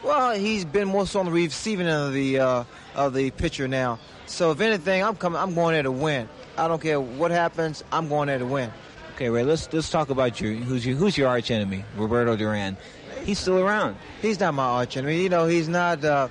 [0.04, 2.64] Well, he's been more so on the receiving end of the uh,
[2.94, 3.98] of the picture now.
[4.26, 5.40] So if anything, I'm coming.
[5.40, 6.28] I'm going there to win.
[6.56, 7.82] I don't care what happens.
[7.90, 8.70] I'm going there to win.
[9.14, 9.44] Okay, Ray.
[9.44, 12.76] Let's let's talk about your who's your who's your arch enemy, Roberto Duran.
[13.24, 13.96] He's still around.
[14.20, 15.22] He's not my arch enemy.
[15.22, 16.04] You know, he's not.
[16.04, 16.28] Uh,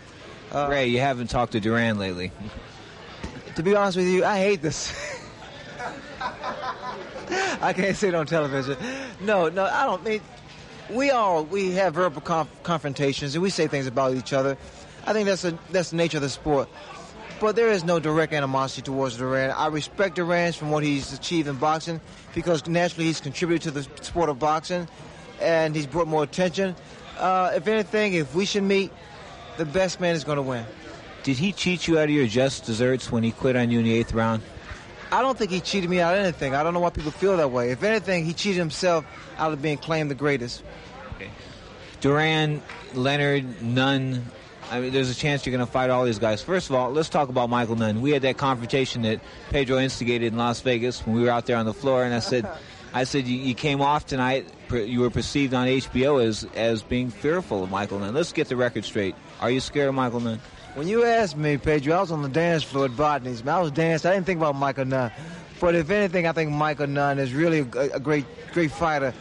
[0.51, 2.31] uh, Ray, you haven't talked to Duran lately.
[3.55, 4.93] To be honest with you, I hate this.
[7.61, 8.77] I can't say it on television.
[9.21, 10.21] No, no, I don't mean.
[10.89, 14.57] We all we have verbal conf- confrontations and we say things about each other.
[15.07, 16.67] I think that's a, that's the nature of the sport.
[17.39, 19.51] But there is no direct animosity towards Duran.
[19.51, 21.99] I respect Duran from what he's achieved in boxing
[22.33, 24.87] because naturally he's contributed to the sport of boxing
[25.41, 26.75] and he's brought more attention.
[27.17, 28.91] Uh, if anything, if we should meet,
[29.57, 30.65] the best man is going to win.
[31.23, 33.85] Did he cheat you out of your just desserts when he quit on you in
[33.85, 34.41] the eighth round?
[35.11, 36.55] I don't think he cheated me out of anything.
[36.55, 37.71] I don't know why people feel that way.
[37.71, 39.05] If anything, he cheated himself
[39.37, 40.63] out of being claimed the greatest.
[41.15, 41.29] Okay.
[42.01, 42.61] Duran,
[42.93, 44.25] Leonard, Nunn.
[44.71, 46.41] I mean, there's a chance you're going to fight all these guys.
[46.41, 48.01] First of all, let's talk about Michael Nunn.
[48.01, 49.19] We had that confrontation that
[49.49, 52.19] Pedro instigated in Las Vegas when we were out there on the floor, and I
[52.19, 52.49] said,
[52.93, 54.47] I said you, you came off tonight.
[54.71, 58.13] You were perceived on HBO as as being fearful of Michael Nunn.
[58.13, 59.15] Let's get the record straight.
[59.41, 60.39] Are you scared of Michael Nunn?
[60.75, 63.45] When you asked me, Pedro, I was on the dance floor at Botany's.
[63.45, 64.09] I was dancing.
[64.09, 65.11] I didn't think about Michael Nunn.
[65.59, 69.13] But if anything, I think Michael Nunn is really a, a great, great fighter,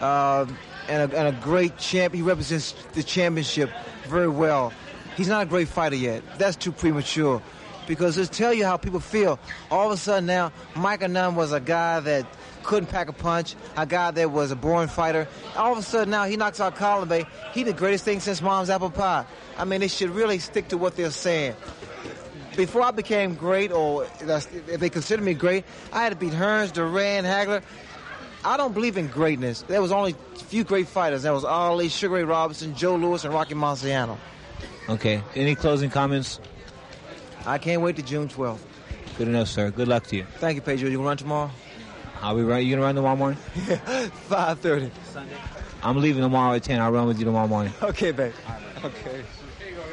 [0.00, 0.46] uh,
[0.88, 2.14] and, a, and a great champ.
[2.14, 3.70] He represents the championship
[4.04, 4.72] very well.
[5.16, 6.22] He's not a great fighter yet.
[6.38, 7.42] That's too premature,
[7.86, 9.38] because it's tell you how people feel.
[9.70, 12.26] All of a sudden now, Michael Nunn was a guy that
[12.62, 15.26] couldn't pack a punch, a guy that was a boring fighter.
[15.56, 17.26] All of a sudden now he knocks out Kalambay.
[17.52, 19.26] He the greatest thing since mom's apple pie.
[19.58, 21.56] I mean, they should really stick to what they're saying.
[22.56, 26.72] Before I became great, or if they consider me great, I had to beat Hearns,
[26.72, 27.62] Duran, Hagler.
[28.44, 29.62] I don't believe in greatness.
[29.62, 31.22] There was only a few great fighters.
[31.22, 34.18] There was Ali, Sugar Ray Robinson, Joe Louis, and Rocky Marciano.
[34.88, 35.22] Okay.
[35.36, 36.40] Any closing comments?
[37.46, 38.58] I can't wait to June 12th.
[39.18, 39.70] Good enough, sir.
[39.70, 40.24] Good luck to you.
[40.38, 40.88] Thank you, Pedro.
[40.88, 41.50] You gonna run tomorrow?
[42.22, 42.64] I'll be right.
[42.64, 43.38] You gonna run tomorrow morning?
[43.68, 43.76] Yeah,
[44.28, 44.90] Five thirty.
[45.12, 45.34] Sunday.
[45.82, 46.80] I'm leaving tomorrow at ten.
[46.80, 47.72] I'll run with you tomorrow morning.
[47.82, 48.32] Okay, babe.
[48.84, 49.22] Okay.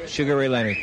[0.06, 0.76] Sugar Ray Leonard.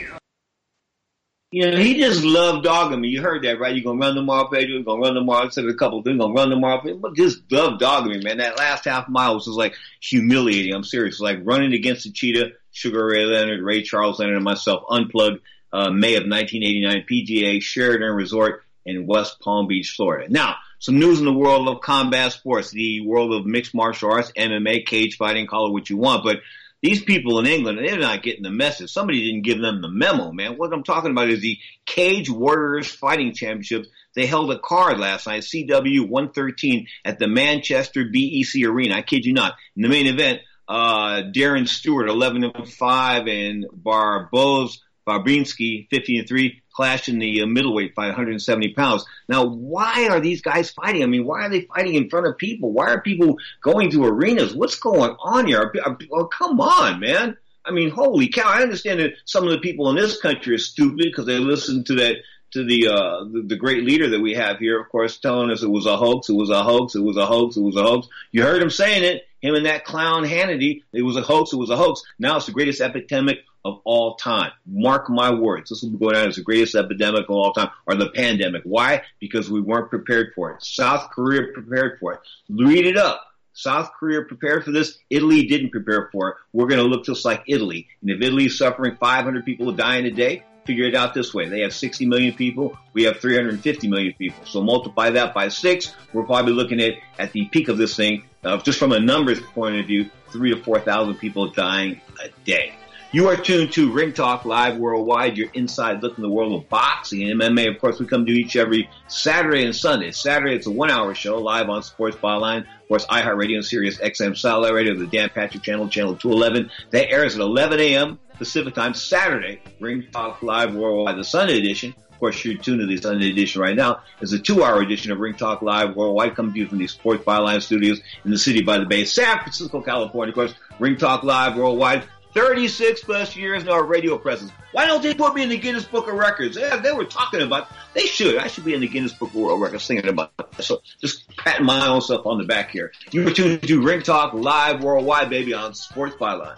[1.49, 3.07] You know, he just loved dogging me.
[3.07, 3.73] You heard that, right?
[3.73, 4.75] You're gonna run tomorrow, Pedro.
[4.75, 5.45] You're gonna run tomorrow.
[5.45, 6.19] I said a couple things.
[6.19, 6.97] Gonna run tomorrow, Pedro.
[6.97, 8.39] But just love dogging me, man.
[8.39, 10.73] That last half mile was just like humiliating.
[10.73, 11.21] I'm serious.
[11.21, 12.51] Like running against the cheetah.
[12.71, 15.39] Sugar Ray Leonard, Ray Charles Leonard, and myself unplugged.
[15.73, 20.31] Uh, May of 1989, PGA Sheraton Resort in West Palm Beach, Florida.
[20.31, 24.31] Now, some news in the world of combat sports, the world of mixed martial arts,
[24.37, 26.37] MMA, cage fighting, call it what you want, but
[26.81, 28.91] these people in England, they're not getting the message.
[28.91, 30.57] Somebody didn't give them the memo, man.
[30.57, 33.87] What I'm talking about is the Cage Warriors Fighting Championships.
[34.15, 38.95] They held a card last night, CW 113 at the Manchester BEC Arena.
[38.95, 39.55] I kid you not.
[39.75, 44.77] In the main event, uh, Darren Stewart, 11 and 5, and Barboz
[45.07, 49.03] Babinski, 50 and 3, clashed in the uh, middleweight fight, 170 pounds.
[49.27, 51.01] Now, why are these guys fighting?
[51.01, 52.71] I mean, why are they fighting in front of people?
[52.71, 54.55] Why are people going to arenas?
[54.55, 55.73] What's going on here?
[56.11, 57.35] Oh, come on, man.
[57.65, 58.47] I mean, holy cow.
[58.47, 61.83] I understand that some of the people in this country are stupid because they listen
[61.85, 62.17] to that
[62.51, 65.63] to the, uh, the the great leader that we have here, of course, telling us
[65.63, 67.83] it was a hoax, it was a hoax, it was a hoax, it was a
[67.83, 68.07] hoax.
[68.31, 71.57] You heard him saying it, him and that clown Hannity, it was a hoax, it
[71.57, 72.03] was a hoax.
[72.19, 74.52] Now it's the greatest epidemic of all time.
[74.65, 77.69] Mark my words, this will be going on as the greatest epidemic of all time,
[77.85, 78.64] or the pandemic.
[78.64, 79.03] Why?
[79.19, 80.64] Because we weren't prepared for it.
[80.64, 82.19] South Korea prepared for it.
[82.49, 83.23] Read it up.
[83.53, 84.99] South Korea prepared for this.
[85.10, 86.35] Italy didn't prepare for it.
[86.53, 87.88] We're going to look just like Italy.
[88.02, 91.49] And if Italy is suffering 500 people dying a day, figure it out this way.
[91.49, 92.77] They have 60 million people.
[92.94, 94.45] We have 350 million people.
[94.45, 95.95] So multiply that by six.
[96.14, 99.41] We're probably looking at, at the peak of this thing, uh, just from a numbers
[99.41, 102.76] point of view, three to 4,000 people dying a day.
[103.18, 106.69] You are tuned to Ring Talk Live Worldwide, your inside look in the world of
[106.69, 107.68] boxing and MMA.
[107.68, 110.11] Of course, we come to each every Saturday and Sunday.
[110.11, 112.60] Saturday, it's a one hour show live on Sports Byline.
[112.60, 116.69] Of course, iHeartRadio and Sirius XM Satellite Radio, the Dan Patrick Channel, Channel 211.
[116.91, 118.19] That airs at 11 a.m.
[118.38, 119.61] Pacific Time, Saturday.
[119.80, 121.95] Ring Talk Live Worldwide, the Sunday edition.
[122.11, 124.02] Of course, you're tuned to the Sunday edition right now.
[124.22, 127.23] It's a two-hour edition of Ring Talk Live Worldwide, coming to you from the Sports
[127.23, 130.30] Byline Studios in the city by the Bay, San Francisco, California.
[130.30, 132.03] Of course, Ring Talk Live Worldwide
[132.38, 134.51] 36 plus years in our radio presence.
[134.72, 136.55] Why don't they put me in the Guinness Book of Records?
[136.55, 138.38] Yeah, they were talking about, they should.
[138.38, 140.64] I should be in the Guinness Book of World Records thinking about it.
[140.64, 142.91] So just patting my own stuff on the back here.
[143.11, 146.57] You were tuned to Ring Talk Live Worldwide, baby, on Sports Byline.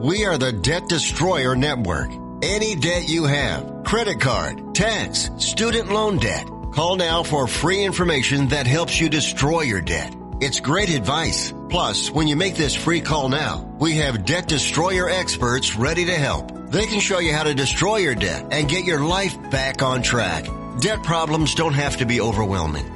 [0.00, 2.10] We are the Debt Destroyer Network.
[2.42, 8.48] Any debt you have, credit card, tax, student loan debt, call now for free information
[8.48, 10.14] that helps you destroy your debt.
[10.40, 11.54] It's great advice.
[11.70, 16.14] Plus, when you make this free call now, we have debt destroyer experts ready to
[16.16, 16.50] help.
[16.70, 20.02] They can show you how to destroy your debt and get your life back on
[20.02, 20.44] track.
[20.80, 22.95] Debt problems don't have to be overwhelming.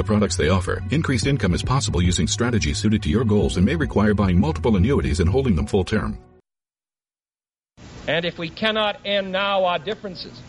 [0.03, 0.83] products they offer.
[0.91, 4.75] Increased income is possible using strategies suited to your goals and may require buying multiple
[4.75, 6.17] annuities and holding them full term.
[8.07, 10.39] And if we cannot end now our differences,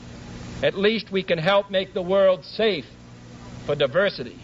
[0.62, 2.86] at least we can help make the world safe
[3.66, 4.38] for diversity.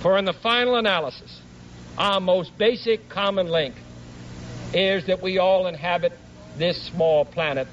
[0.00, 1.40] For in the final analysis,
[1.98, 3.74] our most basic common link
[4.74, 6.12] is that we all inhabit
[6.58, 7.68] this small planet.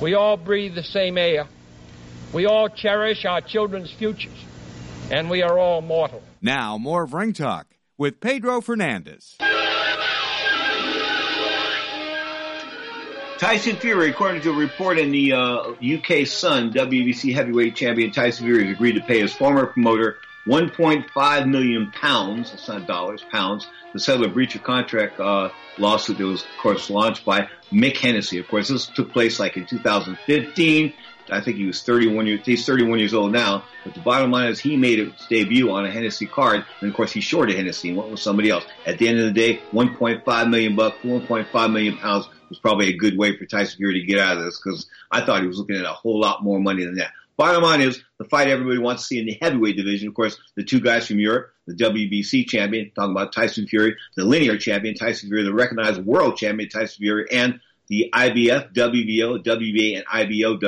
[0.00, 1.46] We all breathe the same air.
[2.32, 4.44] We all cherish our children's futures.
[5.10, 6.22] And we are all mortal.
[6.42, 9.38] Now, more of Ring Talk with Pedro Fernandez.
[13.38, 18.44] Tyson Fury, according to a report in the uh, UK Sun, WBC heavyweight champion Tyson
[18.44, 23.66] Fury has agreed to pay his former promoter 1.5 million pounds, that's not dollars, pounds,
[23.92, 27.96] to settle a breach of contract uh, lawsuit that was, of course, launched by Mick
[27.98, 28.38] Hennessy.
[28.38, 30.92] Of course, this took place like in 2015.
[31.30, 34.50] I think he was 31 years, he's 31 years old now, but the bottom line
[34.50, 37.88] is he made his debut on a Hennessy card, and of course he shorted Hennessy
[37.88, 38.64] and went with somebody else.
[38.86, 42.96] At the end of the day, 1.5 million bucks, 1.5 million pounds was probably a
[42.96, 45.58] good way for Tyson Fury to get out of this because I thought he was
[45.58, 47.12] looking at a whole lot more money than that.
[47.36, 50.08] Bottom line is the fight everybody wants to see in the heavyweight division.
[50.08, 54.24] Of course, the two guys from Europe, the WBC champion, talking about Tyson Fury, the
[54.24, 59.96] linear champion, Tyson Fury, the recognized world champion, Tyson Fury, and the IBF, WBO, WBA,
[59.96, 60.58] and IBO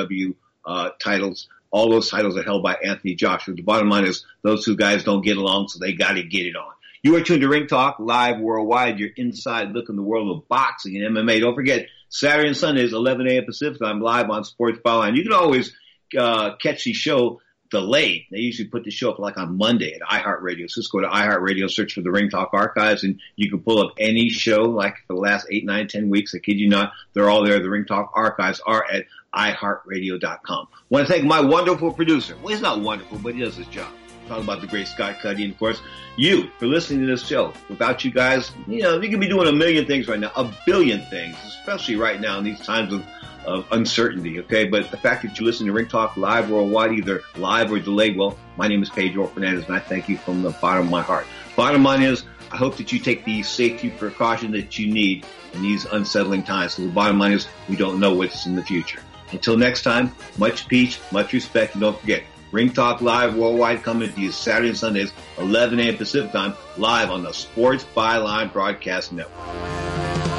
[0.65, 1.47] uh, titles.
[1.71, 3.53] All those titles are held by Anthony Joshua.
[3.53, 6.45] The bottom line is those two guys don't get along, so they got to get
[6.45, 6.73] it on.
[7.03, 8.99] You are tuned to Ring Talk live worldwide.
[8.99, 11.39] Your inside look in the world of boxing and MMA.
[11.39, 13.45] Don't forget Saturday and Sundays, 11 a.m.
[13.45, 15.15] Pacific time, live on Sports Byline.
[15.15, 15.73] You can always
[16.17, 17.39] uh, catch the show
[17.71, 18.25] delayed.
[18.29, 20.69] They usually put the show up like on Monday at iHeartRadio.
[20.69, 23.81] So just go to iHeartRadio, search for the Ring Talk archives, and you can pull
[23.81, 26.35] up any show like for the last eight, nine, ten weeks.
[26.35, 27.59] I kid you not, they're all there.
[27.59, 30.67] The Ring Talk archives are at iHeartRadio.com.
[30.89, 32.35] Want to thank my wonderful producer.
[32.37, 33.91] Well, he's not wonderful, but he does his job.
[34.27, 35.81] Talk about the great Scott Cuddy, and of course,
[36.15, 37.53] you for listening to this show.
[37.69, 40.49] Without you guys, you know, you could be doing a million things right now, a
[40.65, 43.03] billion things, especially right now in these times of
[43.45, 44.65] of uncertainty, okay?
[44.65, 48.17] But the fact that you listen to Ring Talk live worldwide, either live or delayed,
[48.17, 51.01] well, my name is Pedro Fernandez, and I thank you from the bottom of my
[51.01, 51.25] heart.
[51.55, 55.61] Bottom line is, I hope that you take the safety precaution that you need in
[55.61, 56.73] these unsettling times.
[56.73, 59.01] So the bottom line is, we don't know what's in the future.
[59.31, 64.11] Until next time, much peace, much respect, and don't forget, Ring Talk Live Worldwide coming
[64.11, 65.97] to you Saturday and Sundays, 11 a.m.
[65.97, 70.30] Pacific time, live on the Sports Byline Broadcast Network.